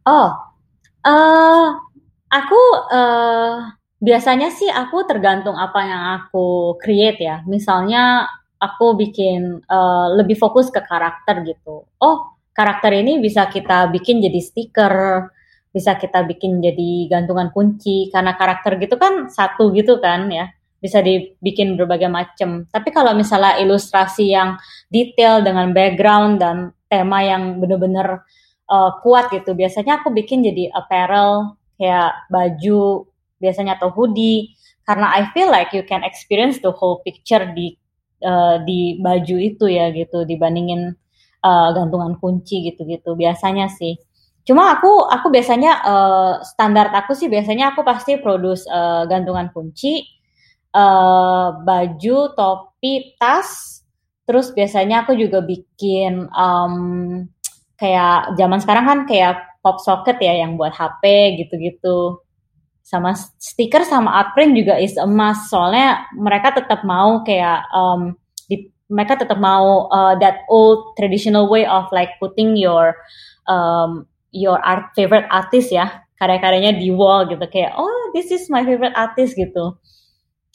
oh 0.05 0.29
uh, 1.05 1.67
aku 2.29 2.61
uh, 2.89 3.71
Biasanya 4.01 4.49
sih 4.49 4.65
aku 4.65 5.05
tergantung 5.05 5.53
apa 5.53 5.79
yang 5.85 6.03
aku 6.17 6.73
create 6.81 7.21
ya. 7.21 7.45
Misalnya 7.45 8.25
aku 8.57 8.97
bikin 8.97 9.61
uh, 9.69 10.17
lebih 10.17 10.41
fokus 10.41 10.73
ke 10.73 10.81
karakter 10.81 11.45
gitu. 11.45 11.85
Oh, 12.01 12.33
karakter 12.49 12.97
ini 12.97 13.21
bisa 13.21 13.45
kita 13.45 13.93
bikin 13.93 14.17
jadi 14.17 14.41
stiker, 14.41 15.29
bisa 15.71 15.95
kita 15.95 16.27
bikin 16.27 16.59
jadi 16.59 17.07
gantungan 17.07 17.49
kunci 17.55 18.11
karena 18.11 18.35
karakter 18.35 18.75
gitu 18.77 18.99
kan 18.99 19.31
satu 19.31 19.71
gitu 19.71 20.03
kan 20.03 20.27
ya. 20.27 20.51
Bisa 20.81 20.97
dibikin 20.99 21.77
berbagai 21.77 22.09
macam. 22.09 22.65
Tapi 22.65 22.89
kalau 22.89 23.13
misalnya 23.13 23.61
ilustrasi 23.61 24.33
yang 24.33 24.57
detail 24.89 25.45
dengan 25.45 25.71
background 25.77 26.41
dan 26.41 26.73
tema 26.89 27.21
yang 27.21 27.61
bener-bener 27.61 28.25
uh, 28.65 28.91
kuat 29.05 29.29
gitu, 29.29 29.53
biasanya 29.53 30.01
aku 30.01 30.09
bikin 30.09 30.41
jadi 30.41 30.73
apparel 30.73 31.53
kayak 31.77 32.13
baju 32.29 33.09
biasanya 33.41 33.81
atau 33.81 33.89
hoodie 33.89 34.53
karena 34.85 35.09
I 35.17 35.29
feel 35.33 35.49
like 35.49 35.73
you 35.73 35.81
can 35.81 36.05
experience 36.05 36.61
the 36.61 36.69
whole 36.69 37.01
picture 37.01 37.41
di 37.57 37.73
uh, 38.21 38.61
di 38.61 39.01
baju 39.01 39.35
itu 39.41 39.65
ya 39.65 39.89
gitu 39.89 40.29
dibandingin 40.29 40.93
uh, 41.41 41.69
gantungan 41.73 42.17
kunci 42.21 42.69
gitu-gitu 42.69 43.17
biasanya 43.17 43.69
sih 43.73 43.97
cuma 44.41 44.73
aku 44.73 45.05
aku 45.05 45.29
biasanya 45.29 45.71
uh, 45.85 46.33
standar 46.41 46.89
aku 46.91 47.13
sih 47.13 47.29
biasanya 47.29 47.73
aku 47.75 47.85
pasti 47.85 48.17
produce 48.17 48.65
uh, 48.65 49.05
gantungan 49.05 49.53
kunci 49.53 50.21
uh, 50.75 51.47
baju 51.61 52.17
topi 52.35 53.15
tas. 53.19 53.81
Terus 54.25 54.55
biasanya 54.55 55.03
aku 55.03 55.17
juga 55.17 55.43
bikin 55.43 56.29
um, 56.31 56.75
kayak 57.75 58.37
zaman 58.39 58.59
sekarang 58.63 58.85
kan 58.87 58.99
kayak 59.09 59.35
pop 59.59 59.81
socket 59.83 60.17
ya 60.23 60.45
yang 60.45 60.55
buat 60.55 60.71
HP 60.71 61.03
gitu-gitu. 61.45 62.23
Sama 62.81 63.13
stiker 63.15 63.83
sama 63.83 64.23
art 64.23 64.33
print 64.33 64.55
juga 64.55 64.79
is 64.79 64.95
a 64.95 65.07
must. 65.07 65.51
Soalnya 65.51 66.07
mereka 66.15 66.55
tetap 66.55 66.87
mau 66.87 67.21
kayak 67.27 67.67
um, 67.75 68.15
di, 68.47 68.71
mereka 68.87 69.19
tetap 69.19 69.37
mau 69.37 69.91
uh, 69.91 70.15
that 70.19 70.47
old 70.47 70.95
traditional 70.95 71.51
way 71.51 71.67
of 71.67 71.91
like 71.91 72.15
putting 72.23 72.55
your 72.55 72.95
um, 73.51 74.07
your 74.31 74.57
art 74.59 74.91
favorite 74.95 75.27
artist 75.27 75.71
ya 75.71 76.03
karya-karyanya 76.19 76.79
di 76.79 76.89
wall 76.91 77.27
gitu 77.27 77.43
kayak 77.51 77.75
oh 77.75 78.11
this 78.15 78.31
is 78.31 78.47
my 78.47 78.63
favorite 78.63 78.95
artist 78.95 79.35
gitu 79.35 79.75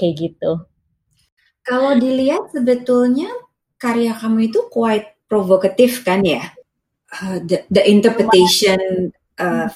kayak 0.00 0.14
gitu 0.16 0.64
kalau 1.66 1.96
dilihat 1.96 2.48
sebetulnya 2.52 3.28
karya 3.76 4.16
kamu 4.16 4.48
itu 4.48 4.64
quite 4.72 5.16
provokatif 5.26 6.02
kan 6.06 6.24
ya 6.24 6.56
uh, 7.12 7.38
the, 7.42 7.62
the 7.70 7.82
interpretation 7.84 9.12
uh, 9.38 9.68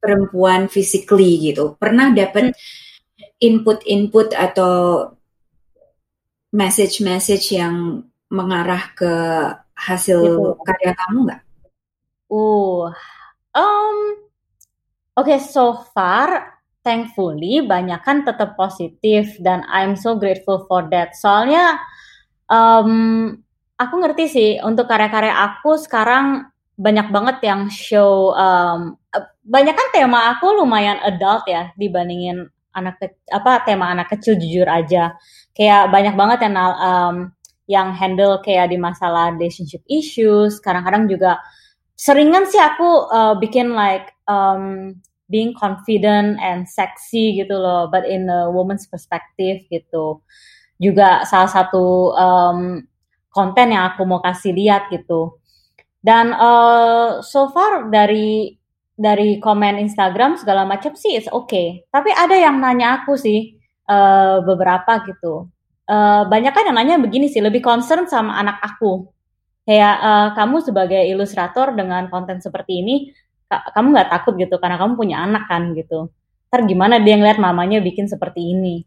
perempuan 0.00 0.66
physically 0.72 1.36
gitu. 1.52 1.76
Pernah 1.76 2.16
dapat 2.16 2.56
input-input 3.40 4.32
atau 4.32 5.06
message-message 6.50 7.54
yang 7.54 8.02
mengarah 8.32 8.90
ke 8.96 9.12
hasil 9.76 10.18
gitu. 10.18 10.50
karya 10.64 10.92
kamu 10.96 11.18
nggak? 11.28 11.42
Uh, 12.30 12.90
um, 13.54 13.96
oke 15.16 15.26
okay, 15.26 15.38
so 15.40 15.84
far 15.92 16.60
thankfully 16.80 17.60
banyak 17.64 18.00
kan 18.00 18.24
tetap 18.24 18.56
positif 18.56 19.36
dan 19.40 19.64
I'm 19.68 19.96
so 19.96 20.16
grateful 20.16 20.64
for 20.64 20.88
that. 20.88 21.12
Soalnya 21.16 21.76
um, 22.48 23.36
aku 23.76 23.94
ngerti 24.00 24.24
sih 24.28 24.50
untuk 24.60 24.88
karya-karya 24.88 25.32
aku 25.32 25.76
sekarang 25.80 26.48
banyak 26.80 27.12
banget 27.12 27.36
yang 27.44 27.68
show 27.68 28.32
um, 28.32 28.96
banyak 29.44 29.76
kan 29.76 29.88
tema 29.92 30.32
aku 30.32 30.56
lumayan 30.56 30.96
adult 31.04 31.44
ya 31.44 31.68
dibandingin 31.76 32.48
anak 32.72 32.96
ke, 32.96 33.06
apa 33.28 33.66
tema 33.68 33.92
anak 33.92 34.08
kecil 34.16 34.38
jujur 34.40 34.64
aja 34.64 35.12
kayak 35.52 35.92
banyak 35.92 36.14
banget 36.16 36.48
yang 36.48 36.56
um, 36.56 37.16
yang 37.68 37.88
handle 37.92 38.40
kayak 38.40 38.72
di 38.72 38.80
masalah 38.80 39.34
relationship 39.36 39.84
issues 39.90 40.56
kadang-kadang 40.64 41.04
juga 41.04 41.36
seringan 42.00 42.48
sih 42.48 42.56
aku 42.56 43.12
uh, 43.12 43.36
bikin 43.36 43.76
like 43.76 44.16
um, 44.24 44.96
being 45.28 45.52
confident 45.52 46.40
and 46.40 46.64
sexy 46.64 47.36
gitu 47.36 47.60
loh 47.60 47.92
but 47.92 48.08
in 48.08 48.24
a 48.32 48.48
woman's 48.48 48.88
perspective 48.88 49.60
gitu 49.68 50.24
juga 50.80 51.28
salah 51.28 51.52
satu 51.52 52.16
um, 52.16 52.80
konten 53.28 53.76
yang 53.76 53.92
aku 53.92 54.08
mau 54.08 54.24
kasih 54.24 54.56
lihat 54.56 54.88
gitu 54.88 55.36
dan 56.00 56.32
uh, 56.32 57.20
so 57.20 57.52
far 57.52 57.92
dari 57.92 58.56
dari 59.00 59.40
komen 59.40 59.80
Instagram 59.80 60.36
segala 60.36 60.68
macam 60.68 60.92
sih 60.92 61.16
it's 61.16 61.28
okay. 61.32 61.88
Tapi 61.88 62.12
ada 62.12 62.36
yang 62.36 62.60
nanya 62.60 63.00
aku 63.00 63.16
sih 63.16 63.56
uh, 63.88 64.44
beberapa 64.44 65.00
gitu. 65.08 65.48
Uh, 65.88 66.28
banyak 66.28 66.52
kan 66.52 66.68
yang 66.68 66.76
nanya 66.76 66.96
begini 67.00 67.26
sih, 67.32 67.40
lebih 67.40 67.64
concern 67.64 68.04
sama 68.04 68.36
anak 68.36 68.60
aku. 68.60 69.08
Kayak 69.64 69.96
uh, 70.00 70.28
kamu 70.34 70.56
sebagai 70.64 71.02
ilustrator 71.04 71.76
dengan 71.76 72.08
konten 72.08 72.40
seperti 72.40 72.80
ini, 72.80 72.96
kamu 73.50 73.86
nggak 73.92 74.10
takut 74.10 74.34
gitu 74.38 74.56
karena 74.62 74.78
kamu 74.78 74.94
punya 74.94 75.22
anak 75.26 75.50
kan 75.50 75.74
gitu. 75.74 76.14
Ntar 76.50 76.66
gimana 76.66 76.98
dia 77.02 77.14
ngeliat 77.18 77.38
mamanya 77.38 77.78
bikin 77.82 78.06
seperti 78.06 78.54
ini. 78.54 78.82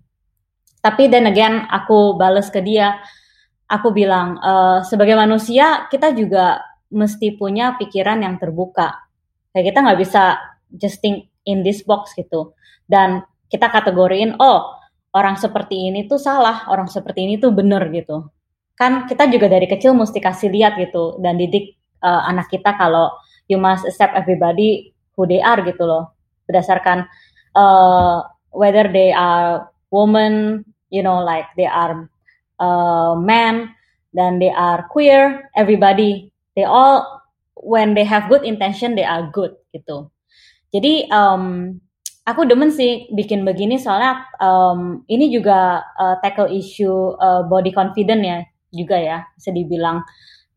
Tapi 0.84 1.07
dan 1.07 1.28
again 1.32 1.63
aku 1.71 2.19
bales 2.19 2.51
ke 2.51 2.59
dia, 2.59 2.99
aku 3.67 3.95
bilang 3.95 4.36
uh, 4.39 4.84
sebagai 4.84 5.15
manusia 5.15 5.88
kita 5.88 6.11
juga 6.11 6.59
mesti 6.91 7.36
punya 7.39 7.80
pikiran 7.80 8.19
yang 8.19 8.36
terbuka. 8.36 9.07
Kayak 9.55 9.65
kita 9.71 9.78
nggak 9.80 9.99
bisa 9.99 10.24
just 10.76 10.99
think 10.99 11.32
in 11.47 11.63
this 11.63 11.84
box 11.88 12.11
gitu. 12.15 12.55
Dan 12.84 13.24
kita 13.47 13.69
kategoriin, 13.69 14.36
oh 14.41 14.76
orang 15.13 15.38
seperti 15.38 15.93
ini 15.93 16.09
tuh 16.09 16.17
salah, 16.17 16.67
orang 16.67 16.89
seperti 16.89 17.26
ini 17.26 17.36
tuh 17.38 17.53
bener 17.53 17.86
gitu. 17.93 18.28
Kan 18.74 19.05
kita 19.05 19.30
juga 19.30 19.49
dari 19.49 19.69
kecil 19.69 19.93
mesti 19.93 20.17
kasih 20.17 20.49
lihat 20.49 20.78
gitu 20.82 21.21
dan 21.21 21.38
didik 21.38 21.78
uh, 22.01 22.26
anak 22.26 22.49
kita 22.49 22.74
kalau 22.76 23.13
you 23.45 23.61
must 23.61 23.86
accept 23.86 24.17
everybody 24.17 24.93
who 25.13 25.30
they 25.30 25.39
are 25.39 25.61
gitu 25.61 25.86
loh. 25.86 26.13
Berdasarkan 26.49 27.05
uh, 27.53 28.26
whether 28.51 28.89
they 28.89 29.13
are 29.13 29.69
woman, 29.93 30.65
you 30.89 31.05
know, 31.05 31.21
like 31.21 31.47
they 31.53 31.69
are 31.69 32.09
uh, 32.57 33.13
man, 33.13 33.69
dan 34.13 34.41
they 34.41 34.49
are 34.49 34.89
queer, 34.89 35.49
everybody 35.53 36.34
they 36.55 36.63
all 36.63 37.21
when 37.57 37.93
they 37.93 38.05
have 38.05 38.30
good 38.30 38.45
intention 38.45 38.95
they 38.95 39.05
are 39.05 39.30
good 39.34 39.53
gitu 39.74 40.09
jadi 40.74 41.09
um, 41.13 41.78
aku 42.26 42.45
demen 42.45 42.74
sih 42.74 43.09
bikin 43.13 43.45
begini 43.45 43.78
soalnya 43.78 44.26
um, 44.41 45.05
ini 45.09 45.30
juga 45.30 45.86
uh, 45.97 46.15
tackle 46.21 46.49
issue 46.49 47.13
uh, 47.17 47.45
body 47.45 47.74
confident 47.74 48.21
ya 48.21 48.39
juga 48.74 48.97
ya 48.97 49.24
bisa 49.38 49.53
dibilang. 49.53 50.01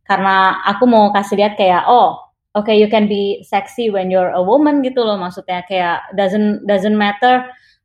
Karena 0.02 0.64
aku 0.64 0.88
mau 0.88 1.12
kasih 1.12 1.36
lihat 1.38 1.54
kayak 1.60 1.84
oh 1.86 2.16
oke 2.56 2.66
okay, 2.66 2.80
you 2.80 2.88
can 2.88 3.06
be 3.06 3.44
sexy 3.44 3.92
when 3.92 4.08
you're 4.08 4.32
a 4.32 4.40
woman 4.40 4.80
gitu 4.80 5.04
loh 5.04 5.20
maksudnya. 5.20 5.62
Kayak 5.68 6.08
doesn't 6.16 6.64
doesn't 6.64 6.96
matter 6.96 7.44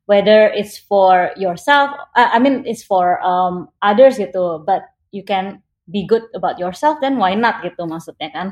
whether 0.09 0.49
it's 0.55 0.79
for 0.79 1.35
yourself 1.37 1.93
uh, 2.15 2.31
I 2.31 2.39
mean 2.39 2.63
it's 2.65 2.81
for 2.81 3.19
um, 3.21 3.69
others 3.83 4.17
gitu 4.17 4.63
but 4.63 4.87
you 5.11 5.21
can 5.21 5.61
be 5.91 6.07
good 6.07 6.23
about 6.33 6.55
yourself 6.55 6.97
then 7.03 7.19
why 7.19 7.35
not 7.35 7.59
gitu 7.61 7.83
maksudnya 7.83 8.31
kan. 8.31 8.47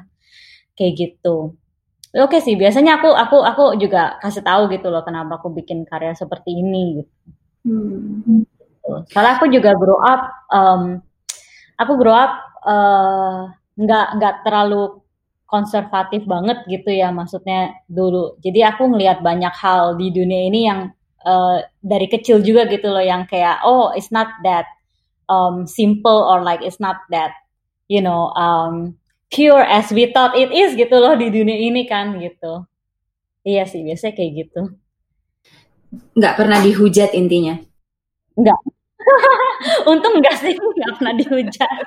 Kayak 0.75 0.93
gitu. 0.99 1.55
Oke 2.17 2.37
okay 2.37 2.41
sih 2.41 2.57
biasanya 2.57 2.97
aku 2.99 3.13
aku 3.13 3.37
aku 3.45 3.63
juga 3.77 4.17
kasih 4.17 4.41
tahu 4.41 4.65
gitu 4.73 4.89
loh 4.89 5.05
kenapa 5.05 5.37
aku 5.37 5.53
bikin 5.53 5.85
karya 5.85 6.17
seperti 6.17 6.57
ini 6.57 7.05
gitu. 7.05 7.13
Hmm. 7.69 8.43
Soalnya 9.13 9.37
aku 9.37 9.45
juga 9.53 9.77
grow 9.77 10.01
up 10.01 10.21
um, 10.49 11.03
aku 11.79 11.93
grow 11.95 12.13
up 12.13 12.33
uh, 12.67 13.47
nggak 13.79 14.07
nggak 14.19 14.35
terlalu 14.43 14.99
konservatif 15.49 16.27
banget 16.29 16.61
gitu 16.69 16.93
ya 16.93 17.09
maksudnya 17.09 17.73
dulu 17.89 18.37
jadi 18.43 18.75
aku 18.75 18.91
ngelihat 18.91 19.23
banyak 19.25 19.55
hal 19.55 19.97
di 19.97 20.13
dunia 20.13 20.45
ini 20.51 20.67
yang 20.67 20.93
uh, 21.25 21.63
dari 21.81 22.05
kecil 22.05 22.43
juga 22.43 22.69
gitu 22.69 22.91
loh 22.91 23.01
yang 23.01 23.25
kayak 23.25 23.63
oh 23.65 23.89
it's 23.95 24.13
not 24.13 24.29
that 24.45 24.69
um, 25.31 25.65
simple 25.65 26.27
or 26.27 26.43
like 26.43 26.61
it's 26.61 26.77
not 26.77 27.01
that 27.09 27.33
you 27.89 28.03
know 28.03 28.29
um, 28.35 28.99
pure 29.29 29.61
as 29.61 29.93
we 29.93 30.09
thought 30.11 30.33
it 30.35 30.49
is 30.49 30.73
gitu 30.73 30.97
loh 30.97 31.13
di 31.15 31.29
dunia 31.29 31.55
ini 31.55 31.85
kan 31.85 32.17
gitu. 32.17 32.65
Iya 33.45 33.63
sih 33.69 33.85
biasanya 33.85 34.13
kayak 34.17 34.31
gitu. 34.45 34.61
Nggak 36.17 36.35
pernah 36.35 36.59
dihujat 36.59 37.15
intinya. 37.15 37.55
Nggak. 38.35 38.59
Untung 39.91 40.19
enggak 40.19 40.37
sih, 40.43 40.55
nggak 40.77 40.93
pernah 40.99 41.13
dihujat. 41.15 41.83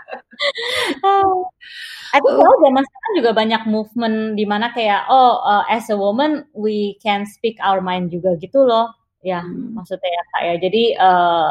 I 2.13 2.21
think 2.21 2.37
kalau 2.37 2.57
zaman 2.61 2.85
sekarang 2.85 3.13
juga 3.17 3.31
banyak 3.33 3.63
movement 3.73 4.37
di 4.37 4.45
mana 4.45 4.69
kayak 4.77 5.09
oh 5.09 5.41
uh, 5.41 5.65
as 5.65 5.89
a 5.89 5.97
woman 5.97 6.45
we 6.53 7.01
can 7.01 7.25
speak 7.25 7.57
our 7.65 7.81
mind 7.81 8.13
juga 8.13 8.37
gitu 8.37 8.69
loh. 8.69 8.93
Ya, 9.23 9.41
hmm. 9.41 9.79
maksudnya 9.79 10.11
ya 10.11 10.23
kayak 10.35 10.57
jadi 10.67 10.85
uh, 10.99 11.51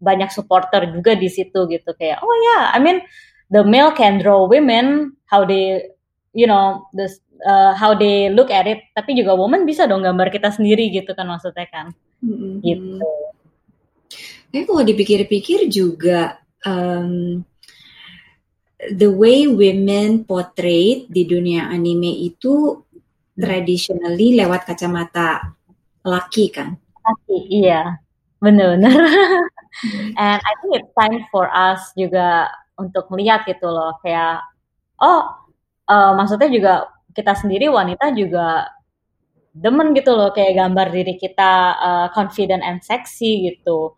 banyak 0.00 0.28
supporter 0.28 0.92
juga 0.92 1.16
di 1.16 1.28
situ 1.32 1.64
gitu 1.66 1.90
kayak 1.96 2.20
oh 2.20 2.34
ya 2.36 2.44
yeah, 2.44 2.62
I 2.76 2.78
mean 2.78 3.00
the 3.48 3.64
male 3.64 3.92
can 3.96 4.20
draw 4.20 4.44
women 4.44 5.16
how 5.24 5.48
they 5.48 5.88
you 6.36 6.44
know 6.44 6.84
this 6.92 7.16
uh, 7.48 7.72
how 7.72 7.96
they 7.96 8.28
look 8.28 8.52
at 8.52 8.68
it 8.68 8.84
tapi 8.92 9.16
juga 9.16 9.32
woman 9.32 9.64
bisa 9.64 9.88
dong 9.88 10.04
gambar 10.04 10.28
kita 10.28 10.52
sendiri 10.52 10.92
gitu 10.92 11.16
kan 11.16 11.24
maksudnya 11.24 11.64
kan 11.72 11.96
mm-hmm. 12.20 12.60
gitu 12.60 13.12
tapi 14.50 14.62
kalau 14.64 14.82
dipikir-pikir 14.86 15.68
juga 15.68 16.40
um, 16.64 17.42
the 18.92 19.08
way 19.08 19.48
women 19.48 20.24
portray 20.24 21.08
di 21.08 21.26
dunia 21.26 21.68
anime 21.68 22.12
itu 22.24 22.76
hmm. 22.76 23.40
traditionally 23.40 24.36
lewat 24.36 24.68
kacamata 24.68 25.56
laki 26.06 26.52
kan? 26.52 26.76
Laki 27.02 27.38
iya. 27.50 28.00
Benar-benar 28.36 28.96
and 30.20 30.38
I 30.40 30.52
think 30.60 30.80
it's 30.80 30.92
time 30.92 31.24
for 31.32 31.48
us 31.48 31.92
juga 31.96 32.52
untuk 32.76 33.08
melihat 33.12 33.48
gitu 33.48 33.64
loh 33.68 33.96
kayak 34.04 34.44
oh 35.00 35.24
uh, 35.88 36.12
maksudnya 36.12 36.52
juga 36.52 36.72
kita 37.16 37.32
sendiri 37.32 37.72
wanita 37.72 38.12
juga 38.12 38.76
demen 39.56 39.96
gitu 39.96 40.12
loh 40.12 40.36
kayak 40.36 40.52
gambar 40.52 40.92
diri 40.92 41.16
kita 41.16 41.52
uh, 41.80 42.06
confident 42.12 42.60
and 42.60 42.84
sexy 42.84 43.48
gitu 43.48 43.96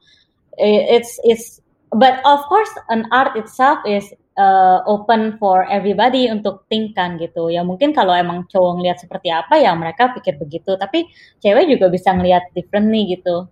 it's 0.59 1.19
it's 1.23 1.63
but 1.95 2.21
of 2.27 2.43
course 2.51 2.71
an 2.91 3.07
art 3.15 3.39
itself 3.39 3.81
is 3.87 4.05
uh, 4.39 4.81
open 4.87 5.37
for 5.37 5.67
everybody 5.67 6.31
untuk 6.31 6.65
think 6.71 6.95
kan 6.95 7.19
gitu. 7.19 7.51
Ya 7.51 7.67
mungkin 7.67 7.91
kalau 7.93 8.15
emang 8.15 8.47
cowok 8.49 8.81
ngeliat 8.81 8.99
seperti 9.03 9.29
apa 9.35 9.59
ya 9.59 9.75
mereka 9.75 10.15
pikir 10.15 10.39
begitu. 10.39 10.79
Tapi 10.79 11.11
cewek 11.43 11.67
juga 11.67 11.91
bisa 11.91 12.15
ngeliat 12.15 12.55
differently 12.55 13.19
gitu. 13.19 13.51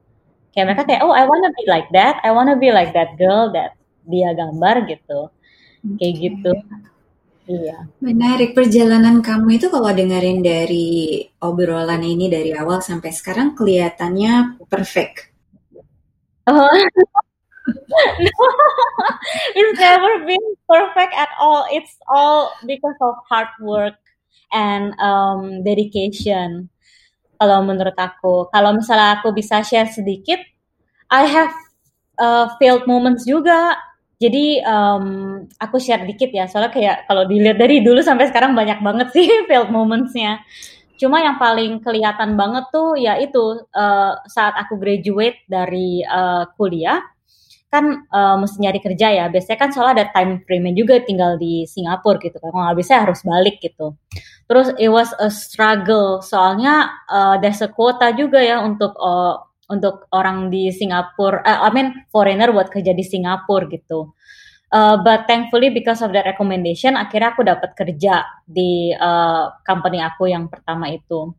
Kayak 0.55 0.73
mereka 0.73 0.83
kayak 0.89 1.03
oh 1.05 1.13
I 1.13 1.27
wanna 1.27 1.51
be 1.53 1.65
like 1.69 1.89
that. 1.93 2.23
I 2.23 2.31
wanna 2.33 2.57
be 2.57 2.71
like 2.71 2.95
that 2.95 3.19
girl 3.21 3.53
that 3.53 3.77
dia 4.07 4.33
gambar 4.33 4.87
gitu. 4.89 5.29
Kayak 5.99 6.15
gitu. 6.19 6.53
Iya. 7.47 7.87
Menarik 8.03 8.59
perjalanan 8.59 9.23
kamu 9.23 9.63
itu 9.63 9.71
kalau 9.71 9.95
dengerin 9.95 10.43
dari 10.43 11.23
obrolan 11.39 12.03
ini 12.03 12.27
dari 12.27 12.51
awal 12.51 12.83
sampai 12.83 13.15
sekarang 13.15 13.55
kelihatannya 13.55 14.59
perfect. 14.67 15.36
Oh. 16.47 16.71
it's 19.55 19.81
never 19.81 20.25
been 20.25 20.47
perfect 20.71 21.13
at 21.15 21.29
all. 21.41 21.67
It's 21.71 21.99
all 22.07 22.55
because 22.67 22.95
of 23.03 23.15
hard 23.29 23.49
work 23.61 23.99
and 24.53 24.95
um, 25.03 25.63
dedication. 25.67 26.71
Kalau 27.37 27.61
menurut 27.67 27.99
aku, 27.99 28.49
kalau 28.55 28.73
misalnya 28.79 29.21
aku 29.21 29.35
bisa 29.35 29.61
share 29.61 29.91
sedikit, 29.91 30.41
I 31.11 31.27
have 31.29 31.53
uh, 32.17 32.49
failed 32.57 32.89
moments 32.89 33.29
juga 33.29 33.77
jadi 34.17 34.65
um, 34.65 35.45
aku 35.61 35.77
share 35.77 36.09
dikit 36.09 36.33
ya, 36.33 36.49
soalnya 36.49 36.73
kayak 36.73 36.97
kalau 37.05 37.29
dilihat 37.29 37.61
dari 37.61 37.85
dulu 37.85 38.01
sampai 38.01 38.33
sekarang 38.33 38.57
banyak 38.57 38.81
banget 38.81 39.13
sih 39.13 39.29
failed 39.49 39.69
momentsnya. 39.69 40.41
Cuma 40.97 41.21
yang 41.21 41.37
paling 41.37 41.85
kelihatan 41.85 42.41
banget 42.41 42.65
tuh 42.73 42.97
ya 42.97 43.21
itu 43.21 43.63
uh, 43.77 44.13
saat 44.27 44.57
aku 44.57 44.81
graduate 44.81 45.45
dari 45.45 46.01
uh, 46.03 46.49
kuliah, 46.57 47.05
kan 47.69 48.09
uh, 48.09 48.41
mesti 48.41 48.57
nyari 48.65 48.81
kerja 48.81 49.13
ya. 49.13 49.25
Biasanya 49.29 49.59
kan 49.61 49.71
soalnya 49.77 49.95
ada 50.01 50.07
time 50.17 50.41
frame 50.49 50.73
juga 50.73 50.97
tinggal 51.05 51.37
di 51.37 51.69
Singapura 51.69 52.17
gitu 52.21 52.41
kan. 52.41 52.49
Kalau 52.49 52.75
bisa 52.75 53.05
harus 53.05 53.21
balik 53.23 53.61
gitu. 53.61 53.93
Terus 54.47 54.73
it 54.79 54.89
was 54.89 55.11
a 55.19 55.29
struggle 55.29 56.23
soalnya 56.23 56.89
uh, 57.11 57.37
there's 57.43 57.61
a 57.61 57.69
quota 57.69 58.15
juga 58.15 58.39
ya 58.39 58.63
untuk 58.63 58.95
uh, 58.97 59.43
untuk 59.67 60.07
orang 60.15 60.47
di 60.47 60.71
Singapura, 60.71 61.43
uh, 61.43 61.67
I 61.67 61.71
mean 61.75 61.91
foreigner 62.15 62.55
buat 62.55 62.71
kerja 62.71 62.95
di 62.95 63.03
Singapura 63.03 63.67
gitu. 63.67 64.15
Uh, 64.67 64.99
but 64.99 65.31
thankfully 65.31 65.71
because 65.71 66.03
of 66.03 66.11
that 66.11 66.27
recommendation, 66.27 66.99
akhirnya 66.99 67.33
aku 67.33 67.43
dapat 67.47 67.71
kerja 67.79 68.27
di 68.43 68.91
uh, 68.91 69.55
company 69.63 70.03
aku 70.03 70.27
yang 70.27 70.51
pertama 70.51 70.91
itu. 70.91 71.31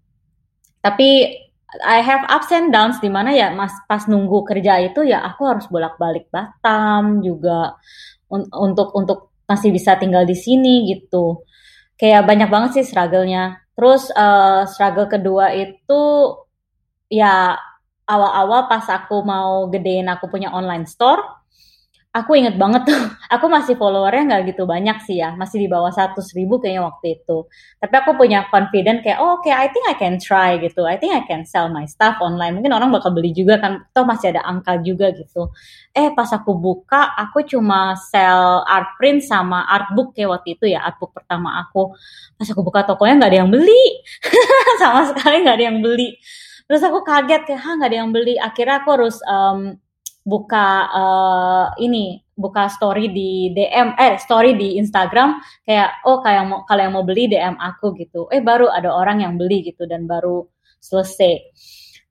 Tapi 0.80 1.36
I 1.84 2.00
have 2.00 2.24
ups 2.32 2.48
and 2.56 2.72
downs 2.72 3.04
di 3.04 3.12
mana 3.12 3.36
ya 3.36 3.52
mas 3.52 3.76
pas 3.92 4.08
nunggu 4.08 4.48
kerja 4.48 4.80
itu 4.80 5.04
ya 5.04 5.20
aku 5.28 5.44
harus 5.44 5.68
bolak-balik 5.68 6.32
Batam 6.32 7.20
juga 7.20 7.76
un 8.32 8.48
untuk 8.56 8.96
untuk 8.96 9.36
masih 9.44 9.76
bisa 9.76 10.00
tinggal 10.00 10.24
di 10.24 10.36
sini 10.36 10.88
gitu. 10.96 11.44
Kayak 12.00 12.24
banyak 12.24 12.48
banget 12.48 12.70
sih 12.80 12.86
struggle-nya. 12.88 13.60
Terus 13.76 14.08
uh, 14.16 14.64
struggle 14.72 15.12
kedua 15.12 15.52
itu 15.52 16.02
ya 17.12 17.60
awal-awal 18.08 18.72
pas 18.72 18.88
aku 18.88 19.20
mau 19.28 19.68
gedein 19.68 20.08
aku 20.08 20.32
punya 20.32 20.52
online 20.56 20.88
store, 20.88 21.20
aku 22.18 22.34
inget 22.34 22.58
banget 22.58 22.90
tuh, 22.90 22.98
aku 23.34 23.46
masih 23.46 23.78
followernya 23.78 24.24
nggak 24.26 24.44
gitu 24.54 24.66
banyak 24.66 24.98
sih 25.06 25.22
ya, 25.22 25.38
masih 25.38 25.62
di 25.62 25.68
bawah 25.70 25.94
100 25.94 26.18
ribu 26.34 26.58
kayaknya 26.58 26.82
waktu 26.90 27.22
itu. 27.22 27.46
Tapi 27.78 27.94
aku 27.94 28.18
punya 28.18 28.50
confident 28.50 29.06
kayak, 29.06 29.22
oh, 29.22 29.38
oke, 29.38 29.46
okay, 29.46 29.54
I 29.54 29.70
think 29.70 29.86
I 29.86 29.94
can 29.94 30.18
try 30.18 30.58
gitu, 30.58 30.90
I 30.90 30.98
think 30.98 31.14
I 31.14 31.22
can 31.30 31.46
sell 31.46 31.70
my 31.70 31.86
stuff 31.86 32.18
online. 32.18 32.58
Mungkin 32.58 32.74
orang 32.74 32.90
bakal 32.90 33.14
beli 33.14 33.38
juga 33.38 33.62
kan, 33.62 33.86
toh 33.94 34.04
masih 34.10 34.34
ada 34.34 34.42
angka 34.50 34.82
juga 34.82 35.14
gitu. 35.14 35.54
Eh, 35.94 36.10
pas 36.18 36.30
aku 36.34 36.58
buka, 36.58 37.14
aku 37.14 37.46
cuma 37.46 37.94
sell 38.10 38.66
art 38.66 38.98
print 38.98 39.22
sama 39.22 39.70
art 39.70 39.94
book 39.94 40.18
kayak 40.18 40.42
waktu 40.42 40.58
itu 40.58 40.74
ya, 40.74 40.82
art 40.82 40.98
book 40.98 41.14
pertama 41.14 41.62
aku. 41.62 41.94
Pas 42.34 42.50
aku 42.50 42.66
buka 42.66 42.82
tokonya 42.90 43.22
nggak 43.22 43.32
ada 43.32 43.40
yang 43.46 43.52
beli, 43.54 43.84
sama 44.82 45.06
sekali 45.14 45.46
nggak 45.46 45.58
ada 45.62 45.66
yang 45.70 45.80
beli 45.86 46.18
terus 46.68 46.84
aku 46.84 47.00
kaget 47.00 47.48
kayak 47.48 47.64
ha 47.64 47.80
nggak 47.80 47.90
ada 47.90 48.00
yang 48.04 48.12
beli 48.12 48.36
akhirnya 48.36 48.84
aku 48.84 48.90
harus 48.92 49.24
um, 49.24 49.80
buka 50.28 50.68
uh, 50.92 51.66
ini 51.80 52.20
buka 52.36 52.68
story 52.68 53.16
di 53.16 53.56
DM 53.56 53.96
eh 53.96 54.20
story 54.20 54.60
di 54.60 54.76
Instagram 54.76 55.40
kayak 55.64 56.04
oh 56.04 56.20
kayak 56.20 56.44
mau 56.44 56.60
kalau 56.68 56.82
yang 56.84 56.94
mau 57.00 57.08
beli 57.08 57.32
DM 57.32 57.56
aku 57.56 57.96
gitu. 57.96 58.28
Eh 58.28 58.44
baru 58.44 58.68
ada 58.68 58.92
orang 58.92 59.24
yang 59.24 59.40
beli 59.40 59.64
gitu 59.64 59.88
dan 59.88 60.04
baru 60.04 60.44
selesai. 60.84 61.56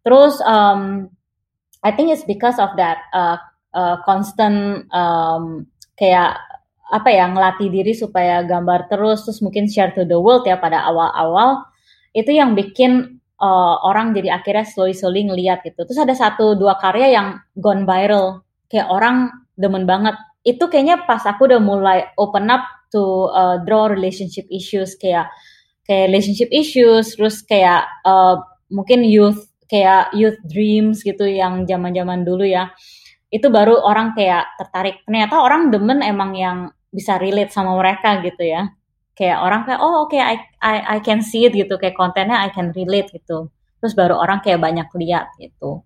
Terus 0.00 0.40
um, 0.48 1.12
I 1.84 1.92
think 1.92 2.08
it's 2.08 2.24
because 2.24 2.56
of 2.56 2.72
that 2.80 3.04
uh, 3.12 3.36
uh, 3.76 4.00
constant 4.08 4.88
um, 4.90 5.68
kayak 6.00 6.40
apa 6.86 7.08
ya 7.10 7.26
ngelatih 7.28 7.68
diri 7.68 7.92
supaya 7.92 8.46
gambar 8.46 8.86
terus 8.86 9.26
terus 9.26 9.42
mungkin 9.42 9.66
share 9.66 9.90
to 9.92 10.06
the 10.06 10.16
world 10.16 10.46
ya 10.46 10.54
pada 10.54 10.86
awal-awal 10.86 11.66
itu 12.14 12.30
yang 12.30 12.54
bikin 12.54 13.15
uh, 13.40 13.76
orang 13.84 14.16
jadi 14.16 14.40
akhirnya 14.40 14.64
slowly-slowly 14.68 15.28
ngeliat 15.28 15.64
gitu. 15.64 15.84
Terus 15.84 16.00
ada 16.00 16.14
satu 16.16 16.56
dua 16.56 16.76
karya 16.80 17.12
yang 17.16 17.28
gone 17.56 17.84
viral, 17.84 18.44
kayak 18.68 18.88
orang 18.88 19.32
demen 19.56 19.84
banget. 19.84 20.16
Itu 20.46 20.70
kayaknya 20.70 21.04
pas 21.04 21.24
aku 21.26 21.50
udah 21.50 21.60
mulai 21.60 22.06
open 22.16 22.48
up 22.52 22.64
to 22.94 23.28
uh, 23.34 23.58
draw 23.66 23.90
relationship 23.90 24.46
issues 24.48 24.94
kayak 24.96 25.28
kayak 25.86 26.10
relationship 26.12 26.50
issues, 26.52 27.14
terus 27.14 27.42
kayak 27.42 27.86
uh, 28.06 28.40
mungkin 28.70 29.06
youth 29.06 29.46
kayak 29.66 30.14
youth 30.14 30.38
dreams 30.46 31.02
gitu 31.02 31.26
yang 31.26 31.66
zaman-zaman 31.66 32.22
dulu 32.22 32.46
ya. 32.46 32.70
Itu 33.26 33.50
baru 33.50 33.82
orang 33.82 34.14
kayak 34.14 34.54
tertarik. 34.54 35.02
Ternyata 35.02 35.42
orang 35.42 35.74
demen 35.74 35.98
emang 36.00 36.32
yang 36.38 36.58
bisa 36.94 37.18
relate 37.18 37.50
sama 37.50 37.74
mereka 37.74 38.22
gitu 38.22 38.46
ya 38.46 38.70
kayak 39.16 39.38
orang 39.40 39.64
kayak 39.64 39.80
oh 39.80 40.04
oke 40.04 40.12
okay, 40.12 40.20
I, 40.20 40.36
I 40.60 40.74
I 40.96 40.98
can 41.00 41.24
see 41.24 41.48
it 41.48 41.56
gitu. 41.56 41.80
Kayak 41.80 41.96
kontennya 41.96 42.36
I 42.36 42.52
can 42.52 42.70
relate 42.76 43.08
gitu. 43.10 43.48
Terus 43.80 43.96
baru 43.96 44.20
orang 44.20 44.44
kayak 44.44 44.60
banyak 44.60 44.88
lihat 45.00 45.32
gitu. 45.40 45.82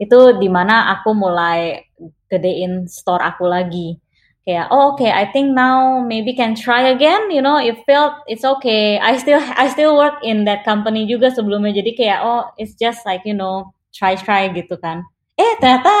Itu 0.00 0.40
di 0.40 0.48
mana 0.48 0.90
aku 0.96 1.12
mulai 1.12 1.84
gedein 2.32 2.88
store 2.88 3.22
aku 3.22 3.44
lagi. 3.44 4.00
Kayak 4.46 4.72
oh 4.72 4.94
oke 4.94 5.04
okay, 5.04 5.12
I 5.12 5.28
think 5.28 5.52
now 5.52 6.00
maybe 6.00 6.32
can 6.32 6.56
try 6.56 6.88
again 6.88 7.28
you 7.34 7.44
know 7.44 7.60
it 7.60 7.76
felt 7.84 8.24
it's 8.24 8.46
okay. 8.46 8.96
I 8.96 9.20
still 9.20 9.42
I 9.42 9.68
still 9.68 9.98
work 10.00 10.24
in 10.24 10.48
that 10.48 10.64
company 10.64 11.04
juga 11.04 11.28
sebelumnya. 11.28 11.76
Jadi 11.76 11.92
kayak 11.92 12.24
oh 12.24 12.48
it's 12.56 12.72
just 12.80 13.04
like 13.04 13.20
you 13.28 13.36
know 13.36 13.76
try 13.92 14.16
try 14.16 14.48
gitu 14.48 14.80
kan. 14.80 15.04
Eh 15.36 15.52
ternyata 15.60 15.92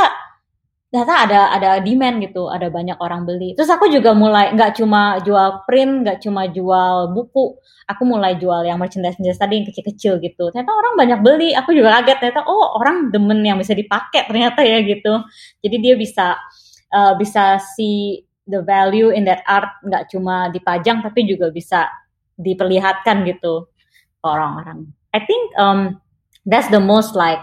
ternyata 0.86 1.14
ada 1.26 1.40
ada 1.52 1.70
demand 1.82 2.22
gitu, 2.22 2.46
ada 2.46 2.70
banyak 2.70 2.96
orang 3.02 3.26
beli. 3.26 3.52
Terus 3.58 3.68
aku 3.68 3.90
juga 3.90 4.14
mulai 4.14 4.54
nggak 4.54 4.78
cuma 4.78 5.18
jual 5.20 5.66
print, 5.66 6.06
nggak 6.06 6.18
cuma 6.22 6.46
jual 6.46 7.10
buku, 7.12 7.58
aku 7.90 8.02
mulai 8.06 8.38
jual 8.38 8.62
yang 8.62 8.78
merchandise 8.78 9.18
merchandise 9.18 9.40
tadi 9.42 9.54
yang 9.60 9.66
kecil-kecil 9.66 10.12
gitu. 10.22 10.44
Ternyata 10.54 10.72
orang 10.72 10.94
banyak 10.94 11.20
beli, 11.20 11.50
aku 11.52 11.74
juga 11.74 12.00
kaget 12.00 12.16
ternyata 12.22 12.42
oh 12.46 12.78
orang 12.78 13.10
demen 13.10 13.42
yang 13.42 13.58
bisa 13.58 13.74
dipakai 13.74 14.30
ternyata 14.30 14.62
ya 14.62 14.78
gitu. 14.86 15.22
Jadi 15.60 15.76
dia 15.82 15.94
bisa 15.98 16.38
uh, 16.94 17.12
bisa 17.18 17.58
see 17.74 18.22
the 18.46 18.62
value 18.62 19.10
in 19.10 19.26
that 19.26 19.42
art 19.50 19.74
nggak 19.82 20.06
cuma 20.10 20.48
dipajang 20.54 21.02
tapi 21.02 21.26
juga 21.26 21.50
bisa 21.50 21.90
diperlihatkan 22.38 23.26
gitu 23.26 23.66
orang-orang. 24.22 24.86
I 25.10 25.24
think 25.24 25.50
um, 25.58 25.98
that's 26.46 26.68
the 26.70 26.82
most 26.82 27.18
like 27.18 27.42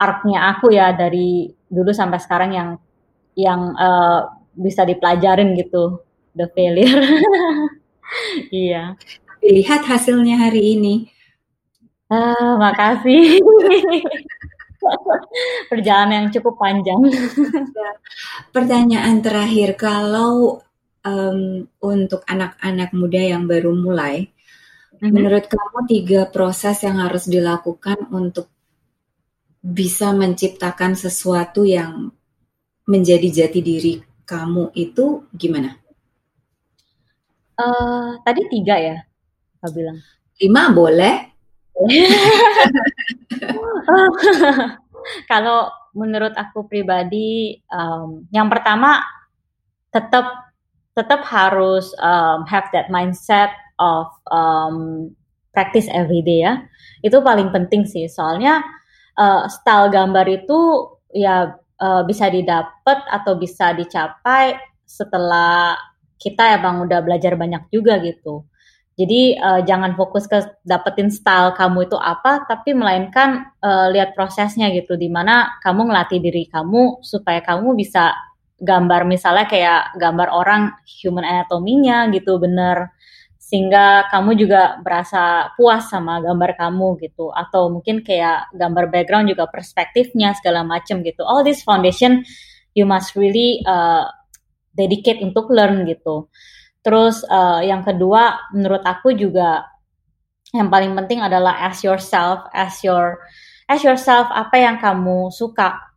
arc-nya 0.00 0.56
aku 0.56 0.72
ya 0.72 0.92
dari 0.96 1.59
dulu 1.70 1.94
sampai 1.94 2.18
sekarang 2.18 2.50
yang 2.52 2.70
yang 3.38 3.72
uh, 3.78 4.26
bisa 4.52 4.82
dipelajarin 4.82 5.54
gitu 5.54 6.02
the 6.34 6.50
failure. 6.52 7.00
iya. 8.52 8.98
Lihat 9.40 9.86
hasilnya 9.86 10.36
hari 10.36 10.76
ini. 10.76 10.94
Ah, 12.10 12.58
makasih. 12.58 13.38
Perjalanan 15.70 16.26
yang 16.26 16.28
cukup 16.34 16.58
panjang. 16.58 16.98
Ya. 17.06 17.92
Pertanyaan 18.50 19.22
terakhir, 19.22 19.78
kalau 19.78 20.58
um, 21.06 21.70
untuk 21.80 22.26
anak-anak 22.26 22.90
muda 22.92 23.20
yang 23.20 23.46
baru 23.46 23.72
mulai, 23.76 24.26
mm-hmm. 24.26 25.10
menurut 25.12 25.44
kamu 25.46 25.78
tiga 25.86 26.20
proses 26.28 26.82
yang 26.82 26.98
harus 26.98 27.30
dilakukan 27.30 28.10
untuk 28.10 28.50
bisa 29.60 30.16
menciptakan 30.16 30.96
sesuatu 30.96 31.68
yang 31.68 32.08
menjadi 32.88 33.44
jati 33.44 33.60
diri 33.60 34.00
kamu 34.24 34.72
itu 34.74 35.28
gimana? 35.36 35.76
Uh, 37.60 38.16
tadi 38.24 38.48
tiga 38.48 38.80
ya, 38.80 38.96
Kak 39.60 39.76
bilang. 39.76 40.00
Lima 40.40 40.72
boleh. 40.72 41.28
Kalau 45.30 45.68
menurut 45.92 46.32
aku 46.36 46.64
pribadi, 46.64 47.60
um, 47.68 48.24
yang 48.32 48.48
pertama 48.48 49.04
tetap 49.92 50.24
tetap 50.96 51.20
harus 51.28 51.92
um, 52.00 52.48
have 52.48 52.72
that 52.72 52.88
mindset 52.88 53.52
of 53.80 54.08
um, 54.32 55.10
practice 55.52 55.88
every 55.92 56.24
day 56.24 56.48
ya. 56.48 56.64
Itu 57.04 57.20
paling 57.20 57.52
penting 57.52 57.84
sih, 57.84 58.08
soalnya 58.08 58.64
uh, 59.18 59.48
style 59.50 59.88
gambar 59.90 60.26
itu 60.28 60.58
ya 61.10 61.56
uh, 61.80 62.02
bisa 62.06 62.30
didapat 62.30 62.98
atau 63.08 63.34
bisa 63.34 63.74
dicapai 63.74 64.58
setelah 64.84 65.74
kita 66.20 66.60
emang 66.60 66.84
udah 66.84 67.00
belajar 67.00 67.34
banyak 67.34 67.66
juga 67.72 67.96
gitu. 68.04 68.44
Jadi 69.00 69.32
uh, 69.40 69.64
jangan 69.64 69.96
fokus 69.96 70.28
ke 70.28 70.60
dapetin 70.60 71.08
style 71.08 71.56
kamu 71.56 71.88
itu 71.88 71.96
apa, 71.96 72.44
tapi 72.44 72.76
melainkan 72.76 73.48
uh, 73.64 73.88
lihat 73.88 74.12
prosesnya 74.12 74.68
gitu, 74.76 75.00
di 75.00 75.08
mana 75.08 75.56
kamu 75.64 75.88
ngelatih 75.88 76.20
diri 76.20 76.44
kamu 76.52 77.00
supaya 77.00 77.40
kamu 77.40 77.72
bisa 77.80 78.12
gambar 78.60 79.08
misalnya 79.08 79.48
kayak 79.48 79.96
gambar 79.96 80.28
orang 80.28 80.76
human 80.84 81.24
anatominya 81.24 82.12
gitu 82.12 82.36
bener 82.36 82.92
sehingga 83.50 84.06
kamu 84.14 84.38
juga 84.38 84.78
berasa 84.78 85.50
puas 85.58 85.90
sama 85.90 86.22
gambar 86.22 86.54
kamu 86.54 87.02
gitu. 87.02 87.34
Atau 87.34 87.74
mungkin 87.74 88.06
kayak 88.06 88.54
gambar 88.54 88.94
background 88.94 89.26
juga 89.26 89.50
perspektifnya 89.50 90.38
segala 90.38 90.62
macam 90.62 91.02
gitu. 91.02 91.26
All 91.26 91.42
this 91.42 91.66
foundation 91.66 92.22
you 92.78 92.86
must 92.86 93.18
really 93.18 93.58
uh, 93.66 94.06
dedicate 94.70 95.18
untuk 95.18 95.50
learn 95.50 95.82
gitu. 95.90 96.30
Terus 96.86 97.26
uh, 97.26 97.58
yang 97.66 97.82
kedua 97.82 98.54
menurut 98.54 98.86
aku 98.86 99.18
juga 99.18 99.66
yang 100.54 100.70
paling 100.70 100.94
penting 100.94 101.18
adalah 101.18 101.58
ask 101.66 101.82
yourself 101.82 102.46
ask 102.54 102.86
your 102.86 103.18
ask 103.66 103.82
yourself 103.82 104.30
apa 104.30 104.62
yang 104.62 104.78
kamu 104.78 105.30
suka 105.34 105.90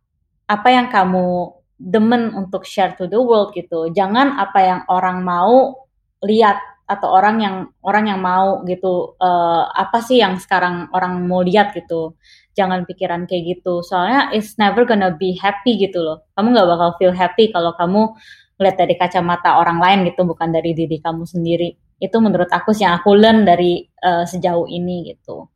apa 0.50 0.68
yang 0.74 0.90
kamu 0.90 1.54
demen 1.78 2.34
untuk 2.34 2.66
share 2.66 2.98
to 2.98 3.06
the 3.06 3.18
world 3.18 3.54
gitu. 3.54 3.94
Jangan 3.94 4.42
apa 4.42 4.58
yang 4.58 4.80
orang 4.90 5.22
mau 5.22 5.86
lihat 6.18 6.73
atau 6.84 7.08
orang 7.16 7.36
yang 7.40 7.56
orang 7.80 8.04
yang 8.12 8.20
mau 8.20 8.60
gitu 8.68 9.16
uh, 9.16 9.64
apa 9.72 10.04
sih 10.04 10.20
yang 10.20 10.36
sekarang 10.36 10.92
orang 10.92 11.24
mau 11.24 11.40
lihat 11.40 11.72
gitu? 11.72 12.16
Jangan 12.54 12.84
pikiran 12.86 13.26
kayak 13.26 13.58
gitu. 13.58 13.80
Soalnya 13.80 14.30
it's 14.36 14.54
never 14.60 14.84
gonna 14.84 15.10
be 15.16 15.34
happy 15.40 15.80
gitu 15.80 16.04
loh. 16.04 16.28
Kamu 16.36 16.52
nggak 16.54 16.68
bakal 16.68 16.90
feel 17.00 17.14
happy 17.16 17.50
kalau 17.50 17.72
kamu 17.74 18.14
lihat 18.60 18.76
dari 18.78 18.94
kacamata 18.94 19.58
orang 19.58 19.82
lain 19.82 19.98
gitu 20.06 20.22
bukan 20.22 20.54
dari 20.54 20.76
diri 20.76 21.00
kamu 21.02 21.26
sendiri. 21.26 21.74
Itu 21.98 22.20
menurut 22.20 22.52
aku 22.52 22.70
sih 22.76 22.86
yang 22.86 23.00
aku 23.00 23.16
learn 23.16 23.48
dari 23.48 23.82
uh, 24.04 24.22
sejauh 24.28 24.68
ini 24.68 25.14
gitu. 25.14 25.50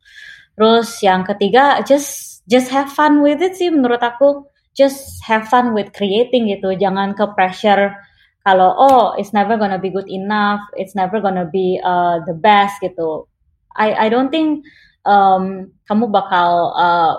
Terus 0.57 0.99
yang 1.05 1.23
ketiga 1.23 1.79
just 1.85 2.43
just 2.49 2.67
have 2.73 2.91
fun 2.91 3.23
with 3.23 3.39
it 3.39 3.55
sih 3.55 3.71
menurut 3.71 4.01
aku. 4.01 4.49
Just 4.75 5.19
have 5.27 5.47
fun 5.47 5.71
with 5.75 5.91
creating 5.93 6.49
gitu. 6.51 6.71
Jangan 6.73 7.15
ke 7.15 7.25
pressure 7.35 7.95
kalau 8.43 8.71
oh 8.77 9.03
it's 9.19 9.35
never 9.35 9.59
gonna 9.59 9.81
be 9.81 9.91
good 9.91 10.07
enough, 10.07 10.63
it's 10.79 10.95
never 10.95 11.19
gonna 11.19 11.45
be 11.47 11.77
uh, 11.83 12.23
the 12.23 12.35
best 12.35 12.79
gitu. 12.79 13.27
I 13.75 13.95
I 13.95 14.07
don't 14.11 14.31
think 14.31 14.65
um, 15.05 15.73
kamu 15.87 16.09
bakal 16.11 16.73
uh, 16.75 17.15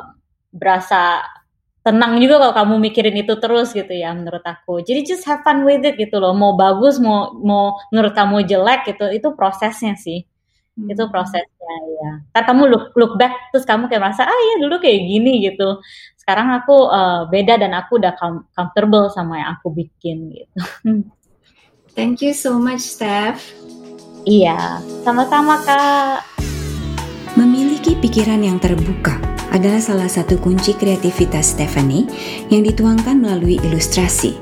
berasa 0.51 1.23
tenang 1.81 2.21
juga 2.21 2.37
kalau 2.37 2.55
kamu 2.55 2.75
mikirin 2.91 3.16
itu 3.25 3.35
terus 3.41 3.73
gitu 3.73 3.91
ya 3.93 4.12
menurut 4.12 4.45
aku. 4.45 4.85
Jadi 4.85 5.01
just 5.07 5.25
have 5.25 5.41
fun 5.47 5.64
with 5.64 5.85
it 5.85 5.97
gitu 5.97 6.21
loh. 6.21 6.37
Mau 6.37 6.55
bagus, 6.57 7.01
mau 7.01 7.33
mau 7.41 7.81
menurut 7.89 8.12
kamu 8.12 8.45
jelek 8.45 8.85
gitu, 8.93 9.09
itu 9.09 9.29
prosesnya 9.33 9.97
sih. 9.97 10.29
Hmm. 10.77 10.93
Itu 10.93 11.09
prosesnya 11.09 11.75
ya. 12.01 12.11
Ntar 12.37 12.43
kamu 12.53 12.62
look 12.68 12.85
look 13.01 13.16
back 13.16 13.33
terus 13.53 13.64
kamu 13.64 13.89
kayak 13.89 14.03
merasa 14.05 14.29
ah 14.29 14.41
ya 14.55 14.55
dulu 14.62 14.77
kayak 14.81 15.01
gini 15.09 15.33
gitu. 15.49 15.81
Sekarang 16.31 16.62
aku 16.62 16.87
uh, 16.87 17.26
beda 17.26 17.59
dan 17.59 17.74
aku 17.74 17.99
udah 17.99 18.14
com 18.14 18.47
comfortable 18.55 19.11
sama 19.11 19.43
yang 19.43 19.59
aku 19.59 19.74
bikin 19.74 20.31
gitu. 20.31 20.62
Thank 21.99 22.22
you 22.22 22.39
so 22.39 22.55
much, 22.55 22.87
Steph. 22.87 23.51
Iya, 24.22 24.78
sama-sama 25.03 25.59
Kak. 25.66 26.22
Memiliki 27.35 27.99
pikiran 27.99 28.47
yang 28.47 28.62
terbuka 28.62 29.18
adalah 29.51 29.83
salah 29.83 30.07
satu 30.07 30.39
kunci 30.39 30.78
kreativitas 30.78 31.59
Stephanie 31.59 32.07
yang 32.47 32.62
dituangkan 32.62 33.18
melalui 33.18 33.59
ilustrasi. 33.66 34.39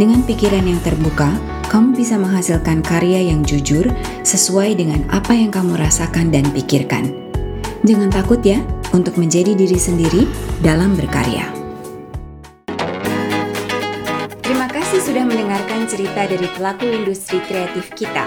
Dengan 0.00 0.24
pikiran 0.24 0.64
yang 0.64 0.80
terbuka, 0.80 1.36
kamu 1.68 2.00
bisa 2.00 2.16
menghasilkan 2.16 2.80
karya 2.80 3.28
yang 3.28 3.44
jujur 3.44 3.84
sesuai 4.24 4.72
dengan 4.80 5.04
apa 5.12 5.36
yang 5.36 5.52
kamu 5.52 5.76
rasakan 5.76 6.32
dan 6.32 6.48
pikirkan. 6.56 7.12
Jangan 7.84 8.08
takut 8.08 8.40
ya 8.40 8.64
untuk 8.96 9.20
menjadi 9.20 9.52
diri 9.52 9.76
sendiri 9.76 10.24
dalam 10.64 10.96
berkarya. 10.96 11.66
sudah 15.06 15.32
mendengarkan 15.32 15.86
cerita 15.86 16.26
dari 16.26 16.44
pelaku 16.58 16.90
industri 16.90 17.38
kreatif 17.46 17.94
kita. 17.94 18.26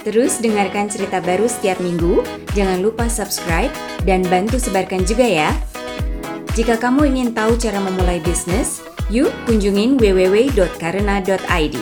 Terus 0.00 0.40
dengarkan 0.40 0.88
cerita 0.88 1.20
baru 1.20 1.44
setiap 1.44 1.76
minggu, 1.78 2.24
jangan 2.56 2.80
lupa 2.80 3.04
subscribe 3.04 3.70
dan 4.08 4.24
bantu 4.26 4.56
sebarkan 4.56 5.04
juga 5.04 5.28
ya. 5.28 5.52
Jika 6.56 6.80
kamu 6.80 7.14
ingin 7.14 7.30
tahu 7.30 7.54
cara 7.60 7.78
memulai 7.84 8.18
bisnis, 8.24 8.82
yuk 9.12 9.28
kunjungin 9.44 10.00
www.karena.id. 10.00 11.76